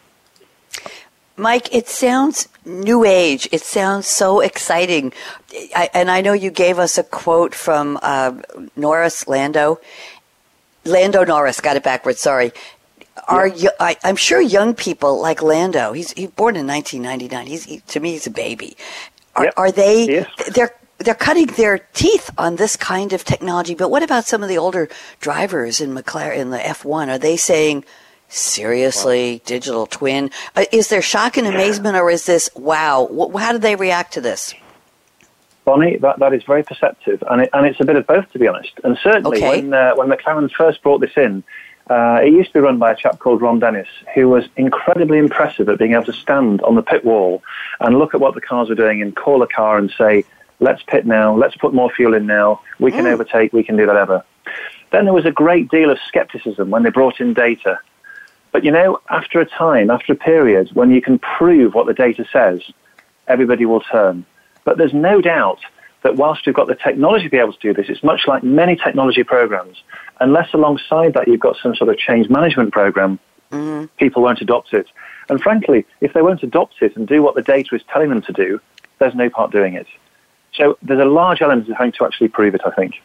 Mike, 1.37 1.73
it 1.73 1.87
sounds 1.87 2.47
new 2.65 3.03
age. 3.03 3.49
It 3.51 3.61
sounds 3.61 4.05
so 4.05 4.41
exciting. 4.41 5.11
I, 5.75 5.89
and 5.93 6.11
I 6.11 6.21
know 6.21 6.33
you 6.33 6.51
gave 6.51 6.77
us 6.77 6.97
a 6.97 7.03
quote 7.03 7.55
from 7.55 7.97
uh, 8.01 8.33
Norris 8.75 9.27
Lando. 9.27 9.79
Lando 10.85 11.23
Norris, 11.23 11.59
got 11.59 11.77
it 11.77 11.83
backwards, 11.83 12.19
sorry. 12.19 12.51
Are 13.27 13.47
yeah. 13.47 13.69
I, 13.79 13.97
am 14.03 14.15
sure 14.15 14.41
young 14.41 14.73
people 14.73 15.21
like 15.21 15.41
Lando, 15.41 15.93
he's, 15.93 16.11
he's 16.13 16.29
born 16.29 16.55
in 16.55 16.65
1999. 16.65 17.47
He's, 17.47 17.63
he, 17.65 17.79
to 17.79 17.99
me, 17.99 18.11
he's 18.11 18.27
a 18.27 18.31
baby. 18.31 18.77
Are, 19.35 19.45
yep. 19.45 19.53
are 19.57 19.71
they, 19.71 20.25
they're 20.53 20.73
they're 21.03 21.15
cutting 21.15 21.47
their 21.47 21.79
teeth 21.93 22.29
on 22.37 22.55
this 22.55 22.75
kind 22.75 23.13
of 23.13 23.23
technology. 23.23 23.73
But 23.73 23.89
what 23.89 24.03
about 24.03 24.25
some 24.25 24.43
of 24.43 24.49
the 24.49 24.57
older 24.57 24.87
drivers 25.19 25.81
in 25.81 25.95
McLaren 25.95 26.37
in 26.37 26.49
the 26.51 26.59
F1? 26.59 27.07
Are 27.07 27.17
they 27.17 27.37
saying, 27.37 27.85
seriously, 28.27 29.41
digital 29.45 29.87
twin? 29.87 30.31
Uh, 30.55 30.65
is 30.71 30.89
there 30.89 31.01
shock 31.01 31.37
and 31.37 31.47
amazement, 31.47 31.97
or 31.97 32.09
is 32.09 32.25
this 32.25 32.49
wow? 32.55 33.31
how 33.37 33.51
do 33.51 33.57
they 33.57 33.75
react 33.75 34.13
to 34.13 34.21
this? 34.21 34.53
Bonnie, 35.63 35.97
that, 35.97 36.17
that 36.19 36.33
is 36.33 36.43
very 36.43 36.63
perceptive, 36.63 37.23
and, 37.29 37.43
it, 37.43 37.49
and 37.53 37.67
it's 37.67 37.79
a 37.79 37.85
bit 37.85 37.95
of 37.95 38.07
both, 38.07 38.31
to 38.31 38.39
be 38.39 38.47
honest. 38.47 38.71
And 38.83 38.97
certainly, 39.03 39.37
okay. 39.37 39.61
when 39.61 39.73
uh, 39.73 39.93
when 39.95 40.09
McLaren 40.09 40.51
first 40.51 40.81
brought 40.81 41.01
this 41.01 41.15
in, 41.15 41.43
uh, 41.91 42.21
it 42.23 42.31
used 42.31 42.47
to 42.47 42.53
be 42.53 42.59
run 42.61 42.77
by 42.77 42.91
a 42.93 42.95
chap 42.95 43.19
called 43.19 43.41
Ron 43.41 43.59
Dennis, 43.59 43.89
who 44.15 44.29
was 44.29 44.45
incredibly 44.55 45.17
impressive 45.17 45.67
at 45.67 45.77
being 45.77 45.91
able 45.91 46.05
to 46.05 46.13
stand 46.13 46.61
on 46.61 46.75
the 46.75 46.81
pit 46.81 47.03
wall 47.03 47.43
and 47.81 47.99
look 47.99 48.13
at 48.13 48.21
what 48.21 48.33
the 48.33 48.39
cars 48.39 48.69
were 48.69 48.75
doing 48.75 49.01
and 49.01 49.13
call 49.13 49.43
a 49.43 49.47
car 49.47 49.77
and 49.77 49.91
say, 49.97 50.23
let's 50.61 50.81
pit 50.83 51.05
now, 51.05 51.35
let's 51.35 51.57
put 51.57 51.73
more 51.73 51.89
fuel 51.89 52.13
in 52.13 52.25
now, 52.25 52.61
we 52.79 52.91
can 52.91 53.03
mm. 53.03 53.11
overtake, 53.11 53.51
we 53.51 53.61
can 53.61 53.75
do 53.75 53.85
whatever. 53.85 54.23
Then 54.91 55.03
there 55.03 55.13
was 55.13 55.25
a 55.25 55.31
great 55.31 55.69
deal 55.69 55.89
of 55.89 55.99
skepticism 56.07 56.69
when 56.69 56.83
they 56.83 56.91
brought 56.91 57.19
in 57.19 57.33
data. 57.33 57.77
But 58.53 58.63
you 58.63 58.71
know, 58.71 59.01
after 59.09 59.41
a 59.41 59.45
time, 59.45 59.89
after 59.89 60.13
a 60.13 60.15
period, 60.15 60.69
when 60.73 60.91
you 60.91 61.01
can 61.01 61.19
prove 61.19 61.73
what 61.73 61.87
the 61.87 61.93
data 61.93 62.25
says, 62.31 62.61
everybody 63.27 63.65
will 63.65 63.81
turn. 63.81 64.25
But 64.63 64.77
there's 64.77 64.93
no 64.93 65.19
doubt 65.19 65.59
that 66.03 66.15
whilst 66.15 66.45
you've 66.45 66.55
got 66.55 66.67
the 66.67 66.75
technology 66.75 67.25
to 67.25 67.29
be 67.29 67.37
able 67.37 67.53
to 67.53 67.59
do 67.59 67.73
this, 67.73 67.87
it's 67.89 68.03
much 68.03 68.21
like 68.27 68.43
many 68.43 68.75
technology 68.75 69.23
programs. 69.23 69.81
Unless 70.19 70.53
alongside 70.53 71.13
that 71.13 71.27
you've 71.27 71.39
got 71.39 71.57
some 71.61 71.75
sort 71.75 71.89
of 71.89 71.97
change 71.97 72.29
management 72.29 72.71
program, 72.73 73.19
mm-hmm. 73.51 73.85
people 73.97 74.23
won't 74.23 74.41
adopt 74.41 74.73
it. 74.73 74.87
And 75.29 75.41
frankly, 75.41 75.85
if 76.01 76.13
they 76.13 76.21
won't 76.21 76.43
adopt 76.43 76.81
it 76.81 76.95
and 76.95 77.07
do 77.07 77.21
what 77.21 77.35
the 77.35 77.41
data 77.41 77.75
is 77.75 77.81
telling 77.91 78.09
them 78.09 78.21
to 78.23 78.33
do, 78.33 78.59
there's 78.99 79.15
no 79.15 79.29
part 79.29 79.51
doing 79.51 79.75
it. 79.75 79.87
So 80.53 80.77
there's 80.81 81.01
a 81.01 81.05
large 81.05 81.41
element 81.41 81.69
of 81.69 81.77
having 81.77 81.93
to 81.93 82.05
actually 82.05 82.27
prove 82.27 82.55
it, 82.55 82.61
I 82.65 82.71
think. 82.71 83.01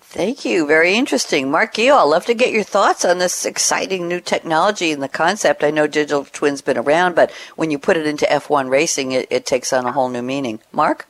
Thank 0.00 0.44
you. 0.44 0.64
Very 0.64 0.94
interesting. 0.94 1.50
Mark 1.50 1.74
Geall, 1.74 1.98
I'd 1.98 2.02
love 2.04 2.26
to 2.26 2.34
get 2.34 2.52
your 2.52 2.62
thoughts 2.62 3.04
on 3.04 3.18
this 3.18 3.44
exciting 3.44 4.06
new 4.06 4.20
technology 4.20 4.92
and 4.92 5.02
the 5.02 5.08
concept. 5.08 5.64
I 5.64 5.72
know 5.72 5.88
digital 5.88 6.24
twin's 6.24 6.62
been 6.62 6.78
around, 6.78 7.16
but 7.16 7.32
when 7.56 7.72
you 7.72 7.80
put 7.80 7.96
it 7.96 8.06
into 8.06 8.24
F1 8.26 8.70
racing, 8.70 9.10
it, 9.10 9.26
it 9.28 9.44
takes 9.44 9.72
on 9.72 9.86
a 9.86 9.90
whole 9.90 10.08
new 10.08 10.22
meaning. 10.22 10.60
Mark? 10.70 11.08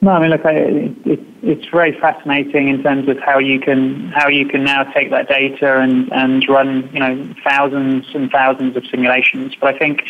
No, 0.00 0.12
I 0.12 0.20
mean, 0.20 0.30
look, 0.30 0.46
I, 0.46 0.52
it, 0.52 1.20
it's 1.42 1.66
very 1.66 1.98
fascinating 1.98 2.68
in 2.68 2.82
terms 2.82 3.08
of 3.08 3.18
how 3.18 3.38
you 3.38 3.58
can 3.58 4.10
how 4.10 4.28
you 4.28 4.46
can 4.46 4.62
now 4.62 4.84
take 4.84 5.10
that 5.10 5.28
data 5.28 5.80
and 5.80 6.12
and 6.12 6.48
run 6.48 6.88
you 6.92 7.00
know 7.00 7.34
thousands 7.42 8.06
and 8.14 8.30
thousands 8.30 8.76
of 8.76 8.86
simulations. 8.86 9.56
But 9.60 9.74
I 9.74 9.78
think 9.78 10.04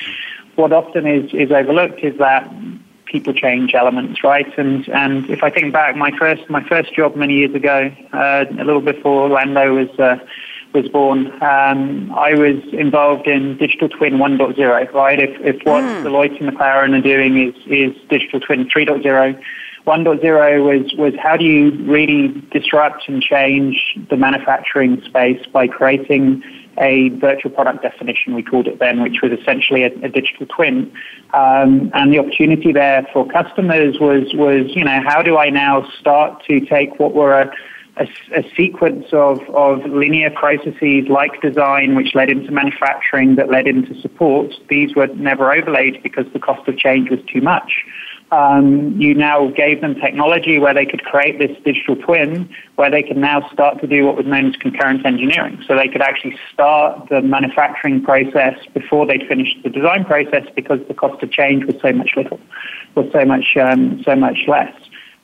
what 0.57 0.73
often 0.73 1.07
is 1.07 1.33
is 1.33 1.51
overlooked 1.51 2.01
is 2.01 2.19
that 2.19 2.53
people 3.07 3.33
change 3.33 3.75
elements, 3.75 4.23
right? 4.23 4.59
And 4.59 4.87
and 4.91 5.29
if 5.31 5.43
I 5.43 5.49
think 5.49 5.73
back, 5.73 5.97
my 5.97 6.11
first 6.19 6.51
my 6.51 6.63
first 6.69 6.95
job 6.95 7.17
many 7.17 7.35
years 7.35 7.55
ago, 7.55 7.91
uh, 8.13 8.45
a 8.51 8.65
little 8.65 8.83
before 8.83 9.29
Lando 9.31 9.75
was. 9.75 9.91
Uh, 9.99 10.19
was 10.75 10.87
born, 10.91 11.29
um, 11.43 12.13
I 12.13 12.35
was 12.35 12.63
involved 12.75 13.27
in 13.27 13.57
Digital 13.57 13.89
Twin 13.89 14.19
1.0, 14.19 14.93
right? 14.93 15.19
If, 15.19 15.31
if 15.41 15.65
what 15.65 15.83
mm. 15.83 16.03
Deloitte 16.03 16.39
and 16.43 16.51
McLaren 16.51 16.97
are 16.97 17.01
doing 17.01 17.39
is, 17.39 17.55
is 17.67 17.97
Digital 18.11 18.39
Twin 18.39 18.69
3.0, 18.69 19.43
1.0 19.89 20.23
was, 20.65 20.93
was 20.99 21.15
how 21.19 21.35
do 21.35 21.47
you 21.47 21.71
really 21.91 22.29
disrupt 22.53 23.09
and 23.09 23.23
change 23.23 23.99
the 24.11 24.19
manufacturing 24.19 25.01
space 25.03 25.45
by 25.47 25.67
creating 25.67 26.43
a 26.79 27.09
virtual 27.09 27.51
product 27.51 27.83
definition, 27.83 28.35
we 28.35 28.43
called 28.43 28.67
it 28.67 28.79
then, 28.81 29.03
which 29.03 29.23
was 29.23 29.33
essentially 29.33 29.85
a, 29.85 29.93
a 30.05 30.09
digital 30.11 30.47
twin. 30.47 30.93
Um, 31.33 31.91
and 31.95 32.13
the 32.13 32.19
opportunity 32.19 32.71
there 32.71 33.09
for 33.15 33.27
customers 33.29 33.99
was, 33.99 34.35
was, 34.35 34.67
you 34.77 34.85
know, 34.85 35.01
how 35.07 35.23
do 35.23 35.39
I 35.39 35.49
now 35.49 35.89
start 35.99 36.45
to 36.45 36.61
take 36.61 37.01
what 37.01 37.15
were 37.15 37.33
a, 37.33 37.51
a, 37.97 38.07
a, 38.37 38.55
sequence 38.55 39.07
of, 39.13 39.41
of 39.55 39.87
linear 39.87 40.31
processes 40.31 41.07
like 41.09 41.41
design, 41.41 41.97
which 41.97 42.15
led 42.15 42.29
into 42.29 42.53
manufacturing, 42.53 43.37
that 43.37 43.51
led 43.51 43.67
into 43.67 43.99
support. 44.03 44.53
These 44.69 44.95
were 44.95 45.07
never 45.07 45.51
overlaid 45.51 46.03
because 46.03 46.27
the 46.35 46.39
cost 46.39 46.69
of 46.69 46.77
change 46.77 47.09
was 47.09 47.21
too 47.33 47.41
much 47.41 47.85
um, 48.31 49.01
you 49.01 49.15
now 49.15 49.49
gave 49.49 49.81
them 49.81 49.95
technology 49.95 50.59
where 50.59 50.75
they 50.75 50.85
could 50.85 51.03
create 51.05 51.39
this 51.39 51.57
digital 51.65 51.97
twin, 51.97 52.49
where 52.77 52.91
they 52.91 53.03
can 53.03 53.21
now 53.21 53.49
start 53.51 53.81
to 53.81 53.87
do 53.87 54.05
what 54.07 54.17
was 54.17 54.27
known 54.27 54.47
as 54.47 54.57
concurrent 54.57 55.07
engineering. 55.07 55.63
So 55.67 55.75
they 55.75 55.89
could 55.89 56.03
actually 56.03 56.39
start 56.53 57.09
the 57.09 57.23
manufacturing 57.23 58.03
process 58.03 58.55
before 58.75 59.07
they'd 59.07 59.27
finished 59.27 59.57
the 59.63 59.71
design 59.71 60.05
process 60.05 60.47
because 60.55 60.81
the 60.89 60.95
cost 60.95 61.23
of 61.23 61.31
change 61.31 61.65
was 61.65 61.77
so 61.81 61.93
much 61.93 62.13
little, 62.17 62.41
was 62.95 63.11
so 63.13 63.25
much, 63.25 63.57
um, 63.57 64.03
so 64.05 64.15
much 64.15 64.45
less. 64.47 64.73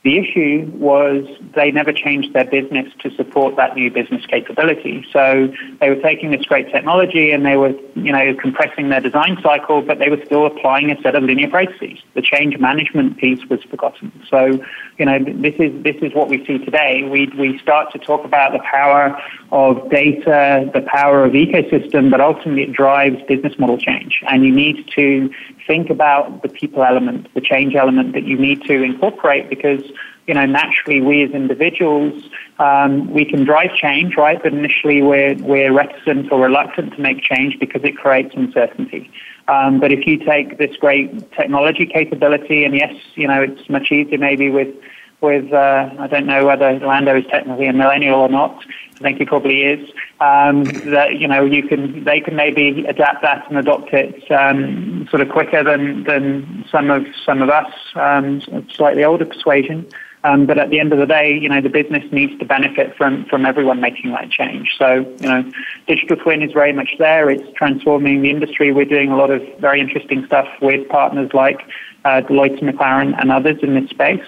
The 0.05 0.19
issue 0.19 0.71
was 0.75 1.25
they 1.55 1.71
never 1.71 1.91
changed 1.91 2.33
their 2.33 2.45
business 2.45 2.93
to 2.99 3.09
support 3.15 3.55
that 3.55 3.75
new 3.75 3.89
business 3.89 4.23
capability. 4.27 5.03
So 5.11 5.51
they 5.81 5.89
were 5.89 5.99
taking 5.99 6.29
this 6.29 6.45
great 6.45 6.71
technology 6.71 7.31
and 7.31 7.43
they 7.43 7.57
were, 7.57 7.73
you 7.95 8.11
know, 8.11 8.35
compressing 8.39 8.89
their 8.89 9.01
design 9.01 9.39
cycle, 9.41 9.81
but 9.81 9.97
they 9.97 10.09
were 10.09 10.23
still 10.23 10.45
applying 10.45 10.91
a 10.91 11.01
set 11.01 11.15
of 11.15 11.23
linear 11.23 11.49
processes. 11.49 11.97
The 12.13 12.21
change 12.21 12.55
management 12.59 13.17
piece 13.17 13.43
was 13.49 13.63
forgotten. 13.63 14.11
So, 14.29 14.63
you 14.99 15.05
know, 15.05 15.17
this 15.17 15.55
is 15.57 15.83
this 15.83 15.95
is 16.03 16.13
what 16.13 16.29
we 16.29 16.45
see 16.45 16.59
today. 16.59 17.01
We 17.01 17.31
we 17.35 17.57
start 17.57 17.91
to 17.93 17.97
talk 17.97 18.23
about 18.25 18.53
the 18.53 18.59
power 18.59 19.19
of 19.51 19.89
data, 19.89 20.69
the 20.71 20.81
power 20.81 21.25
of 21.25 21.31
ecosystem, 21.31 22.11
but 22.11 22.21
ultimately 22.21 22.61
it 22.61 22.73
drives 22.73 23.17
business 23.27 23.57
model 23.57 23.79
change. 23.79 24.21
And 24.29 24.45
you 24.45 24.51
need 24.53 24.87
to 24.95 25.31
think 25.67 25.89
about 25.89 26.41
the 26.41 26.49
people 26.49 26.83
element, 26.83 27.33
the 27.33 27.41
change 27.41 27.75
element 27.75 28.13
that 28.13 28.23
you 28.23 28.37
need 28.37 28.63
to 28.63 28.83
incorporate 28.83 29.49
because, 29.49 29.81
you 30.27 30.33
know, 30.33 30.45
naturally 30.45 31.01
we 31.01 31.23
as 31.23 31.31
individuals, 31.31 32.23
um, 32.59 33.11
we 33.11 33.25
can 33.25 33.43
drive 33.43 33.75
change, 33.75 34.15
right? 34.15 34.41
But 34.41 34.53
initially 34.53 35.01
we're, 35.01 35.35
we're 35.35 35.73
reticent 35.73 36.31
or 36.31 36.41
reluctant 36.41 36.93
to 36.95 37.01
make 37.01 37.21
change 37.21 37.59
because 37.59 37.83
it 37.83 37.97
creates 37.97 38.35
uncertainty. 38.35 39.11
Um, 39.47 39.79
but 39.79 39.91
if 39.91 40.07
you 40.07 40.17
take 40.17 40.57
this 40.57 40.75
great 40.77 41.31
technology 41.33 41.85
capability, 41.85 42.63
and 42.63 42.75
yes, 42.75 42.93
you 43.15 43.27
know, 43.27 43.41
it's 43.43 43.69
much 43.69 43.91
easier 43.91 44.17
maybe 44.17 44.49
with 44.49 44.73
with 45.21 45.51
uh, 45.53 45.89
I 45.99 46.07
don't 46.07 46.25
know 46.25 46.45
whether 46.45 46.79
Lando 46.79 47.17
is 47.17 47.25
technically 47.29 47.67
a 47.67 47.73
millennial 47.73 48.19
or 48.19 48.29
not. 48.29 48.63
I 48.95 48.99
think 48.99 49.17
he 49.17 49.25
probably 49.25 49.63
is. 49.63 49.89
Um, 50.19 50.63
that 50.91 51.15
you 51.19 51.27
know 51.27 51.43
you 51.43 51.67
can 51.67 52.03
they 52.03 52.21
can 52.21 52.35
maybe 52.35 52.85
adapt 52.85 53.21
that 53.23 53.47
and 53.49 53.57
adopt 53.57 53.93
it 53.93 54.31
um, 54.31 55.07
sort 55.09 55.21
of 55.21 55.29
quicker 55.29 55.63
than 55.63 56.03
than 56.03 56.65
some 56.71 56.89
of 56.89 57.05
some 57.25 57.41
of 57.41 57.49
us 57.49 57.71
um, 57.95 58.41
slightly 58.69 59.03
older 59.03 59.25
persuasion. 59.25 59.87
Um, 60.25 60.47
but 60.47 60.57
at 60.57 60.71
the 60.71 60.79
end 60.79 60.91
of 60.91 60.97
the 60.97 61.05
day, 61.05 61.37
you 61.37 61.47
know, 61.47 61.61
the 61.61 61.69
business 61.69 62.03
needs 62.11 62.35
to 62.39 62.45
benefit 62.45 62.97
from, 62.97 63.25
from 63.25 63.45
everyone 63.45 63.79
making 63.79 64.09
that 64.13 64.31
change. 64.31 64.73
So, 64.75 65.05
you 65.21 65.27
know, 65.27 65.51
digital 65.85 66.17
twin 66.17 66.41
is 66.41 66.51
very 66.51 66.73
much 66.73 66.95
there. 66.97 67.29
It's 67.29 67.47
transforming 67.55 68.23
the 68.23 68.31
industry. 68.31 68.71
We're 68.71 68.85
doing 68.85 69.11
a 69.11 69.17
lot 69.17 69.29
of 69.29 69.43
very 69.59 69.79
interesting 69.79 70.25
stuff 70.25 70.47
with 70.63 70.89
partners 70.89 71.29
like 71.35 71.61
uh, 72.05 72.21
Deloitte 72.21 72.59
and 72.59 72.75
McLaren 72.75 73.15
and 73.21 73.31
others 73.31 73.59
in 73.61 73.75
this 73.75 73.87
space. 73.91 74.25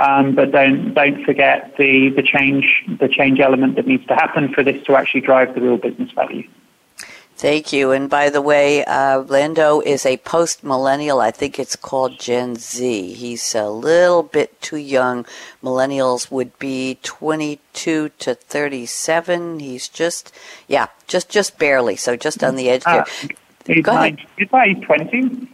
Um, 0.00 0.34
but 0.34 0.50
don't 0.50 0.94
don't 0.94 1.22
forget 1.24 1.76
the, 1.76 2.08
the 2.08 2.22
change 2.22 2.84
the 2.98 3.06
change 3.06 3.38
element 3.38 3.76
that 3.76 3.86
needs 3.86 4.06
to 4.06 4.14
happen 4.14 4.52
for 4.52 4.62
this 4.62 4.82
to 4.86 4.96
actually 4.96 5.20
drive 5.20 5.54
the 5.54 5.60
real 5.60 5.76
business 5.76 6.10
value. 6.12 6.48
Thank 7.36 7.72
you. 7.72 7.90
And 7.90 8.08
by 8.08 8.30
the 8.30 8.40
way, 8.40 8.82
uh, 8.84 9.20
Lando 9.20 9.80
is 9.80 10.06
a 10.06 10.16
post 10.18 10.64
millennial. 10.64 11.20
I 11.20 11.30
think 11.30 11.58
it's 11.58 11.76
called 11.76 12.18
Gen 12.18 12.56
Z. 12.56 13.12
He's 13.12 13.54
a 13.54 13.68
little 13.68 14.22
bit 14.22 14.60
too 14.62 14.76
young. 14.76 15.26
Millennials 15.62 16.30
would 16.30 16.58
be 16.58 16.98
22 17.02 18.10
to 18.10 18.34
37. 18.34 19.60
He's 19.60 19.88
just, 19.88 20.34
yeah, 20.66 20.86
just 21.08 21.28
just 21.28 21.58
barely. 21.58 21.96
So 21.96 22.16
just 22.16 22.42
on 22.42 22.56
the 22.56 22.70
edge 22.70 22.84
there. 22.84 23.02
Uh, 23.02 23.28
he's 23.66 23.84
Go 23.84 23.92
ahead. 23.92 24.18
He's 24.38 24.48
20. 24.48 25.48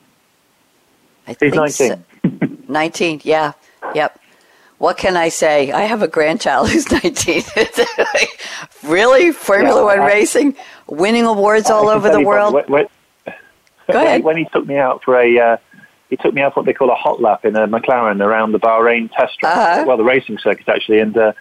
I 1.26 1.34
think 1.34 1.54
19. 1.54 1.70
So. 1.70 2.00
19, 2.68 3.22
yeah. 3.24 3.52
Yep 3.94 4.20
what 4.78 4.98
can 4.98 5.16
I 5.16 5.28
say? 5.28 5.72
I 5.72 5.82
have 5.82 6.02
a 6.02 6.08
grandchild 6.08 6.68
who's 6.70 6.90
19. 6.90 7.42
really? 8.84 9.32
Formula 9.32 9.80
yeah, 9.80 9.84
One 9.84 10.00
I, 10.00 10.06
racing? 10.06 10.56
Winning 10.86 11.24
awards 11.24 11.70
all 11.70 11.88
over 11.88 12.10
the 12.10 12.20
world? 12.20 12.54
When, 12.54 12.64
when, 12.66 12.86
Go 13.90 14.02
ahead. 14.02 14.24
When 14.24 14.36
he 14.36 14.44
took 14.46 14.66
me 14.66 14.76
out 14.76 15.04
for 15.04 15.20
a, 15.20 15.38
uh, 15.38 15.56
he 16.10 16.16
took 16.16 16.34
me 16.34 16.42
out 16.42 16.54
for 16.54 16.60
what 16.60 16.66
they 16.66 16.72
call 16.72 16.90
a 16.90 16.94
hot 16.94 17.20
lap 17.20 17.44
in 17.44 17.56
a 17.56 17.68
McLaren 17.68 18.20
around 18.20 18.52
the 18.52 18.58
Bahrain 18.58 19.10
test 19.16 19.38
track, 19.38 19.56
uh-huh. 19.56 19.84
well, 19.86 19.96
the 19.96 20.04
racing 20.04 20.38
circuit 20.38 20.68
actually, 20.68 20.98
and 20.98 21.16
uh, 21.16 21.32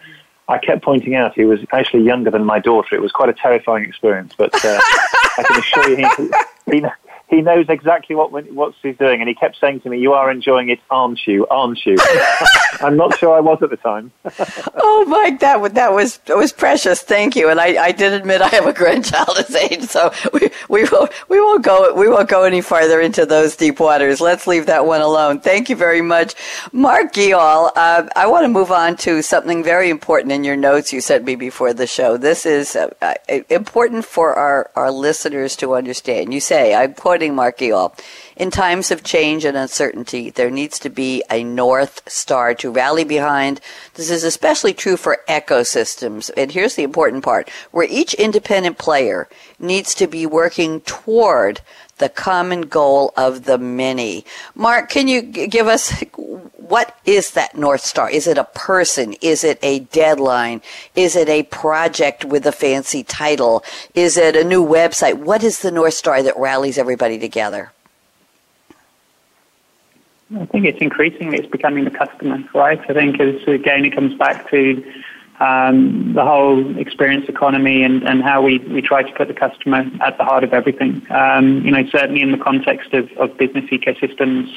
I 0.48 0.60
kept 0.60 0.84
pointing 0.84 1.15
out 1.15 1.34
he 1.34 1.45
was 1.45 1.60
actually 1.74 2.04
younger 2.04 2.30
than 2.30 2.45
my 2.45 2.60
daughter. 2.60 2.95
It 2.95 3.02
was 3.02 3.12
quite 3.12 3.30
a 3.30 3.34
terrifying 3.34 3.84
experience, 3.86 4.34
but 4.38 4.54
uh, 4.63 4.80
I 5.38 5.43
can 5.48 5.60
assure 5.60 5.89
you 5.89 5.95
he, 6.67 6.82
he, 6.82 6.86
he 7.28 7.42
knows 7.42 7.66
exactly 7.70 8.16
what 8.16 8.32
what 8.54 8.76
he's 8.84 8.98
doing, 8.98 9.20
and 9.20 9.28
he 9.28 9.34
kept 9.34 9.60
saying 9.60 9.82
to 9.82 9.90
me, 9.90 9.98
"You 9.98 10.14
are 10.14 10.30
enjoying 10.30 10.70
it, 10.70 10.80
aren't 10.92 11.26
you? 11.26 11.48
Aren't 11.48 11.84
you?" 11.86 11.98
I'm 12.82 12.98
not 12.98 13.17
sure 13.17 13.36
I 13.36 13.40
was 13.40 13.63
at 13.63 13.71
the 13.71 13.78
time. 13.78 14.12
oh, 14.76 15.06
Mike, 15.08 15.40
that 15.40 15.73
that 15.73 15.92
was 15.92 16.17
that 16.19 16.38
was 16.38 16.54
precious. 16.54 17.02
Thank 17.02 17.36
you. 17.36 17.50
And 17.50 17.60
I, 17.60 17.86
I 17.86 17.92
did 17.92 18.13
admit 18.13 18.42
I 18.42 18.50
have 18.50 18.67
a 18.67 18.73
grandchild 18.73 19.38
his 19.38 19.56
age, 19.56 19.84
so 19.84 20.12
we 20.34 20.52
we 20.69 20.84
will 20.84 21.10
we 21.28 21.40
won't 21.40 21.63
go 21.63 21.94
we 21.96 22.08
won't 22.08 22.30
go 22.30 22.44
any 22.44 22.62
farther 22.62 23.02
into 23.02 23.26
those 23.26 23.56
deep 23.56 23.80
waters. 23.80 24.21
Let's 24.21 24.46
leave 24.46 24.67
that 24.67 24.86
one 24.86 25.02
alone. 25.02 25.40
Thank 25.40 25.69
you 25.69 25.76
very 25.76 26.02
much, 26.02 26.36
Mark 26.71 27.13
Geall. 27.13 27.71
Uh, 27.76 28.08
I 28.15 28.28
want 28.28 28.44
to 28.44 28.50
move 28.50 28.71
on 28.71 28.98
to 28.98 29.23
something 29.23 29.63
very 29.63 29.90
important 29.90 30.32
in 30.32 30.44
your 30.44 30.58
notes 30.58 30.94
you 30.94 31.02
sent 31.02 31.26
me 31.26 31.36
before 31.36 31.73
the 31.73 31.88
show. 31.88 32.17
This 32.17 32.46
is 32.46 32.76
uh, 32.76 32.90
uh 33.02 33.15
important 33.50 34.06
for 34.06 34.36
our 34.36 34.69
our 34.76 34.92
listeners 34.92 35.56
to 35.58 35.73
understand. 35.73 36.34
You 36.34 36.40
say 36.40 36.76
I'm 36.76 36.94
quoting 36.94 37.15
morning, 37.16 37.34
Mark. 37.34 37.62
In 38.36 38.52
times 38.52 38.92
of 38.92 39.02
change 39.02 39.46
and 39.46 39.56
uncertainty, 39.56 40.32
there 40.32 40.52
needs 40.52 40.78
to 40.80 40.90
be 40.90 41.24
a 41.32 41.46
North 41.46 42.02
Star 42.12 42.54
to 42.56 42.70
rally 42.70 43.06
behind. 43.06 43.62
This 43.94 44.10
is 44.10 44.26
especially 44.26 44.74
true 44.74 44.98
for 44.98 45.20
ecosystems. 45.30 46.30
And 46.36 46.52
here's 46.52 46.76
the 46.76 46.84
important 46.84 47.24
part 47.24 47.48
where 47.72 47.88
each 47.90 48.13
independent 48.16 48.78
player 48.78 49.30
needs 49.58 49.96
to 49.96 50.08
be 50.08 50.26
working 50.26 50.82
toward 50.82 51.62
the 51.98 52.10
common 52.10 52.62
goal 52.62 53.13
of 53.15 53.46
the 53.46 53.58
many. 53.58 54.25
Mark, 54.54 54.89
can 54.89 55.08
you 55.08 55.21
give 55.21 55.67
us 55.67 56.04
what 56.58 56.98
is 57.06 57.31
that 57.31 57.56
North 57.56 57.81
Star? 57.81 58.10
Is 58.10 58.27
it 58.27 58.37
a 58.37 58.43
person? 58.43 59.13
Is 59.21 59.43
it 59.43 59.60
a 59.62 59.79
deadline? 59.79 60.62
Is 60.96 61.15
it 61.15 61.29
a 61.29 61.43
project 61.43 62.25
with 62.25 62.46
a 62.46 62.52
fancy 62.52 63.04
title? 63.04 63.63
Is 63.93 64.17
it 64.17 64.35
a 64.35 64.43
new 64.43 64.65
website? 64.65 65.15
What 65.15 65.43
is 65.43 65.60
the 65.60 65.71
North 65.71 65.93
Star 65.93 66.23
that 66.23 66.35
rallies 66.37 66.77
everybody 66.77 67.19
together? 67.19 67.71
I 70.35 70.46
think 70.46 70.65
it's 70.65 70.81
increasingly 70.81 71.37
it's 71.37 71.48
becoming 71.48 71.85
the 71.85 71.91
customer, 71.91 72.43
right? 72.54 72.79
I 72.89 72.93
think 72.93 73.19
as 73.19 73.48
again 73.48 73.85
it 73.85 73.91
comes 73.93 74.17
back 74.17 74.50
to 74.50 74.83
um, 75.40 76.13
the 76.13 76.23
whole 76.23 76.77
experience 76.77 77.27
economy 77.27 77.83
and, 77.83 78.04
and 78.04 78.23
how 78.23 78.42
we, 78.42 78.60
we 78.60 78.81
try 78.81 79.04
to 79.04 79.12
put 79.13 79.27
the 79.27 79.33
customer 79.33 79.83
at 80.02 80.17
the 80.17 80.23
heart 80.23 80.44
of 80.44 80.54
everything. 80.54 81.06
Um, 81.10 81.65
you 81.65 81.71
know, 81.71 81.86
certainly 81.90 82.21
in 82.21 82.31
the 82.31 82.38
context 82.38 82.94
of, 82.94 83.12
of 83.17 83.38
business 83.38 83.65
ecosystems, 83.65 84.50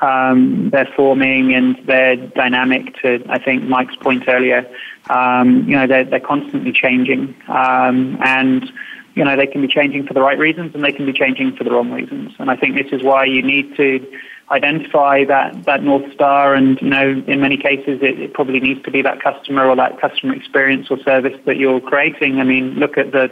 um, 0.00 0.70
they're 0.70 0.88
forming 0.96 1.54
and 1.54 1.76
they're 1.86 2.16
dynamic 2.16 2.94
to, 3.02 3.24
I 3.28 3.38
think, 3.38 3.64
Mike's 3.64 3.96
point 3.96 4.24
earlier. 4.28 4.66
Um, 5.10 5.68
you 5.68 5.76
know, 5.76 5.86
they're, 5.86 6.04
they're 6.04 6.20
constantly 6.20 6.72
changing. 6.72 7.34
Um, 7.48 8.18
and, 8.22 8.70
you 9.14 9.24
know, 9.24 9.36
they 9.36 9.46
can 9.46 9.60
be 9.60 9.68
changing 9.68 10.06
for 10.06 10.14
the 10.14 10.20
right 10.20 10.38
reasons 10.38 10.74
and 10.74 10.82
they 10.82 10.92
can 10.92 11.06
be 11.06 11.12
changing 11.12 11.56
for 11.56 11.64
the 11.64 11.70
wrong 11.70 11.90
reasons. 11.90 12.32
And 12.38 12.50
I 12.50 12.56
think 12.56 12.74
this 12.74 12.92
is 12.92 13.02
why 13.02 13.24
you 13.24 13.42
need 13.42 13.76
to 13.76 14.06
identify 14.50 15.24
that, 15.24 15.64
that 15.64 15.82
North 15.82 16.12
Star 16.12 16.54
and, 16.54 16.80
you 16.80 16.88
know, 16.88 17.22
in 17.26 17.40
many 17.40 17.56
cases 17.56 17.98
it, 18.00 18.20
it, 18.20 18.32
probably 18.32 18.60
needs 18.60 18.82
to 18.84 18.90
be 18.90 19.02
that 19.02 19.20
customer 19.20 19.66
or 19.68 19.74
that 19.76 20.00
customer 20.00 20.34
experience 20.34 20.86
or 20.90 20.98
service 21.00 21.38
that 21.46 21.56
you're 21.56 21.80
creating. 21.80 22.38
I 22.38 22.44
mean, 22.44 22.74
look 22.74 22.96
at 22.96 23.10
the 23.10 23.28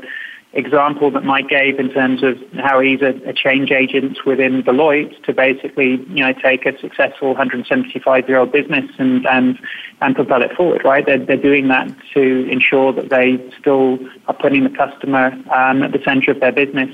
example 0.55 1.11
that 1.11 1.25
Mike 1.25 1.49
gave 1.49 1.79
in 1.79 1.91
terms 1.91 2.23
of 2.23 2.37
how 2.55 2.81
he's 2.81 3.01
a, 3.03 3.15
a 3.29 3.33
change 3.33 3.71
agent 3.71 4.19
within 4.25 4.63
Deloitte 4.63 5.23
to 5.25 5.33
basically, 5.33 6.05
you 6.09 6.25
know, 6.25 6.33
take 6.33 6.67
a 6.67 6.79
successful 6.81 7.29
175 7.29 8.29
year 8.29 8.39
old 8.39 8.53
business 8.53 8.91
and, 8.99 9.27
and, 9.27 9.59
and 10.01 10.15
propel 10.17 10.43
it 10.43 10.53
forward, 10.57 10.83
right? 10.85 11.07
They're, 11.07 11.25
they're 11.25 11.37
doing 11.37 11.69
that 11.69 11.89
to 12.15 12.49
ensure 12.51 12.93
that 12.93 13.11
they 13.11 13.39
still 13.59 13.99
are 14.27 14.35
putting 14.35 14.65
the 14.65 14.71
customer 14.71 15.27
um, 15.53 15.83
at 15.83 15.93
the 15.93 16.01
center 16.05 16.33
of 16.33 16.41
their 16.41 16.53
business 16.53 16.91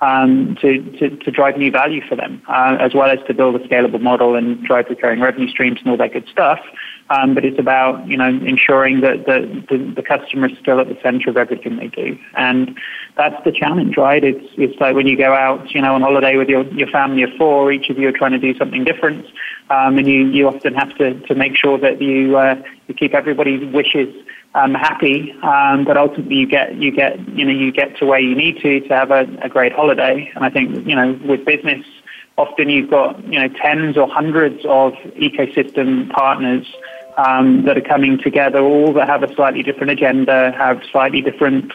um, 0.00 0.56
to, 0.60 0.80
to, 0.98 1.10
to, 1.16 1.30
drive 1.30 1.56
new 1.56 1.72
value 1.72 2.00
for 2.08 2.14
them, 2.14 2.40
uh, 2.48 2.76
as 2.78 2.94
well 2.94 3.10
as 3.10 3.18
to 3.26 3.34
build 3.34 3.56
a 3.56 3.58
scalable 3.66 4.00
model 4.00 4.36
and 4.36 4.62
drive 4.64 4.86
recurring 4.88 5.20
revenue 5.20 5.48
streams 5.48 5.78
and 5.80 5.90
all 5.90 5.96
that 5.96 6.12
good 6.12 6.28
stuff. 6.30 6.60
Um, 7.10 7.34
but 7.34 7.44
it's 7.44 7.58
about 7.58 8.06
you 8.06 8.16
know 8.16 8.28
ensuring 8.28 9.00
that 9.00 9.24
the, 9.24 9.64
the, 9.68 9.94
the 9.94 10.02
customer 10.02 10.48
is 10.48 10.58
still 10.58 10.78
at 10.78 10.88
the 10.88 10.98
center 11.02 11.30
of 11.30 11.36
everything 11.36 11.76
they 11.76 11.88
do, 11.88 12.18
and 12.36 12.78
that's 13.16 13.42
the 13.44 13.50
challenge, 13.50 13.96
right? 13.96 14.22
It's 14.22 14.46
it's 14.56 14.78
like 14.78 14.94
when 14.94 15.06
you 15.06 15.16
go 15.16 15.32
out, 15.32 15.74
you 15.74 15.80
know, 15.80 15.94
on 15.94 16.02
holiday 16.02 16.36
with 16.36 16.48
your 16.48 16.64
your 16.64 16.88
family 16.88 17.22
of 17.22 17.30
four, 17.38 17.72
each 17.72 17.88
of 17.88 17.98
you 17.98 18.08
are 18.08 18.12
trying 18.12 18.32
to 18.32 18.38
do 18.38 18.54
something 18.58 18.84
different, 18.84 19.24
um, 19.70 19.96
and 19.96 20.06
you 20.06 20.26
you 20.28 20.46
often 20.46 20.74
have 20.74 20.94
to 20.98 21.18
to 21.20 21.34
make 21.34 21.56
sure 21.56 21.78
that 21.78 22.00
you 22.02 22.36
uh, 22.36 22.62
you 22.88 22.94
keep 22.94 23.14
everybody's 23.14 23.64
wishes 23.72 24.14
um, 24.54 24.74
happy, 24.74 25.32
um, 25.42 25.84
but 25.84 25.96
ultimately 25.96 26.36
you 26.36 26.46
get 26.46 26.74
you 26.76 26.90
get 26.90 27.18
you 27.28 27.44
know 27.44 27.52
you 27.52 27.70
get 27.70 27.96
to 27.98 28.06
where 28.06 28.20
you 28.20 28.34
need 28.34 28.60
to 28.62 28.80
to 28.80 28.88
have 28.88 29.10
a, 29.10 29.26
a 29.42 29.48
great 29.48 29.72
holiday. 29.72 30.30
And 30.34 30.44
I 30.44 30.50
think 30.50 30.86
you 30.86 30.96
know 30.96 31.18
with 31.24 31.44
business, 31.44 31.84
often 32.36 32.68
you've 32.68 32.90
got 32.90 33.22
you 33.24 33.38
know 33.38 33.48
tens 33.48 33.96
or 33.96 34.08
hundreds 34.08 34.64
of 34.64 34.94
ecosystem 35.16 36.10
partners 36.10 36.66
um, 37.18 37.64
that 37.64 37.76
are 37.76 37.82
coming 37.82 38.18
together, 38.18 38.60
all 38.60 38.92
that 38.94 39.08
have 39.08 39.22
a 39.22 39.34
slightly 39.34 39.62
different 39.62 39.90
agenda, 39.90 40.52
have 40.56 40.80
slightly 40.90 41.20
different 41.20 41.70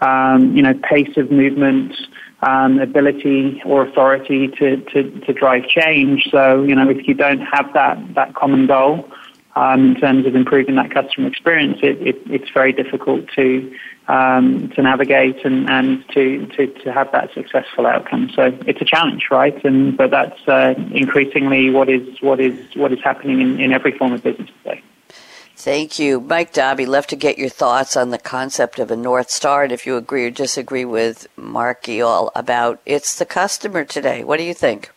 um, 0.00 0.54
you 0.54 0.62
know 0.62 0.74
pace 0.74 1.16
of 1.16 1.30
movement. 1.30 1.94
Um, 2.40 2.78
ability 2.78 3.60
or 3.66 3.84
authority 3.84 4.46
to, 4.46 4.76
to, 4.76 5.10
to 5.22 5.32
drive 5.32 5.66
change. 5.66 6.28
So, 6.30 6.62
you 6.62 6.72
know, 6.76 6.88
if 6.88 7.08
you 7.08 7.14
don't 7.14 7.40
have 7.40 7.72
that, 7.74 7.98
that 8.14 8.36
common 8.36 8.68
goal, 8.68 9.10
um, 9.58 9.86
in 9.88 9.94
terms 9.96 10.24
of 10.24 10.36
improving 10.36 10.76
that 10.76 10.92
customer 10.92 11.26
experience, 11.26 11.78
it, 11.82 12.00
it, 12.00 12.16
it's 12.26 12.48
very 12.50 12.72
difficult 12.72 13.28
to 13.34 13.74
um, 14.06 14.70
to 14.70 14.82
navigate 14.82 15.44
and, 15.44 15.68
and 15.68 16.08
to, 16.14 16.46
to, 16.46 16.66
to 16.66 16.92
have 16.92 17.12
that 17.12 17.34
successful 17.34 17.86
outcome. 17.86 18.30
So 18.34 18.56
it's 18.66 18.80
a 18.80 18.84
challenge, 18.84 19.26
right? 19.30 19.62
And 19.64 19.96
but 19.96 20.10
that's 20.12 20.46
uh, 20.46 20.74
increasingly 20.92 21.70
what 21.70 21.88
is 21.90 22.22
what 22.22 22.40
is 22.40 22.56
what 22.76 22.92
is 22.92 23.00
happening 23.02 23.40
in, 23.40 23.60
in 23.60 23.72
every 23.72 23.98
form 23.98 24.12
of 24.12 24.22
business 24.22 24.48
today. 24.62 24.82
Thank 25.56 25.98
you. 25.98 26.20
Mike 26.20 26.52
Dobby, 26.52 26.86
love 26.86 27.08
to 27.08 27.16
get 27.16 27.36
your 27.36 27.48
thoughts 27.48 27.96
on 27.96 28.10
the 28.10 28.18
concept 28.18 28.78
of 28.78 28.92
a 28.92 28.96
North 28.96 29.28
Star 29.28 29.64
and 29.64 29.72
if 29.72 29.86
you 29.86 29.96
agree 29.96 30.24
or 30.24 30.30
disagree 30.30 30.84
with 30.84 31.26
Mark 31.36 31.82
Geall 31.82 32.30
about 32.36 32.80
it's 32.86 33.18
the 33.18 33.26
customer 33.26 33.84
today. 33.84 34.22
What 34.22 34.36
do 34.36 34.44
you 34.44 34.54
think? 34.54 34.92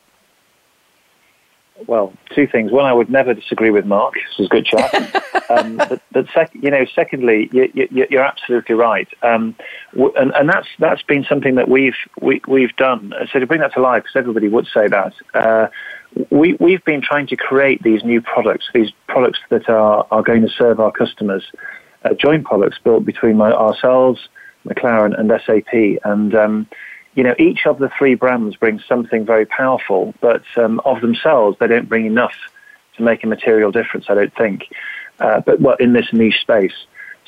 Well, 1.88 2.14
two 2.34 2.48
things. 2.48 2.72
One, 2.72 2.86
I 2.86 2.94
would 2.94 3.10
never 3.10 3.34
disagree 3.34 3.70
with 3.70 3.86
Mark. 3.86 4.14
This 4.14 4.40
is 4.40 4.46
a 4.46 4.50
good 4.50 4.66
chat. 4.66 5.24
um, 5.50 5.78
but, 5.78 6.02
but 6.12 6.26
sec- 6.34 6.54
you 6.54 6.72
know, 6.72 6.86
secondly, 6.94 7.50
you, 7.52 8.20
are 8.20 8.24
absolutely 8.24 8.76
right, 8.76 9.08
um, 9.24 9.56
and, 9.94 10.32
and, 10.32 10.50
that's 10.50 10.68
that's 10.80 11.02
been 11.04 11.24
something 11.24 11.56
that 11.56 11.70
we've 11.70 11.96
we, 12.22 12.42
we've 12.48 12.76
done. 12.76 13.14
So 13.32 13.40
to 13.40 13.48
bring 13.48 13.62
that 13.62 13.74
to 13.74 13.82
life, 13.82 14.04
because 14.04 14.16
everybody 14.16 14.48
would 14.48 14.68
say 14.68 14.88
that. 14.88 15.14
Uh, 15.34 15.68
we, 16.30 16.58
we've 16.60 16.84
been 16.84 17.02
trying 17.02 17.28
to 17.28 17.36
create 17.38 17.82
these 17.84 18.04
new 18.04 18.22
products, 18.22 18.70
these 18.74 18.92
products 19.08 19.40
that 19.50 19.70
are, 19.70 20.06
are 20.12 20.22
going 20.22 20.42
to 20.42 20.50
serve 20.50 20.80
our 20.80 20.92
customers, 20.92 21.44
uh, 22.04 22.14
joint 22.14 22.46
products 22.46 22.78
built 22.84 23.06
between 23.06 23.38
my, 23.38 23.52
ourselves, 23.52 24.28
McLaren, 24.68 25.18
and 25.18 25.32
SAP. 25.46 26.02
And 26.04 26.36
um, 26.36 26.68
you 27.16 27.24
know, 27.24 27.36
each 27.38 27.66
of 27.66 27.78
the 27.80 27.90
three 27.98 28.16
brands 28.16 28.56
brings 28.56 28.86
something 28.86 29.26
very 29.26 29.46
powerful, 29.46 30.14
but 30.22 30.44
um, 30.56 30.80
of 30.86 31.02
themselves, 31.02 31.58
they 31.60 31.68
don't 31.68 31.90
bring 31.90 32.06
enough 32.06 32.36
to 32.98 33.04
make 33.04 33.24
a 33.24 33.28
material 33.28 33.72
difference, 33.72 34.06
I 34.10 34.16
don't 34.16 34.36
think. 34.36 34.68
Uh, 35.20 35.42
but 35.42 35.60
what 35.60 35.82
in 35.82 35.94
this 35.94 36.12
niche 36.14 36.40
space. 36.42 36.74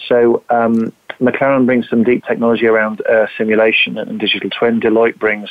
So 0.07 0.43
um, 0.49 0.91
McLaren 1.19 1.65
brings 1.65 1.89
some 1.89 2.03
deep 2.03 2.25
technology 2.25 2.65
around 2.65 3.01
uh, 3.05 3.27
simulation 3.37 3.97
and 3.97 4.19
digital 4.19 4.49
twin. 4.49 4.79
Deloitte 4.79 5.17
brings 5.19 5.49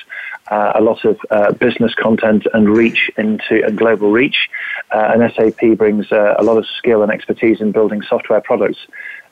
uh, 0.51 0.73
a 0.75 0.81
lot 0.81 1.05
of 1.05 1.19
uh, 1.31 1.53
business 1.53 1.95
content 1.95 2.47
and 2.53 2.69
reach 2.69 3.11
into 3.17 3.65
and 3.65 3.79
global 3.79 4.11
reach. 4.11 4.49
Uh, 4.91 5.13
and 5.15 5.33
SAP 5.35 5.79
brings 5.79 6.11
uh, 6.11 6.35
a 6.39 6.43
lot 6.43 6.59
of 6.59 6.67
skill 6.79 7.03
and 7.03 7.13
expertise 7.13 7.61
in 7.61 7.71
building 7.71 8.03
software 8.03 8.41
products. 8.41 8.79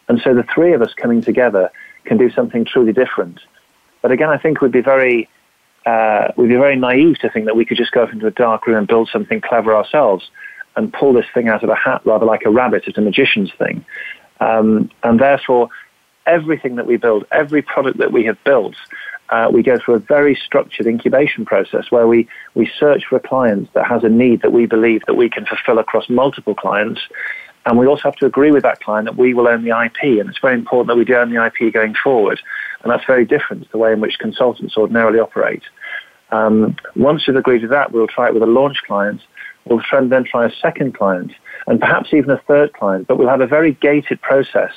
And 0.08 0.20
so 0.22 0.34
the 0.34 0.44
three 0.54 0.72
of 0.72 0.82
us 0.82 0.94
coming 0.94 1.20
together 1.20 1.70
can 2.04 2.16
do 2.16 2.30
something 2.30 2.64
truly 2.64 2.92
different. 2.92 3.40
But 4.02 4.12
again, 4.12 4.28
I 4.28 4.38
think 4.38 4.60
we'd 4.60 4.72
be 4.72 4.80
very 4.80 5.28
uh, 5.86 6.28
we'd 6.36 6.48
be 6.48 6.56
very 6.56 6.76
naive 6.76 7.18
to 7.20 7.30
think 7.30 7.46
that 7.46 7.56
we 7.56 7.64
could 7.64 7.76
just 7.76 7.92
go 7.92 8.06
into 8.06 8.26
a 8.26 8.30
dark 8.30 8.66
room 8.66 8.76
and 8.76 8.86
build 8.86 9.08
something 9.12 9.40
clever 9.40 9.74
ourselves 9.74 10.30
and 10.76 10.92
pull 10.92 11.12
this 11.12 11.26
thing 11.32 11.48
out 11.48 11.64
of 11.64 11.70
a 11.70 11.74
hat 11.74 12.02
rather 12.04 12.26
like 12.26 12.42
a 12.44 12.50
rabbit. 12.50 12.84
It's 12.86 12.98
a 12.98 13.00
magician's 13.00 13.50
thing. 13.58 13.84
Um, 14.40 14.90
and 15.02 15.18
therefore, 15.18 15.68
everything 16.26 16.76
that 16.76 16.86
we 16.86 16.96
build, 16.96 17.24
every 17.32 17.62
product 17.62 17.98
that 17.98 18.12
we 18.12 18.24
have 18.24 18.42
built, 18.44 18.76
uh, 19.30 19.48
we 19.52 19.62
go 19.62 19.78
through 19.78 19.94
a 19.94 19.98
very 19.98 20.34
structured 20.34 20.86
incubation 20.86 21.44
process 21.44 21.90
where 21.90 22.06
we, 22.06 22.28
we 22.54 22.70
search 22.78 23.04
for 23.08 23.16
a 23.16 23.20
client 23.20 23.72
that 23.74 23.86
has 23.86 24.02
a 24.04 24.08
need 24.08 24.42
that 24.42 24.52
we 24.52 24.66
believe 24.66 25.02
that 25.06 25.14
we 25.14 25.30
can 25.30 25.46
fulfill 25.46 25.78
across 25.78 26.08
multiple 26.08 26.54
clients. 26.54 27.00
And 27.70 27.78
we 27.78 27.86
also 27.86 28.02
have 28.02 28.16
to 28.16 28.26
agree 28.26 28.50
with 28.50 28.64
that 28.64 28.80
client 28.80 29.06
that 29.06 29.16
we 29.16 29.32
will 29.32 29.46
own 29.46 29.62
the 29.62 29.70
IP. 29.70 30.18
And 30.18 30.28
it's 30.28 30.40
very 30.40 30.54
important 30.54 30.88
that 30.88 30.96
we 30.96 31.04
do 31.04 31.14
own 31.14 31.32
the 31.32 31.46
IP 31.46 31.72
going 31.72 31.94
forward. 31.94 32.40
And 32.82 32.90
that's 32.90 33.04
very 33.06 33.24
different 33.24 33.62
to 33.62 33.70
the 33.70 33.78
way 33.78 33.92
in 33.92 34.00
which 34.00 34.18
consultants 34.18 34.76
ordinarily 34.76 35.20
operate. 35.20 35.62
Um, 36.32 36.74
once 36.96 37.28
we've 37.28 37.36
agreed 37.36 37.60
to 37.60 37.68
that, 37.68 37.92
we'll 37.92 38.08
try 38.08 38.26
it 38.26 38.34
with 38.34 38.42
a 38.42 38.46
launch 38.46 38.78
client. 38.88 39.20
We'll 39.66 39.80
then 39.92 40.24
try 40.24 40.46
a 40.46 40.50
second 40.60 40.96
client 40.96 41.30
and 41.68 41.78
perhaps 41.78 42.12
even 42.12 42.30
a 42.30 42.38
third 42.38 42.72
client. 42.72 43.06
But 43.06 43.18
we'll 43.18 43.28
have 43.28 43.40
a 43.40 43.46
very 43.46 43.74
gated 43.74 44.20
process 44.20 44.72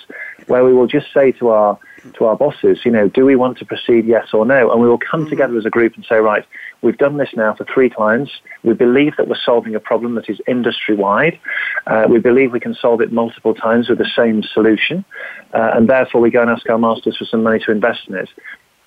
where 0.45 0.63
we 0.63 0.71
will 0.71 0.85
just 0.85 1.11
say 1.11 1.31
to 1.31 1.47
our 1.47 1.79
to 2.15 2.25
our 2.25 2.35
bosses, 2.35 2.79
you 2.83 2.91
know, 2.91 3.07
do 3.07 3.25
we 3.25 3.35
want 3.35 3.57
to 3.59 3.65
proceed, 3.65 4.05
yes 4.05 4.27
or 4.33 4.45
no? 4.45 4.71
And 4.71 4.81
we 4.81 4.87
will 4.87 4.97
come 4.97 5.21
mm-hmm. 5.21 5.29
together 5.29 5.57
as 5.57 5.65
a 5.65 5.69
group 5.69 5.95
and 5.95 6.05
say, 6.05 6.17
right, 6.17 6.45
we've 6.81 6.97
done 6.97 7.17
this 7.17 7.29
now 7.35 7.53
for 7.55 7.65
three 7.65 7.89
clients. 7.89 8.31
We 8.63 8.73
believe 8.73 9.15
that 9.17 9.27
we're 9.27 9.35
solving 9.43 9.75
a 9.75 9.79
problem 9.79 10.15
that 10.15 10.29
is 10.29 10.39
industry 10.47 10.95
wide. 10.95 11.39
Uh, 11.87 12.05
we 12.09 12.19
believe 12.19 12.51
we 12.51 12.59
can 12.59 12.75
solve 12.75 13.01
it 13.01 13.11
multiple 13.11 13.53
times 13.53 13.89
with 13.89 13.97
the 13.97 14.09
same 14.15 14.43
solution. 14.43 15.05
Uh, 15.53 15.71
and 15.73 15.89
therefore, 15.89 16.21
we 16.21 16.29
go 16.29 16.41
and 16.41 16.49
ask 16.49 16.69
our 16.69 16.77
masters 16.77 17.17
for 17.17 17.25
some 17.25 17.43
money 17.43 17.59
to 17.59 17.71
invest 17.71 18.07
in 18.07 18.15
it. 18.15 18.29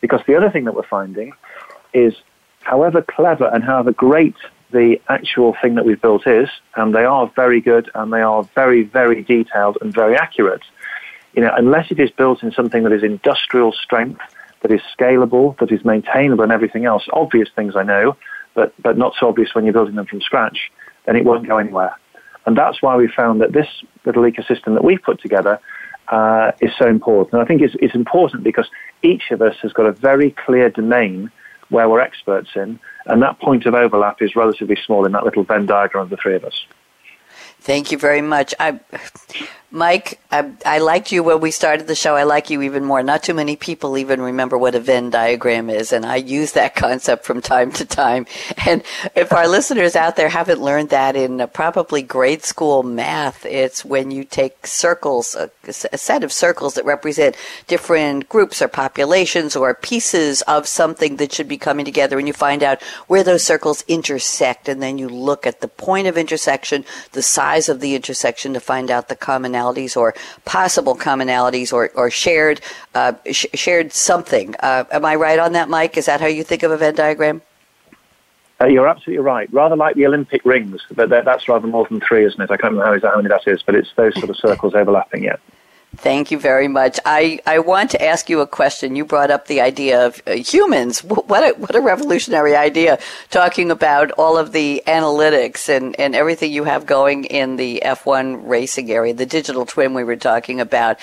Because 0.00 0.20
the 0.26 0.36
other 0.36 0.50
thing 0.50 0.64
that 0.64 0.74
we're 0.74 0.86
finding 0.86 1.32
is, 1.94 2.14
however 2.60 3.00
clever 3.02 3.48
and 3.52 3.64
however 3.64 3.92
great 3.92 4.34
the 4.72 5.00
actual 5.08 5.56
thing 5.62 5.76
that 5.76 5.84
we've 5.84 6.00
built 6.00 6.26
is, 6.26 6.48
and 6.74 6.94
they 6.94 7.04
are 7.04 7.30
very 7.36 7.60
good 7.60 7.90
and 7.94 8.12
they 8.12 8.20
are 8.20 8.42
very, 8.54 8.82
very 8.82 9.22
detailed 9.22 9.78
and 9.80 9.94
very 9.94 10.16
accurate, 10.16 10.62
you 11.36 11.42
know, 11.42 11.52
unless 11.56 11.90
it 11.90 12.00
is 12.00 12.10
built 12.10 12.42
in 12.42 12.50
something 12.52 12.82
that 12.82 12.92
is 12.92 13.02
industrial 13.02 13.72
strength, 13.72 14.20
that 14.62 14.72
is 14.72 14.80
scalable, 14.98 15.56
that 15.58 15.70
is 15.70 15.84
maintainable, 15.84 16.42
and 16.42 16.50
everything 16.50 16.86
else. 16.86 17.06
Obvious 17.12 17.48
things 17.54 17.76
I 17.76 17.82
know, 17.82 18.16
but, 18.54 18.72
but 18.82 18.96
not 18.96 19.14
so 19.20 19.28
obvious 19.28 19.54
when 19.54 19.64
you're 19.64 19.74
building 19.74 19.94
them 19.94 20.06
from 20.06 20.22
scratch, 20.22 20.72
then 21.04 21.14
it 21.14 21.24
won't 21.24 21.46
go 21.46 21.58
anywhere. 21.58 21.94
And 22.46 22.56
that's 22.56 22.80
why 22.80 22.96
we 22.96 23.06
found 23.08 23.42
that 23.42 23.52
this 23.52 23.68
little 24.04 24.22
ecosystem 24.22 24.74
that 24.74 24.82
we've 24.82 25.02
put 25.02 25.20
together 25.20 25.60
uh, 26.08 26.52
is 26.60 26.70
so 26.78 26.86
important. 26.88 27.34
And 27.34 27.42
I 27.42 27.44
think 27.44 27.60
it's, 27.60 27.74
it's 27.80 27.94
important 27.94 28.42
because 28.42 28.68
each 29.02 29.30
of 29.30 29.42
us 29.42 29.56
has 29.62 29.72
got 29.72 29.86
a 29.86 29.92
very 29.92 30.30
clear 30.30 30.70
domain 30.70 31.30
where 31.68 31.88
we're 31.88 32.00
experts 32.00 32.50
in, 32.54 32.78
and 33.06 33.22
that 33.22 33.40
point 33.40 33.66
of 33.66 33.74
overlap 33.74 34.22
is 34.22 34.36
relatively 34.36 34.76
small 34.86 35.04
in 35.04 35.12
that 35.12 35.24
little 35.24 35.42
Venn 35.42 35.66
diagram 35.66 36.04
of 36.04 36.10
the 36.10 36.16
three 36.16 36.36
of 36.36 36.44
us. 36.44 36.64
Thank 37.60 37.90
you 37.90 37.98
very 37.98 38.22
much. 38.22 38.54
I, 38.60 38.78
Mike, 39.76 40.18
I, 40.32 40.52
I, 40.64 40.78
liked 40.78 41.12
you 41.12 41.22
when 41.22 41.40
we 41.40 41.50
started 41.50 41.86
the 41.86 41.94
show. 41.94 42.16
I 42.16 42.22
like 42.22 42.48
you 42.48 42.62
even 42.62 42.82
more. 42.82 43.02
Not 43.02 43.22
too 43.22 43.34
many 43.34 43.56
people 43.56 43.98
even 43.98 44.22
remember 44.22 44.56
what 44.56 44.74
a 44.74 44.80
Venn 44.80 45.10
diagram 45.10 45.68
is, 45.68 45.92
and 45.92 46.06
I 46.06 46.16
use 46.16 46.52
that 46.52 46.74
concept 46.74 47.26
from 47.26 47.42
time 47.42 47.70
to 47.72 47.84
time. 47.84 48.24
And 48.64 48.82
if 49.14 49.34
our 49.34 49.46
listeners 49.46 49.94
out 49.94 50.16
there 50.16 50.30
haven't 50.30 50.62
learned 50.62 50.88
that 50.90 51.14
in 51.14 51.42
uh, 51.42 51.46
probably 51.46 52.00
grade 52.00 52.42
school 52.42 52.82
math, 52.84 53.44
it's 53.44 53.84
when 53.84 54.10
you 54.10 54.24
take 54.24 54.66
circles, 54.66 55.34
a, 55.34 55.50
a 55.66 55.98
set 55.98 56.24
of 56.24 56.32
circles 56.32 56.72
that 56.74 56.86
represent 56.86 57.36
different 57.66 58.30
groups 58.30 58.62
or 58.62 58.68
populations 58.68 59.56
or 59.56 59.74
pieces 59.74 60.40
of 60.42 60.66
something 60.66 61.16
that 61.16 61.34
should 61.34 61.48
be 61.48 61.58
coming 61.58 61.84
together, 61.84 62.18
and 62.18 62.26
you 62.26 62.32
find 62.32 62.62
out 62.62 62.82
where 63.08 63.22
those 63.22 63.44
circles 63.44 63.84
intersect, 63.88 64.70
and 64.70 64.82
then 64.82 64.96
you 64.96 65.06
look 65.06 65.46
at 65.46 65.60
the 65.60 65.68
point 65.68 66.06
of 66.06 66.16
intersection, 66.16 66.82
the 67.12 67.20
size 67.20 67.68
of 67.68 67.80
the 67.80 67.94
intersection 67.94 68.54
to 68.54 68.60
find 68.60 68.90
out 68.90 69.08
the 69.08 69.14
common 69.14 69.54
commonalities 69.66 69.96
or 69.96 70.14
possible 70.44 70.96
commonalities 70.96 71.72
or, 71.72 71.90
or 71.94 72.10
shared 72.10 72.60
uh, 72.94 73.12
sh- 73.30 73.46
shared 73.54 73.92
something. 73.92 74.54
Uh, 74.60 74.84
am 74.90 75.04
I 75.04 75.14
right 75.14 75.38
on 75.38 75.52
that, 75.52 75.68
Mike? 75.68 75.96
Is 75.96 76.06
that 76.06 76.20
how 76.20 76.26
you 76.26 76.44
think 76.44 76.62
of 76.62 76.70
a 76.70 76.76
Venn 76.76 76.94
diagram? 76.94 77.42
Uh, 78.60 78.66
you're 78.66 78.88
absolutely 78.88 79.22
right. 79.22 79.52
Rather 79.52 79.76
like 79.76 79.96
the 79.96 80.06
Olympic 80.06 80.42
rings, 80.44 80.80
but 80.94 81.10
that's 81.10 81.46
rather 81.46 81.66
more 81.66 81.86
than 81.86 82.00
three, 82.00 82.24
isn't 82.24 82.40
it? 82.40 82.50
I 82.50 82.56
can't 82.56 82.72
remember 82.72 83.06
how 83.06 83.16
many 83.16 83.28
that 83.28 83.46
is, 83.46 83.62
but 83.62 83.74
it's 83.74 83.92
those 83.96 84.14
sort 84.14 84.30
of 84.30 84.36
circles 84.44 84.74
overlapping. 84.74 85.24
Yeah. 85.24 85.36
Thank 85.98 86.30
you 86.30 86.38
very 86.38 86.68
much. 86.68 87.00
I, 87.06 87.40
I 87.46 87.58
want 87.58 87.90
to 87.92 88.04
ask 88.04 88.28
you 88.28 88.40
a 88.40 88.46
question. 88.46 88.96
You 88.96 89.04
brought 89.04 89.30
up 89.30 89.46
the 89.46 89.60
idea 89.60 90.06
of 90.06 90.22
uh, 90.26 90.32
humans. 90.32 91.02
What 91.02 91.42
a, 91.42 91.58
what 91.58 91.74
a 91.74 91.80
revolutionary 91.80 92.54
idea, 92.54 92.98
talking 93.30 93.70
about 93.70 94.10
all 94.12 94.36
of 94.36 94.52
the 94.52 94.82
analytics 94.86 95.68
and, 95.68 95.98
and 95.98 96.14
everything 96.14 96.52
you 96.52 96.64
have 96.64 96.86
going 96.86 97.24
in 97.24 97.56
the 97.56 97.82
F1 97.84 98.46
racing 98.46 98.90
area, 98.90 99.14
the 99.14 99.26
digital 99.26 99.64
twin 99.64 99.94
we 99.94 100.04
were 100.04 100.16
talking 100.16 100.60
about. 100.60 100.98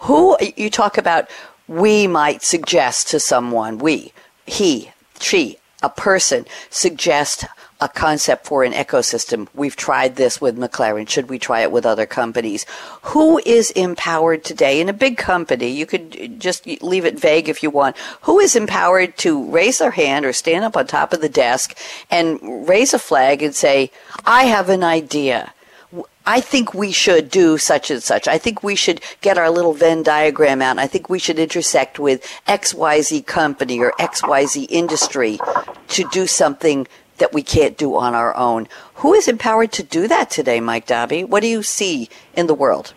Who, 0.00 0.36
you 0.56 0.70
talk 0.70 0.98
about, 0.98 1.30
we 1.68 2.06
might 2.06 2.42
suggest 2.42 3.08
to 3.10 3.20
someone, 3.20 3.78
we, 3.78 4.12
he, 4.44 4.90
she, 5.20 5.58
a 5.82 5.88
person, 5.88 6.46
suggest 6.68 7.44
a 7.80 7.88
concept 7.88 8.46
for 8.46 8.64
an 8.64 8.72
ecosystem. 8.72 9.48
We've 9.54 9.76
tried 9.76 10.16
this 10.16 10.40
with 10.40 10.56
McLaren. 10.56 11.08
Should 11.08 11.28
we 11.28 11.38
try 11.38 11.60
it 11.60 11.70
with 11.70 11.84
other 11.84 12.06
companies? 12.06 12.64
Who 13.02 13.38
is 13.44 13.70
empowered 13.72 14.44
today 14.44 14.80
in 14.80 14.88
a 14.88 14.94
big 14.94 15.18
company? 15.18 15.68
You 15.68 15.84
could 15.84 16.40
just 16.40 16.66
leave 16.66 17.04
it 17.04 17.20
vague 17.20 17.48
if 17.48 17.62
you 17.62 17.70
want. 17.70 17.96
Who 18.22 18.38
is 18.40 18.56
empowered 18.56 19.18
to 19.18 19.50
raise 19.50 19.78
their 19.78 19.90
hand 19.90 20.24
or 20.24 20.32
stand 20.32 20.64
up 20.64 20.76
on 20.76 20.86
top 20.86 21.12
of 21.12 21.20
the 21.20 21.28
desk 21.28 21.76
and 22.10 22.66
raise 22.66 22.94
a 22.94 22.98
flag 22.98 23.42
and 23.42 23.54
say, 23.54 23.90
I 24.24 24.44
have 24.44 24.70
an 24.70 24.82
idea. 24.82 25.52
I 26.26 26.40
think 26.40 26.74
we 26.74 26.90
should 26.90 27.30
do 27.30 27.56
such 27.56 27.90
and 27.90 28.02
such. 28.02 28.26
I 28.26 28.38
think 28.38 28.62
we 28.62 28.74
should 28.74 29.00
get 29.20 29.38
our 29.38 29.48
little 29.48 29.74
Venn 29.74 30.02
diagram 30.02 30.60
out. 30.60 30.78
I 30.78 30.88
think 30.88 31.08
we 31.08 31.20
should 31.20 31.38
intersect 31.38 32.00
with 32.00 32.26
XYZ 32.48 33.24
company 33.26 33.78
or 33.78 33.92
XYZ 34.00 34.66
industry 34.68 35.38
to 35.88 36.08
do 36.10 36.26
something 36.26 36.88
that 37.18 37.32
we 37.32 37.42
can't 37.42 37.76
do 37.76 37.96
on 37.96 38.14
our 38.14 38.36
own. 38.36 38.68
Who 38.96 39.14
is 39.14 39.28
empowered 39.28 39.72
to 39.72 39.82
do 39.82 40.08
that 40.08 40.30
today, 40.30 40.60
Mike 40.60 40.86
Dobby? 40.86 41.24
What 41.24 41.40
do 41.40 41.48
you 41.48 41.62
see 41.62 42.08
in 42.34 42.46
the 42.46 42.54
world? 42.54 42.94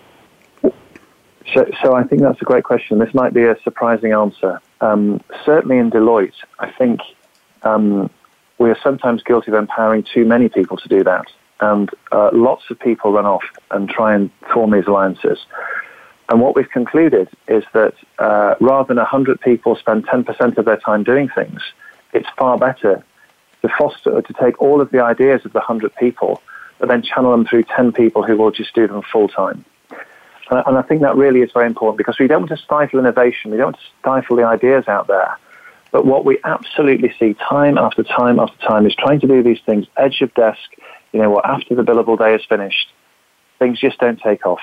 So, 0.61 1.65
so 1.84 1.95
I 1.95 2.03
think 2.03 2.22
that's 2.22 2.41
a 2.41 2.45
great 2.45 2.63
question. 2.63 2.99
This 2.99 3.13
might 3.13 3.34
be 3.34 3.43
a 3.43 3.55
surprising 3.63 4.13
answer. 4.13 4.61
Um, 4.82 5.22
certainly 5.45 5.78
in 5.78 5.89
Deloitte, 5.89 6.34
I 6.59 6.72
think 6.72 6.99
um, 7.63 8.09
we 8.59 8.70
are 8.70 8.78
sometimes 8.84 9.24
guilty 9.24 9.51
of 9.51 9.57
empowering 9.57 10.03
too 10.03 10.26
many 10.26 10.49
people 10.49 10.78
to 10.78 10.88
do 10.88 11.03
that. 11.03 11.26
And 11.61 11.89
uh, 12.11 12.30
lots 12.32 12.63
of 12.70 12.80
people 12.80 13.11
run 13.11 13.26
off 13.26 13.43
and 13.72 13.89
try 13.89 14.13
and 14.13 14.30
form 14.53 14.72
these 14.72 14.86
alliances. 14.88 15.39
And 16.30 16.39
what 16.39 16.55
we've 16.55 16.70
concluded 16.70 17.28
is 17.47 17.63
that 17.74 17.95
uh, 18.20 18.55
rather 18.61 18.88
than 18.88 18.97
100 18.97 19.41
people 19.41 19.76
spend 19.76 20.05
10% 20.05 20.57
of 20.57 20.65
their 20.65 20.78
time 20.78 21.03
doing 21.03 21.30
things, 21.30 21.61
it's 22.13 22.28
far 22.38 22.57
better 22.57 23.03
to 23.62 23.70
foster, 23.78 24.22
to 24.22 24.34
take 24.34 24.62
all 24.62 24.82
of 24.82 24.91
the 24.91 25.03
ideas 25.03 25.45
of 25.45 25.53
the 25.53 25.60
100 25.60 25.95
people, 25.95 26.41
but 26.80 26.89
then 26.89 27.01
channel 27.01 27.32
them 27.32 27.45
through 27.45 27.64
10 27.64 27.91
people 27.91 28.24
who 28.24 28.38
will 28.38 28.51
just 28.51 28.74
do 28.74 28.88
them 28.88 29.01
full 29.01 29.28
time. 29.28 29.66
And 30.51 30.78
I 30.78 30.82
think 30.82 31.01
that 31.01 31.16
really 31.16 31.41
is 31.41 31.51
very 31.51 31.68
important 31.68 31.97
because 31.97 32.18
we 32.18 32.28
don't 32.28 32.41
want 32.41 32.49
to 32.49 32.57
stifle 32.57 32.99
innovation, 32.99 33.51
we 33.51 33.57
don't 33.57 33.68
want 33.68 33.78
to 33.78 33.99
stifle 33.99 34.36
the 34.36 34.45
ideas 34.45 34.88
out 34.88 35.07
there. 35.07 35.38
But 35.91 36.05
what 36.05 36.26
we 36.26 36.39
absolutely 36.43 37.14
see 37.20 37.36
time 37.36 37.78
after 37.78 38.03
time 38.03 38.39
after 38.39 38.57
time 38.68 38.86
is 38.86 38.95
trying 38.95 39.20
to 39.22 39.28
do 39.28 39.43
these 39.43 39.60
things 39.66 39.86
edge 39.97 40.22
of 40.22 40.34
desk, 40.34 40.60
you 41.14 41.22
know, 41.22 41.39
after 41.43 41.76
the 41.76 41.84
billable 41.84 42.18
day 42.18 42.36
is 42.36 42.45
finished, 42.45 42.91
things 43.60 43.80
just 43.80 43.99
don't 43.99 44.20
take 44.20 44.45
off. 44.45 44.62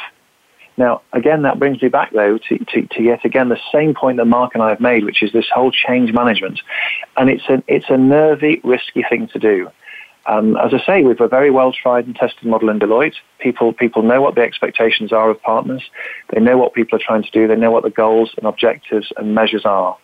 Now, 0.76 1.02
again, 1.12 1.42
that 1.42 1.58
brings 1.58 1.80
me 1.80 1.88
back, 1.88 2.12
though, 2.12 2.38
to, 2.38 2.58
to, 2.58 2.86
to, 2.86 3.02
yet 3.02 3.24
again 3.24 3.48
the 3.48 3.60
same 3.72 3.94
point 3.94 4.18
that 4.18 4.26
Mark 4.26 4.54
and 4.54 4.62
I 4.62 4.68
have 4.68 4.80
made, 4.80 5.04
which 5.04 5.22
is 5.22 5.32
this 5.32 5.46
whole 5.52 5.70
change 5.70 6.12
management. 6.12 6.60
And 7.16 7.30
it's 7.30 7.44
a, 7.48 7.62
it's 7.66 7.86
a 7.88 7.96
nervy, 7.96 8.60
risky 8.62 9.02
thing 9.08 9.28
to 9.28 9.38
do. 9.38 9.70
Um, 10.26 10.56
as 10.56 10.74
I 10.74 10.84
say, 10.84 11.02
we've 11.02 11.20
a 11.20 11.28
very 11.28 11.50
well 11.50 11.72
tried 11.72 12.06
and 12.06 12.14
tested 12.14 12.46
model 12.46 12.68
in 12.68 12.80
Deloitte. 12.80 13.14
People, 13.38 13.72
people 13.72 14.02
know 14.02 14.20
what 14.20 14.34
the 14.34 14.40
expectations 14.42 15.12
are 15.12 15.30
of 15.30 15.40
partners. 15.40 15.82
They 16.34 16.40
know 16.40 16.58
what 16.58 16.74
people 16.74 16.96
are 16.96 17.02
trying 17.02 17.22
to 17.22 17.30
do. 17.30 17.46
They 17.46 17.56
know 17.56 17.70
what 17.70 17.84
the 17.84 17.90
goals 17.90 18.34
and 18.36 18.46
objectives 18.46 19.12
and 19.16 19.34
measures 19.34 19.64
are. 19.64 19.96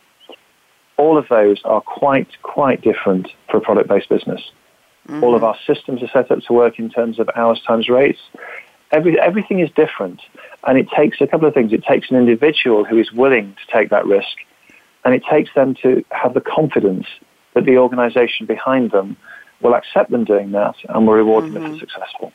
All 0.97 1.19
of 1.19 1.27
those 1.29 1.61
are 1.65 1.81
quite, 1.81 2.29
quite 2.43 2.83
different 2.83 3.29
for 3.51 3.57
a 3.57 3.61
product-based 3.61 4.09
business. 4.09 4.41
Mm-hmm. 5.09 5.25
All 5.25 5.35
of 5.35 5.43
our 5.43 5.57
systems 5.67 6.03
are 6.03 6.11
set 6.13 6.31
up 6.31 6.39
to 6.47 6.53
work 6.53 6.79
in 6.79 6.89
terms 6.89 7.19
of 7.19 7.29
hours 7.35 7.61
times 7.67 7.89
rates. 7.89 8.21
Every, 8.93 9.19
everything 9.19 9.61
is 9.61 9.71
different. 9.71 10.21
And 10.65 10.79
it 10.79 10.89
takes 10.91 11.21
a 11.21 11.27
couple 11.27 11.49
of 11.49 11.55
things. 11.55 11.73
It 11.73 11.85
takes 11.85 12.11
an 12.11 12.17
individual 12.17 12.85
who 12.85 12.99
is 12.99 13.11
willing 13.13 13.55
to 13.55 13.73
take 13.73 13.91
that 13.91 14.07
risk, 14.07 14.37
and 15.05 15.15
it 15.15 15.23
takes 15.29 15.51
them 15.55 15.75
to 15.83 16.05
have 16.11 16.35
the 16.35 16.41
confidence 16.41 17.07
that 17.55 17.65
the 17.65 17.79
organization 17.79 18.47
behind 18.47 18.91
them 18.91 19.17
will 19.61 19.75
accept 19.75 20.11
them 20.11 20.25
doing 20.25 20.53
that 20.53 20.75
and 20.89 21.07
will 21.07 21.15
reward 21.15 21.45
mm-hmm. 21.45 21.55
them 21.55 21.63
if 21.65 21.71
they're 21.71 21.79
mm-hmm. 21.79 21.81
successful. 21.81 22.33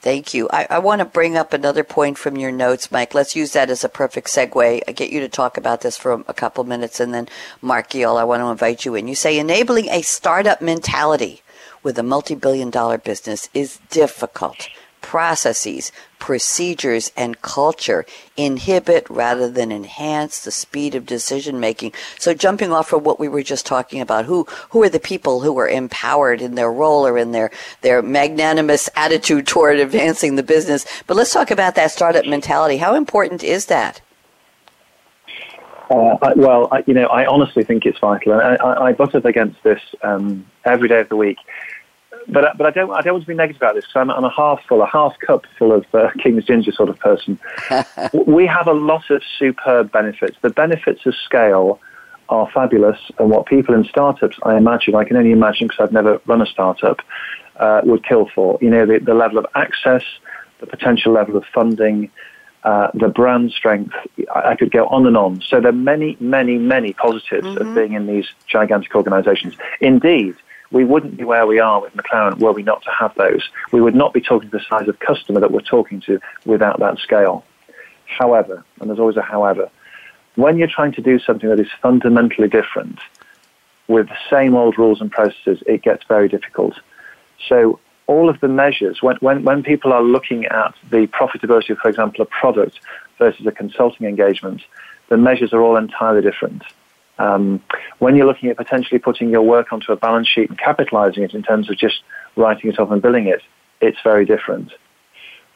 Thank 0.00 0.34
you. 0.34 0.48
I, 0.52 0.66
I, 0.68 0.78
want 0.80 0.98
to 0.98 1.04
bring 1.04 1.36
up 1.36 1.52
another 1.52 1.84
point 1.84 2.18
from 2.18 2.36
your 2.36 2.50
notes, 2.50 2.90
Mike. 2.90 3.14
Let's 3.14 3.36
use 3.36 3.52
that 3.52 3.70
as 3.70 3.84
a 3.84 3.88
perfect 3.88 4.26
segue. 4.26 4.80
I 4.88 4.92
get 4.92 5.10
you 5.10 5.20
to 5.20 5.28
talk 5.28 5.56
about 5.56 5.82
this 5.82 5.96
for 5.96 6.24
a 6.26 6.34
couple 6.34 6.64
minutes, 6.64 6.98
and 6.98 7.14
then 7.14 7.28
Mark 7.60 7.90
Geall, 7.90 8.18
I 8.18 8.24
want 8.24 8.40
to 8.40 8.48
invite 8.48 8.84
you 8.84 8.96
in. 8.96 9.06
You 9.06 9.14
say 9.14 9.38
enabling 9.38 9.88
a 9.90 10.02
startup 10.02 10.60
mentality 10.60 11.42
with 11.84 11.96
a 12.00 12.02
multi-billion 12.02 12.70
dollar 12.70 12.98
business 12.98 13.48
is 13.54 13.78
difficult 13.90 14.68
processes, 15.02 15.92
procedures, 16.18 17.12
and 17.16 17.42
culture 17.42 18.06
inhibit 18.36 19.04
rather 19.10 19.50
than 19.50 19.70
enhance 19.70 20.44
the 20.44 20.50
speed 20.50 20.94
of 20.94 21.04
decision 21.04 21.60
making. 21.60 21.92
So 22.18 22.32
jumping 22.32 22.72
off 22.72 22.92
of 22.92 23.04
what 23.04 23.20
we 23.20 23.28
were 23.28 23.42
just 23.42 23.66
talking 23.66 24.00
about, 24.00 24.24
who, 24.24 24.46
who 24.70 24.82
are 24.82 24.88
the 24.88 25.00
people 25.00 25.40
who 25.40 25.58
are 25.58 25.68
empowered 25.68 26.40
in 26.40 26.54
their 26.54 26.72
role 26.72 27.06
or 27.06 27.18
in 27.18 27.32
their, 27.32 27.50
their 27.82 28.00
magnanimous 28.00 28.88
attitude 28.96 29.46
toward 29.46 29.78
advancing 29.78 30.36
the 30.36 30.42
business? 30.42 30.86
But 31.06 31.16
let's 31.16 31.32
talk 31.32 31.50
about 31.50 31.74
that 31.74 31.90
startup 31.90 32.24
mentality. 32.24 32.78
How 32.78 32.94
important 32.94 33.42
is 33.42 33.66
that? 33.66 34.00
Uh, 35.90 36.16
I, 36.22 36.32
well, 36.36 36.68
I, 36.72 36.82
you 36.86 36.94
know, 36.94 37.06
I 37.06 37.26
honestly 37.26 37.64
think 37.64 37.84
it's 37.84 37.98
vital. 37.98 38.32
I, 38.32 38.54
I, 38.54 38.86
I 38.86 38.92
butt 38.92 39.14
up 39.14 39.26
against 39.26 39.62
this 39.62 39.80
um, 40.02 40.46
every 40.64 40.88
day 40.88 41.00
of 41.00 41.10
the 41.10 41.16
week 41.16 41.36
but 42.28 42.56
but 42.56 42.66
I 42.66 42.70
don't 42.70 42.90
I 42.90 43.00
don't 43.00 43.14
want 43.14 43.24
to 43.24 43.28
be 43.28 43.34
negative 43.34 43.60
about 43.60 43.74
this 43.74 43.84
because 43.84 44.00
I'm, 44.00 44.10
I'm, 44.10 44.24
a 44.24 44.30
half 44.30 44.64
full, 44.66 44.82
a 44.82 44.86
half 44.86 45.18
cup 45.18 45.44
full 45.58 45.72
of 45.72 45.84
uh, 45.94 46.10
King's 46.18 46.44
Ginger 46.44 46.72
sort 46.72 46.88
of 46.88 46.98
person. 46.98 47.38
we 48.26 48.46
have 48.46 48.66
a 48.66 48.72
lot 48.72 49.10
of 49.10 49.22
superb 49.38 49.92
benefits. 49.92 50.36
The 50.42 50.50
benefits 50.50 51.06
of 51.06 51.14
scale 51.14 51.80
are 52.28 52.48
fabulous, 52.52 52.98
and 53.18 53.30
what 53.30 53.46
people 53.46 53.74
in 53.74 53.84
startups, 53.84 54.38
I 54.42 54.56
imagine, 54.56 54.94
I 54.94 55.04
can 55.04 55.16
only 55.16 55.32
imagine 55.32 55.68
because 55.68 55.84
I've 55.84 55.92
never 55.92 56.20
run 56.26 56.40
a 56.40 56.46
startup, 56.46 57.00
uh, 57.56 57.82
would 57.84 58.04
kill 58.04 58.28
for. 58.34 58.58
You 58.60 58.70
know, 58.70 58.86
the, 58.86 58.98
the 58.98 59.14
level 59.14 59.38
of 59.38 59.46
access, 59.54 60.04
the 60.60 60.66
potential 60.66 61.12
level 61.12 61.36
of 61.36 61.44
funding. 61.52 62.10
Uh, 62.64 62.88
the 62.94 63.08
brand 63.08 63.50
strength, 63.50 63.92
I, 64.32 64.50
I, 64.50 64.54
could 64.54 64.70
go 64.70 64.86
on 64.86 65.04
and 65.04 65.16
on. 65.16 65.40
So 65.40 65.60
there 65.60 65.70
are 65.70 65.72
many, 65.72 66.16
many, 66.20 66.58
many 66.58 66.92
positives 66.92 67.44
mm-hmm. 67.44 67.68
of 67.68 67.74
being 67.74 67.94
in 67.94 68.06
these 68.06 68.28
gigantic 68.46 68.94
organizations. 68.94 69.56
Indeed, 69.80 70.36
we 70.72 70.84
wouldn't 70.84 71.16
be 71.16 71.24
where 71.24 71.46
we 71.46 71.60
are 71.60 71.80
with 71.80 71.94
McLaren 71.94 72.38
were 72.38 72.52
we 72.52 72.62
not 72.62 72.82
to 72.82 72.90
have 72.90 73.14
those. 73.14 73.48
We 73.70 73.80
would 73.80 73.94
not 73.94 74.12
be 74.12 74.20
talking 74.20 74.50
to 74.50 74.58
the 74.58 74.64
size 74.68 74.88
of 74.88 74.98
customer 74.98 75.40
that 75.40 75.52
we're 75.52 75.60
talking 75.60 76.00
to 76.02 76.18
without 76.44 76.80
that 76.80 76.98
scale. 76.98 77.44
However, 78.06 78.64
and 78.80 78.88
there's 78.88 78.98
always 78.98 79.16
a 79.16 79.22
however, 79.22 79.70
when 80.34 80.58
you're 80.58 80.68
trying 80.68 80.92
to 80.92 81.02
do 81.02 81.18
something 81.18 81.48
that 81.48 81.60
is 81.60 81.68
fundamentally 81.80 82.48
different 82.48 82.98
with 83.86 84.08
the 84.08 84.16
same 84.30 84.54
old 84.54 84.78
rules 84.78 85.00
and 85.00 85.10
processes, 85.10 85.62
it 85.66 85.82
gets 85.82 86.04
very 86.04 86.28
difficult. 86.28 86.74
So 87.48 87.78
all 88.06 88.28
of 88.28 88.40
the 88.40 88.48
measures, 88.48 89.02
when, 89.02 89.16
when, 89.16 89.44
when 89.44 89.62
people 89.62 89.92
are 89.92 90.02
looking 90.02 90.46
at 90.46 90.74
the 90.90 91.06
profitability 91.08 91.70
of, 91.70 91.78
for 91.78 91.88
example, 91.88 92.22
a 92.22 92.26
product 92.26 92.80
versus 93.18 93.46
a 93.46 93.52
consulting 93.52 94.06
engagement, 94.06 94.62
the 95.08 95.18
measures 95.18 95.52
are 95.52 95.60
all 95.60 95.76
entirely 95.76 96.22
different. 96.22 96.62
Um, 97.18 97.62
when 97.98 98.16
you're 98.16 98.26
looking 98.26 98.48
at 98.50 98.56
potentially 98.56 98.98
putting 98.98 99.30
your 99.30 99.42
work 99.42 99.72
onto 99.72 99.92
a 99.92 99.96
balance 99.96 100.28
sheet 100.28 100.48
and 100.48 100.58
capitalizing 100.58 101.22
it 101.22 101.34
in 101.34 101.42
terms 101.42 101.70
of 101.70 101.76
just 101.76 102.02
writing 102.36 102.70
it 102.70 102.78
off 102.78 102.90
and 102.90 103.02
billing 103.02 103.26
it, 103.26 103.42
it's 103.80 103.98
very 104.02 104.24
different. 104.24 104.72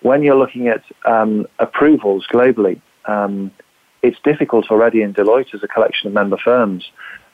When 0.02 0.22
you're 0.22 0.36
looking 0.36 0.68
at 0.68 0.84
um, 1.04 1.46
approvals 1.58 2.26
globally, 2.32 2.80
um, 3.06 3.50
it's 4.02 4.18
difficult 4.22 4.70
already 4.70 5.02
in 5.02 5.14
Deloitte 5.14 5.54
as 5.54 5.62
a 5.62 5.68
collection 5.68 6.08
of 6.08 6.12
member 6.12 6.36
firms, 6.36 6.90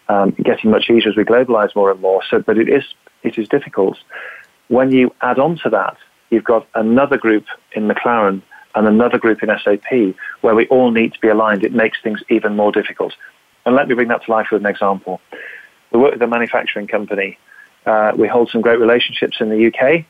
um, 0.09 0.31
getting 0.43 0.71
much 0.71 0.89
easier 0.89 1.11
as 1.11 1.17
we 1.17 1.25
globalize 1.25 1.75
more 1.75 1.91
and 1.91 2.01
more. 2.01 2.23
So, 2.29 2.41
but 2.41 2.59
it 2.59 2.69
is 2.69 2.85
it 3.23 3.39
is 3.39 3.49
difficult. 3.49 3.99
When 4.69 4.91
you 4.91 5.15
add 5.21 5.39
on 5.39 5.59
to 5.65 5.71
that, 5.71 5.97
you've 6.31 6.45
got 6.45 6.67
another 6.75 7.19
group 7.19 7.45
in 7.73 7.89
McLaren 7.89 8.43
and 8.75 8.89
another 8.89 9.19
group 9.19 9.43
in 9.43 9.51
SAP 9.63 10.17
where 10.41 10.55
we 10.55 10.67
all 10.69 10.91
need 10.91 11.13
to 11.15 11.21
be 11.21 11.29
aligned. 11.29 11.65
It 11.65 11.73
makes 11.73 11.99
things 12.03 12.21
even 12.31 12.57
more 12.57 12.73
difficult. 12.73 13.15
And 13.65 13.77
let 13.77 13.89
me 13.89 13.95
bring 13.95 14.09
that 14.09 14.25
to 14.25 14.31
life 14.31 14.49
with 14.51 14.63
an 14.63 14.67
example. 14.67 15.21
We 15.91 16.01
work 16.01 16.13
with 16.13 16.23
a 16.23 16.27
manufacturing 16.27 16.87
company. 16.87 17.39
Uh, 17.87 18.13
we 18.17 18.29
hold 18.29 18.51
some 18.51 18.61
great 18.61 18.79
relationships 18.79 19.39
in 19.41 19.51
the 19.51 19.67
UK. 19.67 20.05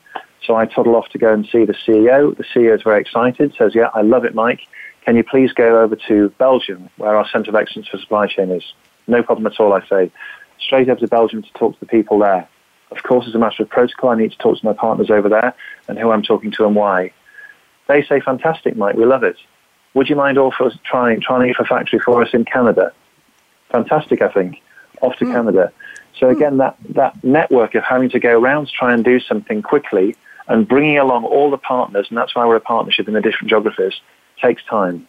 So 0.45 0.55
I 0.55 0.65
toddle 0.65 0.95
off 0.95 1.09
to 1.09 1.17
go 1.17 1.33
and 1.33 1.45
see 1.45 1.65
the 1.65 1.73
CEO. 1.73 2.35
The 2.35 2.43
CEO 2.43 2.75
is 2.75 2.81
very 2.83 3.01
excited, 3.01 3.53
says, 3.57 3.73
Yeah, 3.75 3.89
I 3.93 4.01
love 4.01 4.25
it, 4.25 4.35
Mike. 4.35 4.61
Can 5.05 5.15
you 5.15 5.23
please 5.23 5.51
go 5.53 5.81
over 5.81 5.95
to 6.07 6.29
Belgium, 6.37 6.89
where 6.97 7.15
our 7.15 7.27
Centre 7.29 7.51
of 7.51 7.55
Excellence 7.55 7.89
for 7.89 7.97
Supply 7.97 8.27
Chain 8.27 8.51
is? 8.51 8.63
No 9.07 9.21
problem 9.21 9.45
at 9.47 9.59
all, 9.59 9.73
I 9.73 9.85
say. 9.87 10.11
Straight 10.59 10.89
over 10.89 10.99
to 10.99 11.07
Belgium 11.07 11.41
to 11.41 11.53
talk 11.53 11.73
to 11.73 11.79
the 11.79 11.85
people 11.85 12.19
there. 12.19 12.47
Of 12.91 13.03
course, 13.03 13.27
as 13.27 13.35
a 13.35 13.39
matter 13.39 13.63
of 13.63 13.69
protocol, 13.69 14.11
I 14.11 14.15
need 14.15 14.31
to 14.31 14.37
talk 14.37 14.59
to 14.59 14.65
my 14.65 14.73
partners 14.73 15.09
over 15.09 15.27
there 15.27 15.53
and 15.87 15.97
who 15.97 16.11
I'm 16.11 16.23
talking 16.23 16.51
to 16.51 16.65
and 16.65 16.75
why. 16.75 17.11
They 17.87 18.03
say, 18.03 18.21
fantastic, 18.21 18.77
Mike, 18.77 18.95
we 18.95 19.05
love 19.05 19.23
it. 19.23 19.37
Would 19.93 20.09
you 20.09 20.15
mind 20.15 20.37
also 20.37 20.71
trying, 20.83 21.19
trying 21.21 21.53
for 21.53 21.65
factory 21.65 21.99
for 21.99 22.21
us 22.21 22.29
in 22.33 22.45
Canada? 22.45 22.93
Fantastic, 23.73 24.21
I 24.21 24.29
think. 24.29 24.61
Off 25.01 25.17
to 25.17 25.25
mm. 25.25 25.33
Canada. 25.33 25.73
So 26.17 26.29
again, 26.29 26.57
that, 26.57 26.77
that 26.89 27.21
network 27.23 27.75
of 27.75 27.83
having 27.83 28.09
to 28.11 28.19
go 28.19 28.39
around 28.39 28.67
to 28.67 28.71
try 28.71 28.93
and 28.93 29.03
do 29.03 29.19
something 29.19 29.61
quickly 29.61 30.15
and 30.47 30.67
bringing 30.67 30.99
along 30.99 31.25
all 31.25 31.49
the 31.49 31.57
partners, 31.57 32.05
and 32.09 32.17
that's 32.17 32.35
why 32.35 32.45
we're 32.45 32.55
a 32.55 32.61
partnership 32.61 33.07
in 33.07 33.15
the 33.15 33.21
different 33.21 33.49
geographies, 33.49 33.99
takes 34.41 34.63
time. 34.63 35.07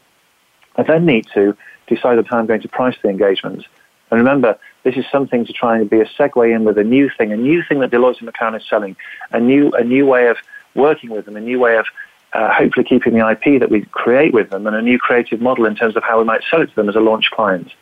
I 0.76 0.82
then 0.82 1.04
need 1.04 1.26
to 1.34 1.56
decide 1.88 2.18
on 2.18 2.24
how 2.24 2.38
I'm 2.38 2.46
going 2.46 2.62
to 2.62 2.68
price 2.68 2.96
the 3.02 3.10
engagement. 3.10 3.66
And 4.10 4.18
remember, 4.18 4.58
this 4.82 4.96
is 4.96 5.04
something 5.12 5.44
to 5.44 5.52
try 5.52 5.78
and 5.78 5.90
be 5.90 6.00
a 6.00 6.06
segue 6.06 6.54
in 6.54 6.64
with 6.64 6.78
a 6.78 6.84
new 6.84 7.10
thing, 7.10 7.32
a 7.32 7.36
new 7.36 7.62
thing 7.68 7.80
that 7.80 7.90
Deloitte 7.90 8.20
and 8.20 8.32
McLaren 8.32 8.56
is 8.56 8.66
selling, 8.66 8.96
a 9.30 9.40
new, 9.40 9.72
a 9.72 9.84
new 9.84 10.06
way 10.06 10.28
of 10.28 10.38
working 10.74 11.10
with 11.10 11.26
them, 11.26 11.36
a 11.36 11.40
new 11.40 11.58
way 11.58 11.76
of 11.76 11.86
uh, 12.32 12.52
hopefully 12.52 12.84
keeping 12.84 13.12
the 13.12 13.28
IP 13.28 13.60
that 13.60 13.70
we 13.70 13.82
create 13.86 14.32
with 14.32 14.50
them, 14.50 14.66
and 14.66 14.74
a 14.74 14.82
new 14.82 14.98
creative 14.98 15.40
model 15.40 15.66
in 15.66 15.74
terms 15.74 15.96
of 15.96 16.02
how 16.02 16.18
we 16.18 16.24
might 16.24 16.42
sell 16.50 16.62
it 16.62 16.66
to 16.66 16.74
them 16.74 16.88
as 16.88 16.96
a 16.96 17.00
launch 17.00 17.30
client. 17.30 17.72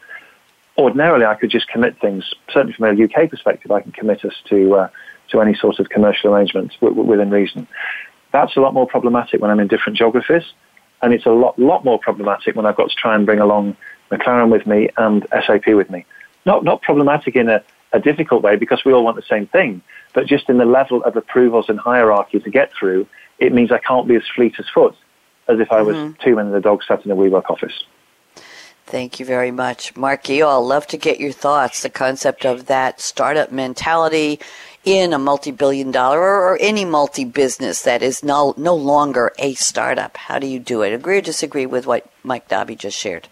Ordinarily, 0.79 1.27
I 1.27 1.35
could 1.35 1.51
just 1.51 1.69
commit 1.69 2.01
things. 2.01 2.33
Certainly, 2.51 2.75
from 2.75 2.99
a 2.99 3.05
UK 3.05 3.29
perspective, 3.29 3.71
I 3.71 3.81
can 3.81 3.93
commit 3.93 4.25
us 4.25 4.35
to 4.49 4.75
uh, 4.75 4.89
to 5.31 5.41
any 5.41 5.55
sort 5.55 5.79
of 5.79 5.89
commercial 5.89 6.35
arrangement 6.35 6.73
w- 6.81 7.03
within 7.03 7.31
reason. 7.31 7.67
That's 8.33 8.57
a 8.57 8.61
lot 8.61 8.73
more 8.73 8.87
problematic 8.87 9.41
when 9.41 9.51
I'm 9.51 9.61
in 9.61 9.69
different 9.69 9.99
geographies, 9.99 10.45
and 11.03 11.13
it's 11.13 11.27
a 11.27 11.31
lot 11.31 11.59
lot 11.59 11.85
more 11.85 11.99
problematic 11.99 12.57
when 12.57 12.67
I've 12.67 12.77
got 12.77 12.91
to 12.91 12.97
try 12.97 13.15
and 13.15 13.27
bring 13.27 13.39
along 13.39 13.77
McLaren 14.11 14.51
with 14.51 14.67
me 14.67 14.89
and 14.97 15.27
SAP 15.31 15.67
with 15.69 15.91
me. 15.91 16.07
Not 16.47 16.65
not 16.65 16.81
problematic 16.81 17.37
in 17.37 17.49
a, 17.49 17.63
a 17.93 18.01
difficult 18.01 18.43
way 18.43 18.57
because 18.57 18.83
we 18.85 18.93
all 18.93 19.05
want 19.05 19.17
the 19.17 19.29
same 19.29 19.47
thing, 19.47 19.83
but 20.15 20.27
just 20.27 20.49
in 20.49 20.57
the 20.57 20.65
level 20.65 21.03
of 21.05 21.17
approvals 21.17 21.67
and 21.69 21.79
hierarchy 21.79 22.41
to 22.41 22.51
get 22.51 22.73
through 22.73 23.07
it 23.43 23.53
means 23.53 23.73
I 23.73 23.79
can't 23.79 24.07
be 24.07 24.15
as 24.15 24.23
fleet 24.35 24.55
as 24.59 24.67
foot 24.73 24.95
as 25.49 25.59
if 25.59 25.73
I 25.73 25.83
was 25.83 25.97
mm-hmm. 25.97 26.23
two 26.23 26.37
men 26.37 26.47
and 26.47 26.55
a 26.55 26.61
dog 26.61 26.85
sat 26.87 27.05
in 27.05 27.11
a 27.11 27.17
WeWork 27.17 27.51
office. 27.51 27.83
Thank 28.87 29.21
you 29.21 29.25
very 29.25 29.51
much. 29.51 29.97
Mark 29.97 30.25
Geall 30.25 30.67
love 30.67 30.87
to 30.89 30.99
get 30.99 31.21
your 31.21 31.33
thoughts, 31.33 31.83
the 31.83 31.89
concept 31.89 32.45
of 32.45 32.67
that 32.67 33.01
startup 33.01 33.51
mentality 33.51 34.39
in 34.85 35.13
a 35.13 35.19
multi-billion 35.19 35.91
dollar 35.91 36.21
or, 36.21 36.59
any 36.61 36.85
multi-business 36.85 37.83
that 37.83 38.03
is 38.03 38.23
no, 38.23 38.55
no 38.57 38.75
longer 38.75 39.33
a 39.39 39.55
startup. 39.55 40.17
How 40.17 40.39
do 40.39 40.47
you 40.47 40.59
do 40.59 40.83
it? 40.83 40.93
Agree 40.93 41.19
or 41.19 41.21
disagree 41.21 41.67
with 41.67 41.87
what 41.87 42.11
Mike 42.23 42.49
Dobby 42.49 42.75
just 42.75 42.99
shared? 42.99 43.29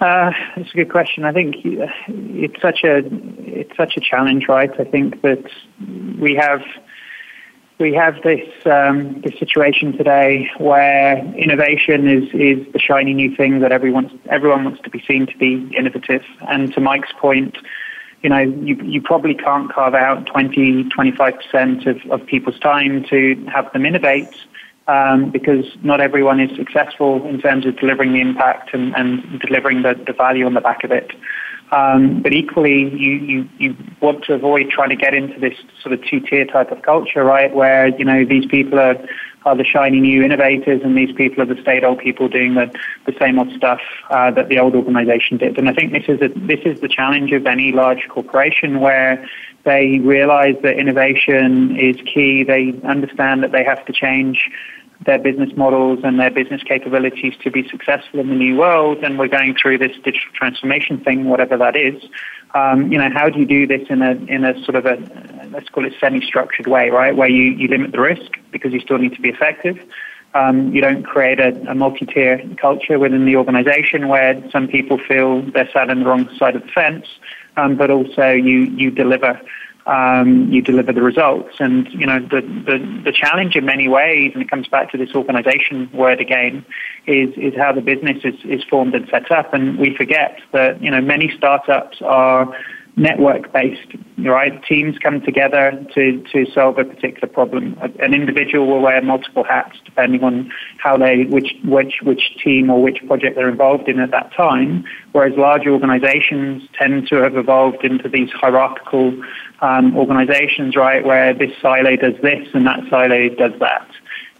Uh, 0.00 0.30
that's 0.56 0.70
a 0.72 0.76
good 0.76 0.90
question. 0.90 1.24
I 1.24 1.32
think 1.32 1.56
uh, 1.56 1.86
it's 2.08 2.60
such 2.62 2.84
a 2.84 3.02
it's 3.38 3.76
such 3.76 3.98
a 3.98 4.00
challenge, 4.00 4.48
right? 4.48 4.70
I 4.80 4.84
think 4.84 5.20
that 5.20 5.44
we 6.18 6.34
have 6.36 6.62
we 7.80 7.94
have 7.94 8.22
this 8.22 8.46
um, 8.66 9.20
this 9.22 9.38
situation 9.38 9.96
today 9.96 10.50
where 10.58 11.18
innovation 11.34 12.06
is 12.06 12.24
is 12.34 12.72
the 12.72 12.78
shiny 12.78 13.14
new 13.14 13.34
thing 13.34 13.60
that 13.60 13.72
everyone 13.72 14.20
everyone 14.30 14.64
wants 14.64 14.80
to 14.82 14.90
be 14.90 15.02
seen 15.08 15.26
to 15.26 15.36
be 15.38 15.72
innovative. 15.76 16.22
And 16.48 16.72
to 16.74 16.80
Mike's 16.80 17.12
point, 17.18 17.56
you 18.22 18.28
know, 18.28 18.38
you 18.38 18.76
you 18.82 19.00
probably 19.00 19.34
can't 19.34 19.72
carve 19.72 19.94
out 19.94 20.26
20, 20.26 20.84
25 20.90 21.34
percent 21.34 21.86
of, 21.86 21.98
of 22.10 22.24
people's 22.26 22.58
time 22.58 23.04
to 23.10 23.34
have 23.52 23.72
them 23.72 23.86
innovate 23.86 24.34
um, 24.86 25.30
because 25.30 25.64
not 25.82 26.00
everyone 26.00 26.40
is 26.40 26.54
successful 26.56 27.26
in 27.26 27.40
terms 27.40 27.64
of 27.64 27.76
delivering 27.78 28.12
the 28.12 28.20
impact 28.20 28.74
and, 28.74 28.94
and 28.96 29.40
delivering 29.40 29.82
the, 29.82 29.94
the 30.06 30.12
value 30.12 30.44
on 30.46 30.54
the 30.54 30.60
back 30.60 30.84
of 30.84 30.92
it. 30.92 31.12
Um, 31.72 32.20
but 32.22 32.32
equally, 32.32 32.90
you, 32.96 33.12
you, 33.12 33.48
you 33.58 33.76
want 34.00 34.24
to 34.24 34.34
avoid 34.34 34.70
trying 34.70 34.90
to 34.90 34.96
get 34.96 35.14
into 35.14 35.38
this 35.38 35.54
sort 35.82 35.92
of 35.92 36.04
two-tier 36.04 36.44
type 36.44 36.72
of 36.72 36.82
culture, 36.82 37.22
right? 37.22 37.54
Where, 37.54 37.88
you 37.88 38.04
know, 38.04 38.24
these 38.24 38.46
people 38.46 38.80
are, 38.80 38.96
are 39.44 39.56
the 39.56 39.64
shiny 39.64 40.00
new 40.00 40.22
innovators 40.22 40.82
and 40.82 40.96
these 40.96 41.12
people 41.12 41.42
are 41.42 41.46
the 41.54 41.60
state 41.62 41.84
old 41.84 42.00
people 42.00 42.28
doing 42.28 42.54
the, 42.54 42.72
the 43.06 43.14
same 43.20 43.38
old 43.38 43.52
stuff 43.52 43.80
uh, 44.10 44.32
that 44.32 44.48
the 44.48 44.58
old 44.58 44.74
organization 44.74 45.36
did. 45.36 45.58
And 45.58 45.68
I 45.68 45.72
think 45.72 45.92
this 45.92 46.08
is, 46.08 46.20
a, 46.20 46.28
this 46.40 46.60
is 46.64 46.80
the 46.80 46.88
challenge 46.88 47.30
of 47.32 47.46
any 47.46 47.70
large 47.70 48.08
corporation 48.08 48.80
where 48.80 49.28
they 49.64 49.98
realize 50.00 50.56
that 50.62 50.78
innovation 50.78 51.76
is 51.76 51.96
key. 52.12 52.42
They 52.42 52.74
understand 52.82 53.42
that 53.44 53.52
they 53.52 53.62
have 53.62 53.84
to 53.86 53.92
change 53.92 54.50
their 55.06 55.18
business 55.18 55.50
models 55.56 56.00
and 56.04 56.20
their 56.20 56.30
business 56.30 56.62
capabilities 56.62 57.34
to 57.42 57.50
be 57.50 57.66
successful 57.68 58.20
in 58.20 58.28
the 58.28 58.34
new 58.34 58.56
world, 58.56 58.98
and 58.98 59.18
we're 59.18 59.28
going 59.28 59.54
through 59.54 59.78
this 59.78 59.96
digital 60.04 60.30
transformation 60.34 61.02
thing, 61.02 61.24
whatever 61.24 61.56
that 61.56 61.76
is. 61.76 62.02
Um, 62.54 62.92
you 62.92 62.98
know, 62.98 63.08
how 63.10 63.30
do 63.30 63.38
you 63.38 63.46
do 63.46 63.66
this 63.66 63.88
in 63.88 64.02
a 64.02 64.12
in 64.26 64.44
a 64.44 64.62
sort 64.64 64.74
of 64.74 64.86
a 64.86 64.96
let's 65.52 65.68
call 65.68 65.84
it 65.84 65.94
semi-structured 66.00 66.66
way, 66.66 66.90
right? 66.90 67.16
Where 67.16 67.28
you, 67.28 67.50
you 67.50 67.68
limit 67.68 67.92
the 67.92 68.00
risk 68.00 68.38
because 68.50 68.72
you 68.72 68.80
still 68.80 68.98
need 68.98 69.14
to 69.14 69.20
be 69.20 69.30
effective. 69.30 69.78
Um, 70.32 70.72
you 70.72 70.80
don't 70.80 71.02
create 71.02 71.40
a, 71.40 71.48
a, 71.68 71.74
multi-tier 71.74 72.40
culture 72.56 73.00
within 73.00 73.24
the 73.24 73.34
organization 73.34 74.06
where 74.06 74.40
some 74.52 74.68
people 74.68 74.96
feel 74.96 75.42
they're 75.42 75.68
sat 75.72 75.90
on 75.90 76.00
the 76.00 76.04
wrong 76.04 76.28
side 76.38 76.54
of 76.54 76.62
the 76.62 76.68
fence, 76.68 77.06
um, 77.56 77.76
but 77.76 77.90
also 77.90 78.30
you 78.30 78.60
you 78.60 78.92
deliver 78.92 79.40
um, 79.86 80.50
you 80.50 80.62
deliver 80.62 80.92
the 80.92 81.02
results. 81.02 81.56
And 81.58 81.88
you 81.92 82.06
know 82.06 82.20
the, 82.20 82.40
the, 82.40 83.02
the 83.04 83.12
challenge 83.12 83.56
in 83.56 83.64
many 83.64 83.88
ways, 83.88 84.32
and 84.34 84.42
it 84.42 84.50
comes 84.50 84.68
back 84.68 84.90
to 84.92 84.98
this 84.98 85.14
organisation 85.14 85.90
word 85.92 86.20
again, 86.20 86.64
is 87.06 87.30
is 87.36 87.54
how 87.56 87.72
the 87.72 87.80
business 87.80 88.18
is, 88.24 88.34
is 88.44 88.62
formed 88.64 88.94
and 88.94 89.08
set 89.08 89.30
up. 89.30 89.52
And 89.54 89.78
we 89.78 89.96
forget 89.96 90.40
that 90.52 90.82
you 90.82 90.90
know 90.90 91.00
many 91.00 91.32
startups 91.36 91.98
are 92.02 92.54
network 92.96 93.52
based, 93.52 93.94
right? 94.18 94.62
Teams 94.64 94.98
come 94.98 95.20
together 95.20 95.84
to, 95.94 96.22
to 96.32 96.46
solve 96.52 96.78
a 96.78 96.84
particular 96.84 97.28
problem. 97.28 97.78
An 97.98 98.14
individual 98.14 98.66
will 98.66 98.80
wear 98.80 99.00
multiple 99.02 99.44
hats 99.44 99.78
depending 99.84 100.22
on 100.22 100.50
how 100.78 100.96
they, 100.96 101.24
which, 101.24 101.54
which, 101.64 101.94
which 102.02 102.36
team 102.42 102.70
or 102.70 102.82
which 102.82 102.98
project 103.06 103.36
they're 103.36 103.48
involved 103.48 103.88
in 103.88 104.00
at 104.00 104.10
that 104.10 104.32
time. 104.34 104.84
Whereas 105.12 105.32
large 105.36 105.66
organizations 105.66 106.62
tend 106.78 107.08
to 107.08 107.16
have 107.16 107.36
evolved 107.36 107.84
into 107.84 108.08
these 108.08 108.30
hierarchical 108.32 109.12
um, 109.60 109.96
organizations, 109.96 110.76
right, 110.76 111.04
where 111.04 111.34
this 111.34 111.52
silo 111.60 111.96
does 111.96 112.14
this 112.22 112.48
and 112.54 112.66
that 112.66 112.80
silo 112.90 113.28
does 113.30 113.58
that. 113.60 113.88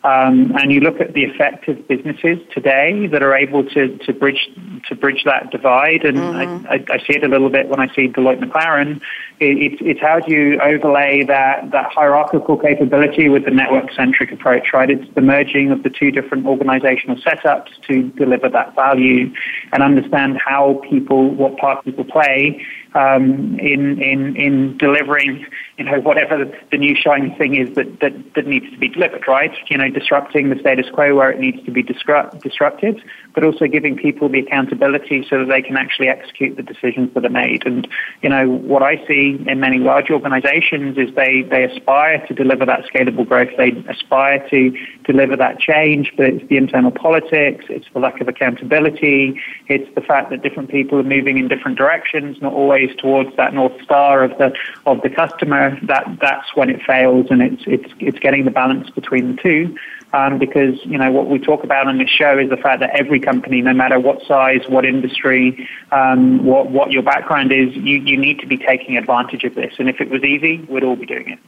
Um, 0.03 0.57
and 0.57 0.73
you 0.73 0.81
look 0.81 0.99
at 0.99 1.13
the 1.13 1.25
effective 1.25 1.87
businesses 1.87 2.39
today 2.55 3.07
that 3.09 3.23
are 3.23 3.37
able 3.37 3.65
to, 3.65 3.99
to 3.99 4.15
bridge 4.15 4.49
to 4.89 4.95
bridge 4.95 5.25
that 5.27 5.51
divide, 5.51 6.05
and 6.05 6.17
mm-hmm. 6.17 6.67
I, 6.67 6.77
I, 6.77 6.85
I, 6.95 6.99
see 7.01 7.17
it 7.17 7.23
a 7.23 7.29
little 7.29 7.51
bit 7.51 7.69
when 7.69 7.81
I 7.81 7.95
see 7.95 8.09
Deloitte 8.09 8.43
McLaren. 8.43 8.97
It, 9.41 9.73
it's, 9.73 9.83
it's 9.83 10.01
how 10.01 10.21
do 10.21 10.33
you 10.33 10.59
overlay 10.59 11.25
that, 11.25 11.71
that 11.73 11.93
hierarchical 11.93 12.57
capability 12.57 13.29
with 13.29 13.45
the 13.45 13.51
network 13.51 13.93
centric 13.93 14.33
approach, 14.33 14.73
right? 14.73 14.89
It's 14.89 15.15
the 15.15 15.21
merging 15.21 15.71
of 15.71 15.83
the 15.83 15.91
two 15.91 16.11
different 16.11 16.47
organizational 16.47 17.17
setups 17.17 17.69
to 17.89 18.05
deliver 18.13 18.49
that 18.49 18.75
value 18.75 19.31
and 19.75 19.83
understand 19.83 20.39
how 20.43 20.81
people, 20.89 21.35
what 21.35 21.59
part 21.59 21.85
people 21.85 22.05
play 22.05 22.65
um, 22.95 23.59
in, 23.59 24.01
in, 24.01 24.37
in 24.37 24.77
delivering 24.79 25.47
you 25.81 25.87
know, 25.87 25.99
whatever 25.99 26.45
the 26.71 26.77
new 26.77 26.95
shiny 26.95 27.35
thing 27.39 27.57
is 27.57 27.75
that, 27.75 28.01
that, 28.01 28.13
that 28.35 28.47
needs 28.47 28.71
to 28.71 28.77
be 28.77 28.87
delivered, 28.87 29.27
right? 29.27 29.51
You 29.71 29.79
know, 29.79 29.89
disrupting 29.89 30.51
the 30.51 30.59
status 30.61 30.85
quo 30.93 31.15
where 31.15 31.31
it 31.31 31.41
needs 31.41 31.65
to 31.65 31.71
be 31.71 31.83
disrupt, 31.83 32.43
disrupted, 32.43 33.03
but 33.35 33.45
also 33.45 33.67
giving 33.67 33.97
people 33.97 34.29
the 34.29 34.41
accountability 34.41 35.27
so 35.31 35.39
that 35.39 35.49
they 35.49 35.63
can 35.63 35.79
actually 35.79 36.09
execute 36.09 36.59
the 36.59 36.63
decisions 36.63 37.15
that 37.15 37.25
are 37.25 37.31
made. 37.31 37.65
And, 37.65 37.89
you 38.21 38.29
know, 38.29 38.47
what 38.47 38.83
I 38.83 38.97
see 39.07 39.43
in 39.47 39.59
many 39.59 39.79
large 39.79 40.11
organizations 40.11 40.99
is 40.99 41.15
they, 41.15 41.45
they 41.49 41.65
aspire 41.65 42.27
to 42.27 42.35
deliver 42.35 42.67
that 42.67 42.85
scalable 42.85 43.27
growth. 43.27 43.49
They 43.57 43.71
aspire 43.89 44.47
to 44.51 44.77
deliver 45.05 45.35
that 45.37 45.61
change, 45.61 46.13
but 46.15 46.27
it's 46.27 46.47
the 46.51 46.59
internal 46.59 46.91
politics, 46.91 47.65
it's 47.71 47.87
the 47.95 48.01
lack 48.01 48.21
of 48.21 48.29
accountability, 48.29 49.41
it's 49.69 49.89
the 49.95 50.03
fact 50.03 50.29
that 50.29 50.43
different 50.43 50.69
people 50.69 50.99
are 50.99 51.05
moving 51.05 51.39
in 51.39 51.49
different 51.49 51.79
directions, 51.79 52.37
not 52.43 52.53
always 52.53 52.95
towards 52.97 53.35
that 53.39 53.55
North 53.55 53.81
Star 53.83 54.23
of 54.23 54.37
the, 54.37 54.53
of 54.85 55.01
the 55.01 55.09
customer 55.09 55.70
that 55.83 56.19
that's 56.21 56.55
when 56.55 56.71
it 56.71 56.83
fails, 56.83 57.27
and 57.31 57.43
it's 57.43 57.63
it's 57.67 57.93
it's 57.99 58.19
getting 58.19 58.45
the 58.45 58.51
balance 58.51 58.91
between 58.91 59.37
the 59.37 59.43
two. 59.43 59.77
Um, 60.13 60.39
because 60.39 60.75
you 60.85 60.99
know 60.99 61.13
what 61.13 61.29
we 61.29 61.39
talk 61.39 61.63
about 61.63 61.87
on 61.87 61.99
this 61.99 62.11
show 62.11 62.37
is 62.37 62.51
the 62.51 62.57
fact 62.57 62.81
that 62.81 62.91
every 62.91 63.21
company, 63.21 63.63
no 63.63 63.73
matter 63.73 64.01
what 64.01 64.21
size, 64.27 64.63
what 64.69 64.85
industry, 64.85 65.69
um, 65.93 66.45
what 66.45 66.71
what 66.71 66.91
your 66.91 67.03
background 67.03 67.53
is, 67.53 67.75
you 67.77 67.99
you 67.99 68.17
need 68.17 68.41
to 68.41 68.47
be 68.47 68.57
taking 68.57 68.97
advantage 68.97 69.45
of 69.45 69.55
this. 69.55 69.75
And 69.79 69.89
if 69.89 70.01
it 70.01 70.11
was 70.11 70.25
easy, 70.25 70.59
we'd 70.69 70.83
all 70.83 70.97
be 70.97 71.07
doing 71.07 71.29
it. 71.29 71.39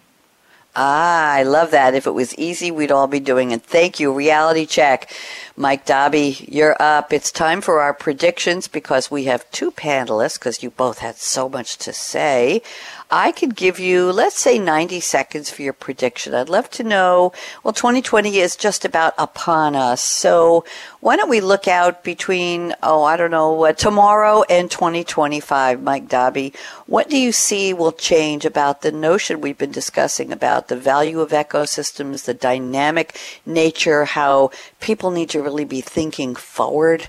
Ah, 0.75 1.33
I 1.33 1.43
love 1.43 1.71
that. 1.73 1.95
If 1.95 2.07
it 2.07 2.13
was 2.13 2.35
easy, 2.37 2.71
we'd 2.71 2.91
all 2.91 3.07
be 3.07 3.21
doing 3.21 3.51
it. 3.51 3.63
Thank 3.63 4.01
you. 4.01 4.11
Reality 4.11 4.65
check. 4.65 5.13
Mike 5.57 5.85
Dobby, 5.85 6.47
you're 6.49 6.77
up. 6.81 7.13
It's 7.13 7.31
time 7.31 7.61
for 7.61 7.81
our 7.81 7.93
predictions 7.93 8.69
because 8.69 9.11
we 9.11 9.25
have 9.25 9.51
two 9.51 9.71
panelists 9.71 10.39
because 10.39 10.63
you 10.63 10.71
both 10.71 10.99
had 10.99 11.17
so 11.17 11.47
much 11.47 11.77
to 11.79 11.93
say. 11.93 12.63
I 13.11 13.31
could 13.31 13.55
give 13.55 13.79
you, 13.79 14.11
let's 14.11 14.41
say, 14.41 14.59
90 14.59 15.01
seconds 15.01 15.51
for 15.51 15.61
your 15.61 15.75
prediction. 15.75 16.33
I'd 16.33 16.49
love 16.49 16.71
to 16.71 16.83
know. 16.83 17.35
Well, 17.63 17.75
2020 17.75 18.39
is 18.39 18.57
just 18.57 18.87
about 18.87 19.13
upon 19.19 19.77
us. 19.77 20.01
So 20.01 20.65
why 21.01 21.17
don't 21.17 21.29
we 21.29 21.43
look 21.43 21.69
out 21.69 22.05
between, 22.05 22.75
oh, 22.83 23.05
I 23.05 23.19
don't 23.19 23.31
know, 23.31 23.71
tomorrow 23.73 24.45
and 24.49 24.71
2025, 24.71 25.83
Mike 25.83 26.09
Dobby? 26.09 26.55
What 26.87 27.11
do 27.11 27.19
you 27.19 27.33
see 27.33 27.75
will 27.75 27.93
change 27.93 28.47
about 28.47 28.81
the 28.81 28.93
notion 28.93 29.43
we've 29.43 29.59
been 29.59 29.73
discussing 29.73 30.33
about 30.33 30.69
the 30.69 30.77
value 30.77 31.21
of 31.21 31.33
ecosystems, 31.33 32.25
the 32.25 32.33
dynamic 32.33 33.19
nature, 33.45 34.07
how 34.07 34.53
people 34.81 35.11
need 35.11 35.29
to 35.31 35.43
really 35.53 35.65
be 35.65 35.81
thinking 35.81 36.35
forward? 36.35 37.09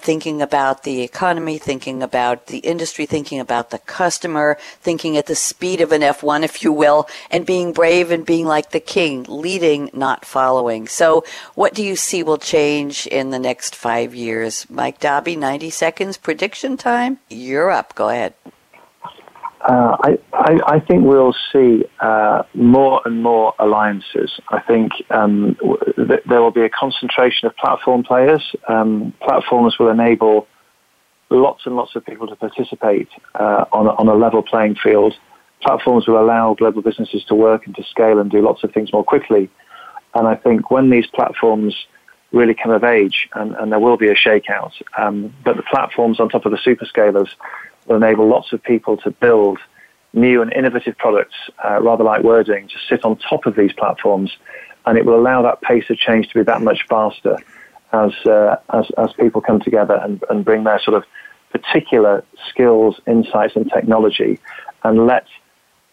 thinking 0.00 0.40
about 0.40 0.84
the 0.84 1.02
economy, 1.02 1.58
thinking 1.58 2.04
about 2.04 2.46
the 2.46 2.58
industry, 2.58 3.04
thinking 3.04 3.40
about 3.40 3.70
the 3.70 3.80
customer, 3.80 4.56
thinking 4.80 5.16
at 5.16 5.26
the 5.26 5.34
speed 5.34 5.80
of 5.80 5.90
an 5.90 6.02
F1, 6.02 6.44
if 6.44 6.62
you 6.62 6.72
will, 6.72 7.08
and 7.32 7.44
being 7.44 7.72
brave 7.72 8.12
and 8.12 8.24
being 8.24 8.46
like 8.46 8.70
the 8.70 8.78
king, 8.78 9.24
leading, 9.28 9.90
not 9.92 10.24
following. 10.24 10.86
So, 10.86 11.24
what 11.56 11.74
do 11.74 11.82
you 11.82 11.96
see 11.96 12.22
will 12.22 12.38
change 12.38 13.08
in 13.08 13.30
the 13.30 13.40
next 13.40 13.74
five 13.74 14.14
years? 14.14 14.70
Mike 14.70 15.00
Dobby, 15.00 15.34
90 15.34 15.68
seconds, 15.70 16.16
prediction 16.16 16.76
time. 16.76 17.18
You're 17.28 17.70
up. 17.70 17.96
Go 17.96 18.08
ahead. 18.08 18.34
Uh, 19.60 19.96
I, 20.00 20.18
I, 20.32 20.60
I, 20.66 20.80
think 20.80 21.04
we'll 21.04 21.34
see 21.52 21.84
uh, 21.98 22.44
more 22.54 23.02
and 23.04 23.22
more 23.22 23.54
alliances. 23.58 24.30
I 24.50 24.60
think 24.60 24.92
um, 25.10 25.56
th- 25.96 26.20
there 26.28 26.40
will 26.40 26.52
be 26.52 26.62
a 26.62 26.68
concentration 26.68 27.48
of 27.48 27.56
platform 27.56 28.04
players. 28.04 28.54
Um, 28.68 29.12
platforms 29.20 29.76
will 29.78 29.88
enable 29.88 30.46
lots 31.28 31.66
and 31.66 31.74
lots 31.74 31.96
of 31.96 32.06
people 32.06 32.28
to 32.28 32.36
participate 32.36 33.08
uh, 33.34 33.64
on, 33.72 33.88
on 33.88 34.06
a 34.06 34.14
level 34.14 34.42
playing 34.42 34.76
field. 34.76 35.14
Platforms 35.60 36.06
will 36.06 36.20
allow 36.20 36.54
global 36.54 36.80
businesses 36.80 37.24
to 37.24 37.34
work 37.34 37.66
and 37.66 37.74
to 37.74 37.82
scale 37.82 38.20
and 38.20 38.30
do 38.30 38.40
lots 38.40 38.62
of 38.62 38.72
things 38.72 38.92
more 38.92 39.04
quickly. 39.04 39.50
And 40.14 40.28
I 40.28 40.36
think 40.36 40.70
when 40.70 40.90
these 40.90 41.06
platforms 41.08 41.74
really 42.32 42.54
come 42.54 42.70
of 42.70 42.84
age, 42.84 43.28
and, 43.34 43.54
and 43.56 43.72
there 43.72 43.80
will 43.80 43.96
be 43.96 44.08
a 44.08 44.14
shakeout, 44.14 44.72
um, 44.98 45.32
but 45.44 45.56
the 45.56 45.62
platforms 45.62 46.20
on 46.20 46.28
top 46.28 46.44
of 46.44 46.52
the 46.52 46.58
superscalers 46.58 47.30
will 47.86 47.96
enable 47.96 48.26
lots 48.28 48.52
of 48.52 48.62
people 48.62 48.96
to 48.98 49.10
build 49.10 49.58
new 50.12 50.42
and 50.42 50.52
innovative 50.52 50.96
products, 50.98 51.34
uh, 51.64 51.80
rather 51.80 52.04
like 52.04 52.22
wording, 52.22 52.68
to 52.68 52.74
sit 52.88 53.04
on 53.04 53.16
top 53.16 53.46
of 53.46 53.56
these 53.56 53.72
platforms, 53.72 54.36
and 54.86 54.98
it 54.98 55.04
will 55.04 55.18
allow 55.18 55.42
that 55.42 55.60
pace 55.62 55.88
of 55.90 55.96
change 55.96 56.28
to 56.28 56.34
be 56.34 56.42
that 56.42 56.62
much 56.62 56.84
faster 56.88 57.36
as 57.92 58.12
uh, 58.26 58.56
as, 58.70 58.86
as 58.98 59.12
people 59.14 59.40
come 59.40 59.60
together 59.60 59.94
and, 60.02 60.22
and 60.28 60.44
bring 60.44 60.64
their 60.64 60.80
sort 60.80 60.96
of 60.96 61.04
particular 61.50 62.24
skills, 62.48 63.00
insights, 63.06 63.56
and 63.56 63.70
technology, 63.72 64.38
and 64.84 65.06
let 65.06 65.26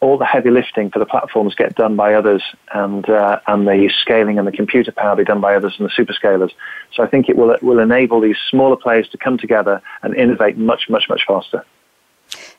all 0.06 0.20
the 0.20 0.26
heavy 0.26 0.51
lifting 0.51 0.91
for 0.91 0.99
the 0.99 1.06
platforms 1.06 1.56
get 1.56 1.74
done 1.76 1.95
by 1.95 2.14
others, 2.14 2.43
and 2.74 3.10
uh, 3.10 3.39
and 3.47 3.68
the 3.68 3.89
scaling 4.01 4.38
and 4.38 4.47
the 4.47 4.51
computer 4.51 4.91
power 4.91 5.16
be 5.16 5.24
done 5.24 5.41
by 5.41 5.56
others 5.56 5.74
and 5.80 5.89
the 5.89 5.93
superscalers. 5.93 6.51
So 6.93 7.01
I 7.01 7.08
think 7.08 7.28
it 7.28 7.36
will 7.36 7.49
it 7.49 7.64
will 7.64 7.80
enable 7.80 8.22
these 8.22 8.38
smaller 8.49 8.76
players 8.76 9.10
to 9.10 9.18
come 9.18 9.39
together 9.39 9.82
and 10.03 10.16
innovate 10.16 10.58
much 10.58 10.89
much 10.89 11.10
much 11.10 11.24
faster. 11.28 11.66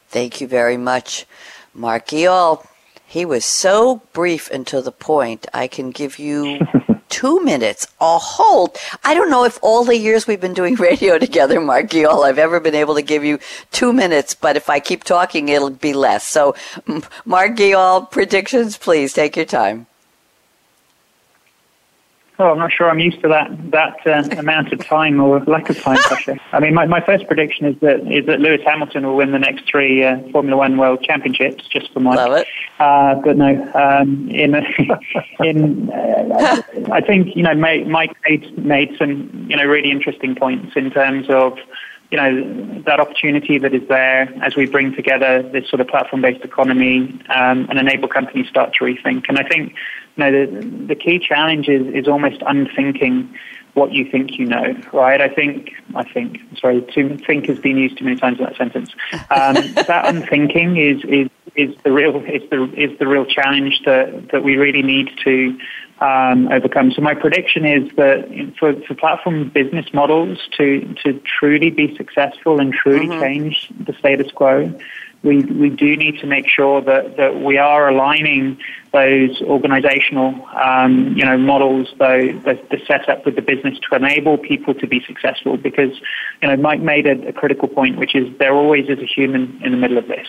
Thank 0.09 0.41
you 0.41 0.49
very 0.49 0.77
much, 0.77 1.25
Mark 1.73 2.09
Geall. 2.09 2.67
He 3.07 3.25
was 3.25 3.45
so 3.45 4.03
brief 4.13 4.51
and 4.51 4.67
to 4.67 4.83
the 4.83 4.93
point. 4.93 5.47
I 5.55 5.69
can 5.69 5.91
give 5.91 6.19
you 6.19 6.59
two 7.09 7.41
minutes, 7.43 7.87
a 8.01 8.19
whole. 8.19 8.75
I 9.05 9.15
don't 9.15 9.31
know 9.31 9.45
if 9.45 9.59
all 9.63 9.85
the 9.85 9.97
years 9.97 10.27
we've 10.27 10.41
been 10.41 10.55
doing 10.55 10.75
radio 10.89 11.19
together, 11.19 11.61
Mark 11.61 11.89
Geall, 11.89 12.25
I've 12.25 12.39
ever 12.39 12.61
been 12.61 12.75
able 12.75 12.97
to 12.97 13.03
give 13.03 13.25
you 13.25 13.39
two 13.71 13.93
minutes, 13.93 14.35
but 14.35 14.57
if 14.57 14.69
I 14.69 14.81
keep 14.81 15.05
talking, 15.05 15.49
it'll 15.49 15.71
be 15.71 15.93
less. 15.93 16.27
So, 16.27 16.55
Mark 17.25 17.57
Geall, 17.57 18.11
predictions, 18.11 18.77
please 18.77 19.13
take 19.13 19.37
your 19.37 19.47
time. 19.47 19.87
Oh, 22.39 22.51
I'm 22.51 22.59
not 22.59 22.71
sure 22.71 22.91
I'm 22.91 22.99
used 22.99 23.21
to 23.23 23.29
that 23.29 23.51
that 23.71 24.07
uh, 24.07 24.37
amount 24.39 24.73
of 24.73 24.85
time 24.85 25.21
or 25.21 25.41
lack 25.45 25.71
of 25.71 25.79
time 25.81 25.97
pressure. 25.97 26.37
I 26.53 26.61
mean, 26.61 26.75
my, 26.75 26.85
my 26.85 27.01
first 27.01 27.27
prediction 27.27 27.67
is 27.67 27.81
that 27.81 28.01
is 28.13 28.27
that 28.27 28.41
Lewis 28.41 28.61
Hamilton 28.65 29.07
will 29.07 29.17
win 29.17 29.33
the 29.33 29.39
next 29.39 29.69
three 29.71 30.05
uh, 30.05 30.19
Formula 30.33 30.57
One 30.57 30.77
World 30.77 31.03
Championships, 31.03 31.67
just 31.69 31.93
for 31.93 32.01
my. 32.01 32.15
Love 32.15 32.33
it. 32.33 32.47
Uh, 32.79 33.15
but 33.25 33.37
no, 33.39 33.73
um, 33.75 34.29
in 34.31 34.55
in 35.41 35.91
uh, 35.91 36.63
I 36.93 37.01
think 37.01 37.35
you 37.35 37.43
know 37.43 37.55
Mike 37.55 38.17
made 38.29 38.59
made 38.59 38.97
some 38.99 39.47
you 39.49 39.57
know 39.57 39.65
really 39.65 39.91
interesting 39.91 40.35
points 40.35 40.77
in 40.77 40.91
terms 40.91 41.27
of 41.31 41.59
you 42.11 42.17
know, 42.17 42.83
that 42.87 43.01
opportunity 43.01 43.59
that 43.59 43.75
is 43.75 43.87
there 43.89 44.33
as 44.43 44.55
we 44.55 44.67
bring 44.67 44.95
together 44.95 45.43
this 45.43 45.69
sort 45.69 45.81
of 45.81 45.89
platform-based 45.89 46.45
economy 46.45 47.21
um, 47.35 47.67
and 47.69 47.79
enable 47.79 48.07
companies 48.07 48.49
start 48.49 48.73
to 48.75 48.85
rethink. 48.85 49.25
And 49.29 49.39
I 49.39 49.43
think, 49.43 49.75
know, 50.17 50.33
the, 50.33 50.67
the 50.87 50.95
key 50.95 51.19
challenge 51.19 51.69
is, 51.69 51.87
is 51.95 52.09
almost 52.09 52.43
unthinking 52.47 53.35
what 53.75 53.93
you 53.93 54.11
think 54.11 54.39
you 54.39 54.47
know, 54.47 54.75
right? 54.93 55.21
I 55.21 55.29
think, 55.29 55.71
I 55.95 56.03
think, 56.03 56.41
sorry, 56.59 56.81
to 56.95 57.19
think 57.19 57.47
has 57.47 57.59
been 57.59 57.77
used 57.77 57.99
too 57.99 58.05
many 58.05 58.17
times 58.17 58.39
in 58.39 58.45
that 58.47 58.57
sentence. 58.57 58.91
Um, 59.13 59.55
that 59.87 60.07
unthinking 60.07 60.79
is, 60.79 61.05
is, 61.05 61.29
is 61.55 61.77
the 61.85 61.93
real, 61.93 62.17
is 62.25 62.49
the, 62.49 62.73
is 62.75 62.99
the 62.99 63.07
real 63.07 63.27
challenge 63.27 63.83
that, 63.85 64.31
that 64.33 64.43
we 64.43 64.57
really 64.57 64.81
need 64.81 65.11
to 65.25 65.59
um, 66.01 66.49
overcome. 66.49 66.91
So 66.93 67.03
my 67.03 67.15
prediction 67.15 67.67
is 67.67 67.91
that 67.97 68.55
for, 68.59 68.75
for 68.87 68.95
platform 68.95 69.51
business 69.51 69.87
models 69.93 70.39
to, 70.57 70.95
to 71.05 71.21
truly 71.21 71.69
be 71.69 71.95
successful 71.97 72.61
and 72.61 72.73
truly 72.73 73.09
mm-hmm. 73.09 73.21
change 73.21 73.71
the 73.79 73.93
status 73.95 74.33
quo, 74.33 74.73
we, 75.27 75.43
we 75.43 75.69
do 75.69 75.97
need 75.97 76.19
to 76.21 76.27
make 76.27 76.49
sure 76.49 76.81
that, 76.81 77.17
that 77.17 77.43
we 77.43 77.59
are 77.59 77.89
aligning 77.89 78.59
those 78.93 79.43
organizational 79.43 80.47
um, 80.55 81.15
you 81.17 81.25
know 81.25 81.37
models 81.37 81.93
though 81.99 82.23
the, 82.47 82.59
the 82.71 82.79
setup 82.87 83.27
with 83.27 83.37
the 83.37 83.43
business 83.43 83.79
to 83.91 83.97
enable 83.97 84.39
people 84.39 84.73
to 84.75 84.87
be 84.87 85.03
successful. 85.07 85.57
Because 85.57 85.93
you 86.41 86.49
know 86.49 86.57
Mike 86.57 86.81
made 86.81 87.07
a, 87.07 87.29
a 87.29 87.33
critical 87.33 87.69
point 87.69 87.99
which 87.99 88.15
is 88.15 88.27
there 88.39 88.55
always 88.55 88.89
is 88.89 88.99
a 89.01 89.07
human 89.07 89.61
in 89.63 89.73
the 89.73 89.79
middle 89.79 89.99
of 89.99 90.07
this. 90.07 90.29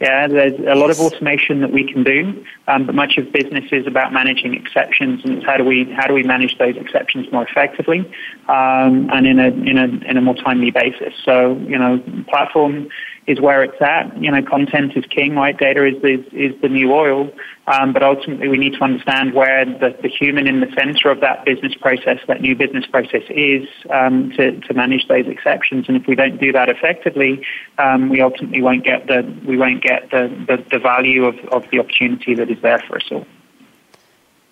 Yeah, 0.00 0.28
there's 0.28 0.58
a 0.58 0.74
lot 0.76 0.88
of 0.88 0.98
automation 0.98 1.60
that 1.60 1.72
we 1.72 1.84
can 1.84 2.02
do, 2.02 2.42
um, 2.68 2.86
but 2.86 2.94
much 2.94 3.18
of 3.18 3.30
business 3.32 3.66
is 3.70 3.86
about 3.86 4.14
managing 4.14 4.54
exceptions, 4.54 5.22
and 5.22 5.34
it's 5.34 5.44
how 5.44 5.58
do 5.58 5.64
we 5.64 5.84
how 5.92 6.06
do 6.06 6.14
we 6.14 6.22
manage 6.22 6.56
those 6.56 6.74
exceptions 6.76 7.30
more 7.30 7.46
effectively 7.46 8.10
um, 8.50 9.08
and 9.12 9.28
in 9.28 9.38
a 9.38 9.46
in 9.46 9.78
a 9.78 10.10
in 10.10 10.16
a 10.16 10.20
more 10.20 10.34
timely 10.34 10.72
basis. 10.72 11.14
So 11.24 11.56
you 11.68 11.78
know, 11.78 12.02
platform 12.28 12.88
is 13.28 13.40
where 13.40 13.62
it's 13.62 13.80
at. 13.80 14.20
You 14.20 14.32
know, 14.32 14.42
content 14.42 14.96
is 14.96 15.04
king, 15.06 15.36
right? 15.36 15.56
Data 15.56 15.86
is 15.86 15.94
is, 16.02 16.26
is 16.32 16.60
the 16.60 16.68
new 16.68 16.92
oil. 16.92 17.30
Um, 17.68 17.92
but 17.92 18.02
ultimately, 18.02 18.48
we 18.48 18.58
need 18.58 18.72
to 18.74 18.82
understand 18.82 19.34
where 19.34 19.64
the, 19.64 19.96
the 20.02 20.08
human 20.08 20.48
in 20.48 20.58
the 20.58 20.72
center 20.76 21.10
of 21.10 21.20
that 21.20 21.44
business 21.44 21.74
process, 21.76 22.18
that 22.26 22.40
new 22.40 22.56
business 22.56 22.86
process, 22.86 23.22
is 23.30 23.68
um, 23.90 24.32
to, 24.36 24.58
to 24.62 24.74
manage 24.74 25.06
those 25.06 25.28
exceptions. 25.28 25.84
And 25.86 25.96
if 25.96 26.08
we 26.08 26.16
don't 26.16 26.40
do 26.40 26.50
that 26.50 26.68
effectively, 26.68 27.46
um, 27.78 28.08
we 28.08 28.20
ultimately 28.20 28.62
won't 28.62 28.84
get 28.84 29.06
the 29.06 29.22
we 29.46 29.56
won't 29.56 29.82
get 29.82 30.10
the, 30.10 30.26
the, 30.48 30.64
the 30.72 30.78
value 30.80 31.24
of, 31.24 31.36
of 31.52 31.70
the 31.70 31.78
opportunity 31.78 32.34
that 32.34 32.50
is 32.50 32.60
there 32.62 32.82
for 32.88 32.96
us 32.96 33.04
all. 33.12 33.26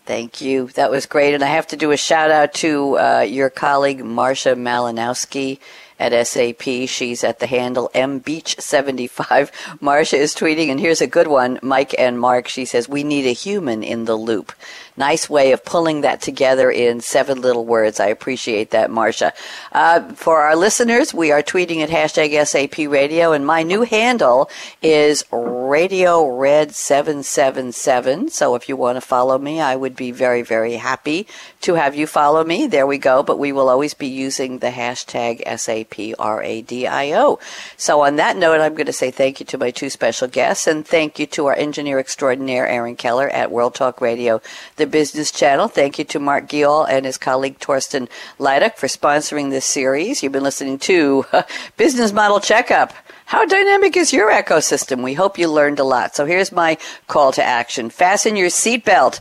Thank 0.09 0.40
you. 0.40 0.68
That 0.68 0.90
was 0.90 1.04
great. 1.04 1.34
And 1.34 1.42
I 1.44 1.48
have 1.48 1.66
to 1.66 1.76
do 1.76 1.90
a 1.90 1.96
shout 1.98 2.30
out 2.30 2.54
to 2.54 2.98
uh, 2.98 3.20
your 3.28 3.50
colleague, 3.50 4.00
Marsha 4.00 4.56
Malinowski 4.56 5.59
at 5.99 6.26
SAP. 6.26 6.62
She's 6.88 7.24
at 7.24 7.38
the 7.40 7.46
handle 7.46 7.90
mbeach75. 7.94 9.51
Marcia 9.80 10.16
is 10.16 10.34
tweeting, 10.34 10.70
and 10.70 10.80
here's 10.80 11.01
a 11.01 11.07
good 11.07 11.26
one. 11.26 11.59
Mike 11.62 11.94
and 11.99 12.18
Mark, 12.18 12.49
she 12.49 12.64
says, 12.64 12.88
we 12.88 13.05
need 13.05 13.26
a 13.26 13.32
human 13.32 13.82
in 13.82 14.05
the 14.05 14.16
loop. 14.16 14.53
Nice 14.99 15.30
way 15.30 15.53
of 15.53 15.64
pulling 15.64 16.01
that 16.01 16.20
together 16.20 16.72
in 16.72 17.01
seven 17.01 17.40
little 17.40 17.64
words. 17.64 18.01
I 18.01 18.07
appreciate 18.07 18.70
that, 18.72 18.90
Marcia. 18.90 19.32
Uh, 19.70 20.09
for 20.14 20.38
our 20.38 20.57
listeners, 20.57 21.14
we 21.14 21.30
are 21.30 21.40
tweeting 21.40 21.84
at 21.84 21.88
hashtag 21.88 22.44
SAP 22.44 22.90
Radio, 22.90 23.30
and 23.30 23.46
my 23.46 23.62
new 23.62 23.82
handle 23.82 24.51
is 24.82 25.24
Radio 25.30 26.28
Red 26.28 26.74
777. 26.74 28.30
So 28.30 28.57
if 28.57 28.68
you 28.68 28.76
want 28.76 28.96
to 28.96 29.01
follow 29.01 29.38
me, 29.38 29.61
I 29.61 29.76
would 29.76 29.94
be 29.94 30.11
very, 30.11 30.42
very 30.42 30.74
happy 30.74 31.28
to 31.61 31.74
have 31.74 31.94
you 31.94 32.09
follow 32.09 32.42
me. 32.42 32.66
There 32.66 32.86
we 32.86 32.99
go. 32.99 33.22
But 33.22 33.38
we 33.38 33.53
will 33.53 33.68
always 33.68 33.94
be 33.94 34.09
using 34.09 34.59
the 34.59 34.70
hashtag 34.70 35.42
SAPRADIO. 35.91 37.39
So 37.76 38.01
on 38.03 38.16
that 38.16 38.36
note, 38.36 38.61
I'm 38.61 38.74
going 38.74 38.86
to 38.86 38.93
say 38.93 39.11
thank 39.11 39.41
you 39.41 39.47
to 39.47 39.59
my 39.59 39.70
two 39.70 39.91
special 39.91 40.28
guests 40.28 40.66
and 40.66 40.86
thank 40.86 41.18
you 41.18 41.26
to 41.26 41.47
our 41.47 41.55
engineer 41.55 41.99
extraordinaire, 41.99 42.66
Aaron 42.66 42.97
Keller 42.97 43.28
at 43.28 43.51
World 43.51 43.74
Talk 43.74 44.01
Radio, 44.01 44.41
the 44.76 44.86
Business 44.86 45.30
Channel. 45.30 45.68
Thank 45.68 45.99
you 45.99 46.05
to 46.07 46.18
Mark 46.18 46.49
Geall 46.49 46.86
and 46.89 47.07
his 47.07 47.18
colleague 47.18 47.59
Torsten 47.59 48.09
Leiduck 48.39 48.76
for 48.76 48.86
sponsoring 48.86 49.51
this 49.51 49.66
series. 49.66 50.22
You've 50.22 50.32
been 50.32 50.43
listening 50.43 50.78
to 50.80 51.24
Business 51.76 52.12
Model 52.12 52.41
Checkup. 52.41 52.93
How 53.26 53.45
dynamic 53.45 53.97
is 53.97 54.12
your 54.12 54.32
ecosystem? 54.32 55.03
We 55.03 55.14
hope 55.14 55.39
you 55.39 55.49
learned 55.49 55.78
a 55.78 55.84
lot. 55.84 56.16
So 56.16 56.24
here's 56.24 56.51
my 56.51 56.78
call 57.09 57.32
to 57.32 57.45
action. 57.45 57.91
Fasten 57.91 58.36
your 58.36 58.49
seatbelt. 58.49 59.20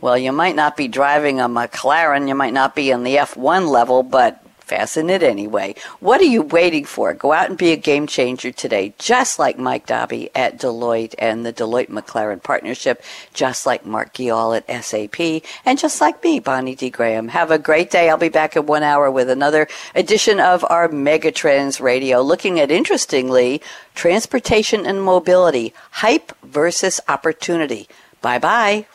Well, 0.00 0.16
you 0.16 0.30
might 0.30 0.54
not 0.54 0.76
be 0.76 0.86
driving 0.86 1.40
a 1.40 1.48
McLaren, 1.48 2.28
you 2.28 2.36
might 2.36 2.52
not 2.52 2.76
be 2.76 2.92
in 2.92 3.02
the 3.02 3.16
F1 3.16 3.68
level, 3.68 4.04
but 4.04 4.44
Fasten 4.68 5.08
it 5.08 5.22
anyway. 5.22 5.74
What 6.00 6.20
are 6.20 6.24
you 6.24 6.42
waiting 6.42 6.84
for? 6.84 7.14
Go 7.14 7.32
out 7.32 7.48
and 7.48 7.56
be 7.56 7.72
a 7.72 7.76
game 7.76 8.06
changer 8.06 8.52
today, 8.52 8.92
just 8.98 9.38
like 9.38 9.58
Mike 9.58 9.86
Dobby 9.86 10.28
at 10.34 10.58
Deloitte 10.60 11.14
and 11.18 11.46
the 11.46 11.54
Deloitte 11.54 11.88
McLaren 11.88 12.42
partnership, 12.42 13.02
just 13.32 13.64
like 13.64 13.86
Mark 13.86 14.12
Geall 14.12 14.54
at 14.54 14.84
SAP, 14.84 15.42
and 15.64 15.78
just 15.78 16.02
like 16.02 16.22
me, 16.22 16.38
Bonnie 16.38 16.74
D. 16.74 16.90
Graham. 16.90 17.28
Have 17.28 17.50
a 17.50 17.58
great 17.58 17.90
day. 17.90 18.10
I'll 18.10 18.18
be 18.18 18.28
back 18.28 18.56
in 18.56 18.66
one 18.66 18.82
hour 18.82 19.10
with 19.10 19.30
another 19.30 19.68
edition 19.94 20.38
of 20.38 20.64
our 20.68 20.86
Megatrends 20.88 21.80
Radio, 21.80 22.20
looking 22.20 22.60
at, 22.60 22.70
interestingly, 22.70 23.62
transportation 23.94 24.84
and 24.84 25.02
mobility, 25.02 25.72
hype 25.92 26.32
versus 26.42 27.00
opportunity. 27.08 27.88
Bye 28.20 28.38
bye. 28.38 28.86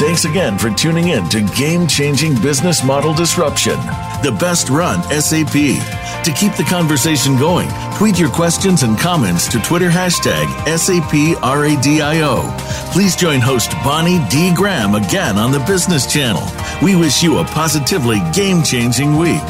Thanks 0.00 0.24
again 0.24 0.56
for 0.56 0.70
tuning 0.70 1.08
in 1.08 1.28
to 1.28 1.42
Game 1.54 1.86
Changing 1.86 2.34
Business 2.40 2.82
Model 2.82 3.12
Disruption, 3.12 3.76
the 4.22 4.34
best 4.40 4.70
run 4.70 5.02
SAP. 5.10 5.52
To 5.52 6.32
keep 6.32 6.54
the 6.54 6.66
conversation 6.66 7.36
going, 7.36 7.68
tweet 7.98 8.18
your 8.18 8.30
questions 8.30 8.82
and 8.82 8.98
comments 8.98 9.46
to 9.48 9.60
Twitter 9.60 9.90
hashtag 9.90 10.46
SAPRADIO. 10.64 12.40
Please 12.92 13.14
join 13.14 13.40
host 13.40 13.72
Bonnie 13.84 14.24
D. 14.30 14.54
Graham 14.54 14.94
again 14.94 15.36
on 15.36 15.52
the 15.52 15.60
Business 15.60 16.10
Channel. 16.10 16.48
We 16.82 16.96
wish 16.96 17.22
you 17.22 17.36
a 17.36 17.44
positively 17.44 18.20
game 18.32 18.62
changing 18.62 19.18
week. 19.18 19.42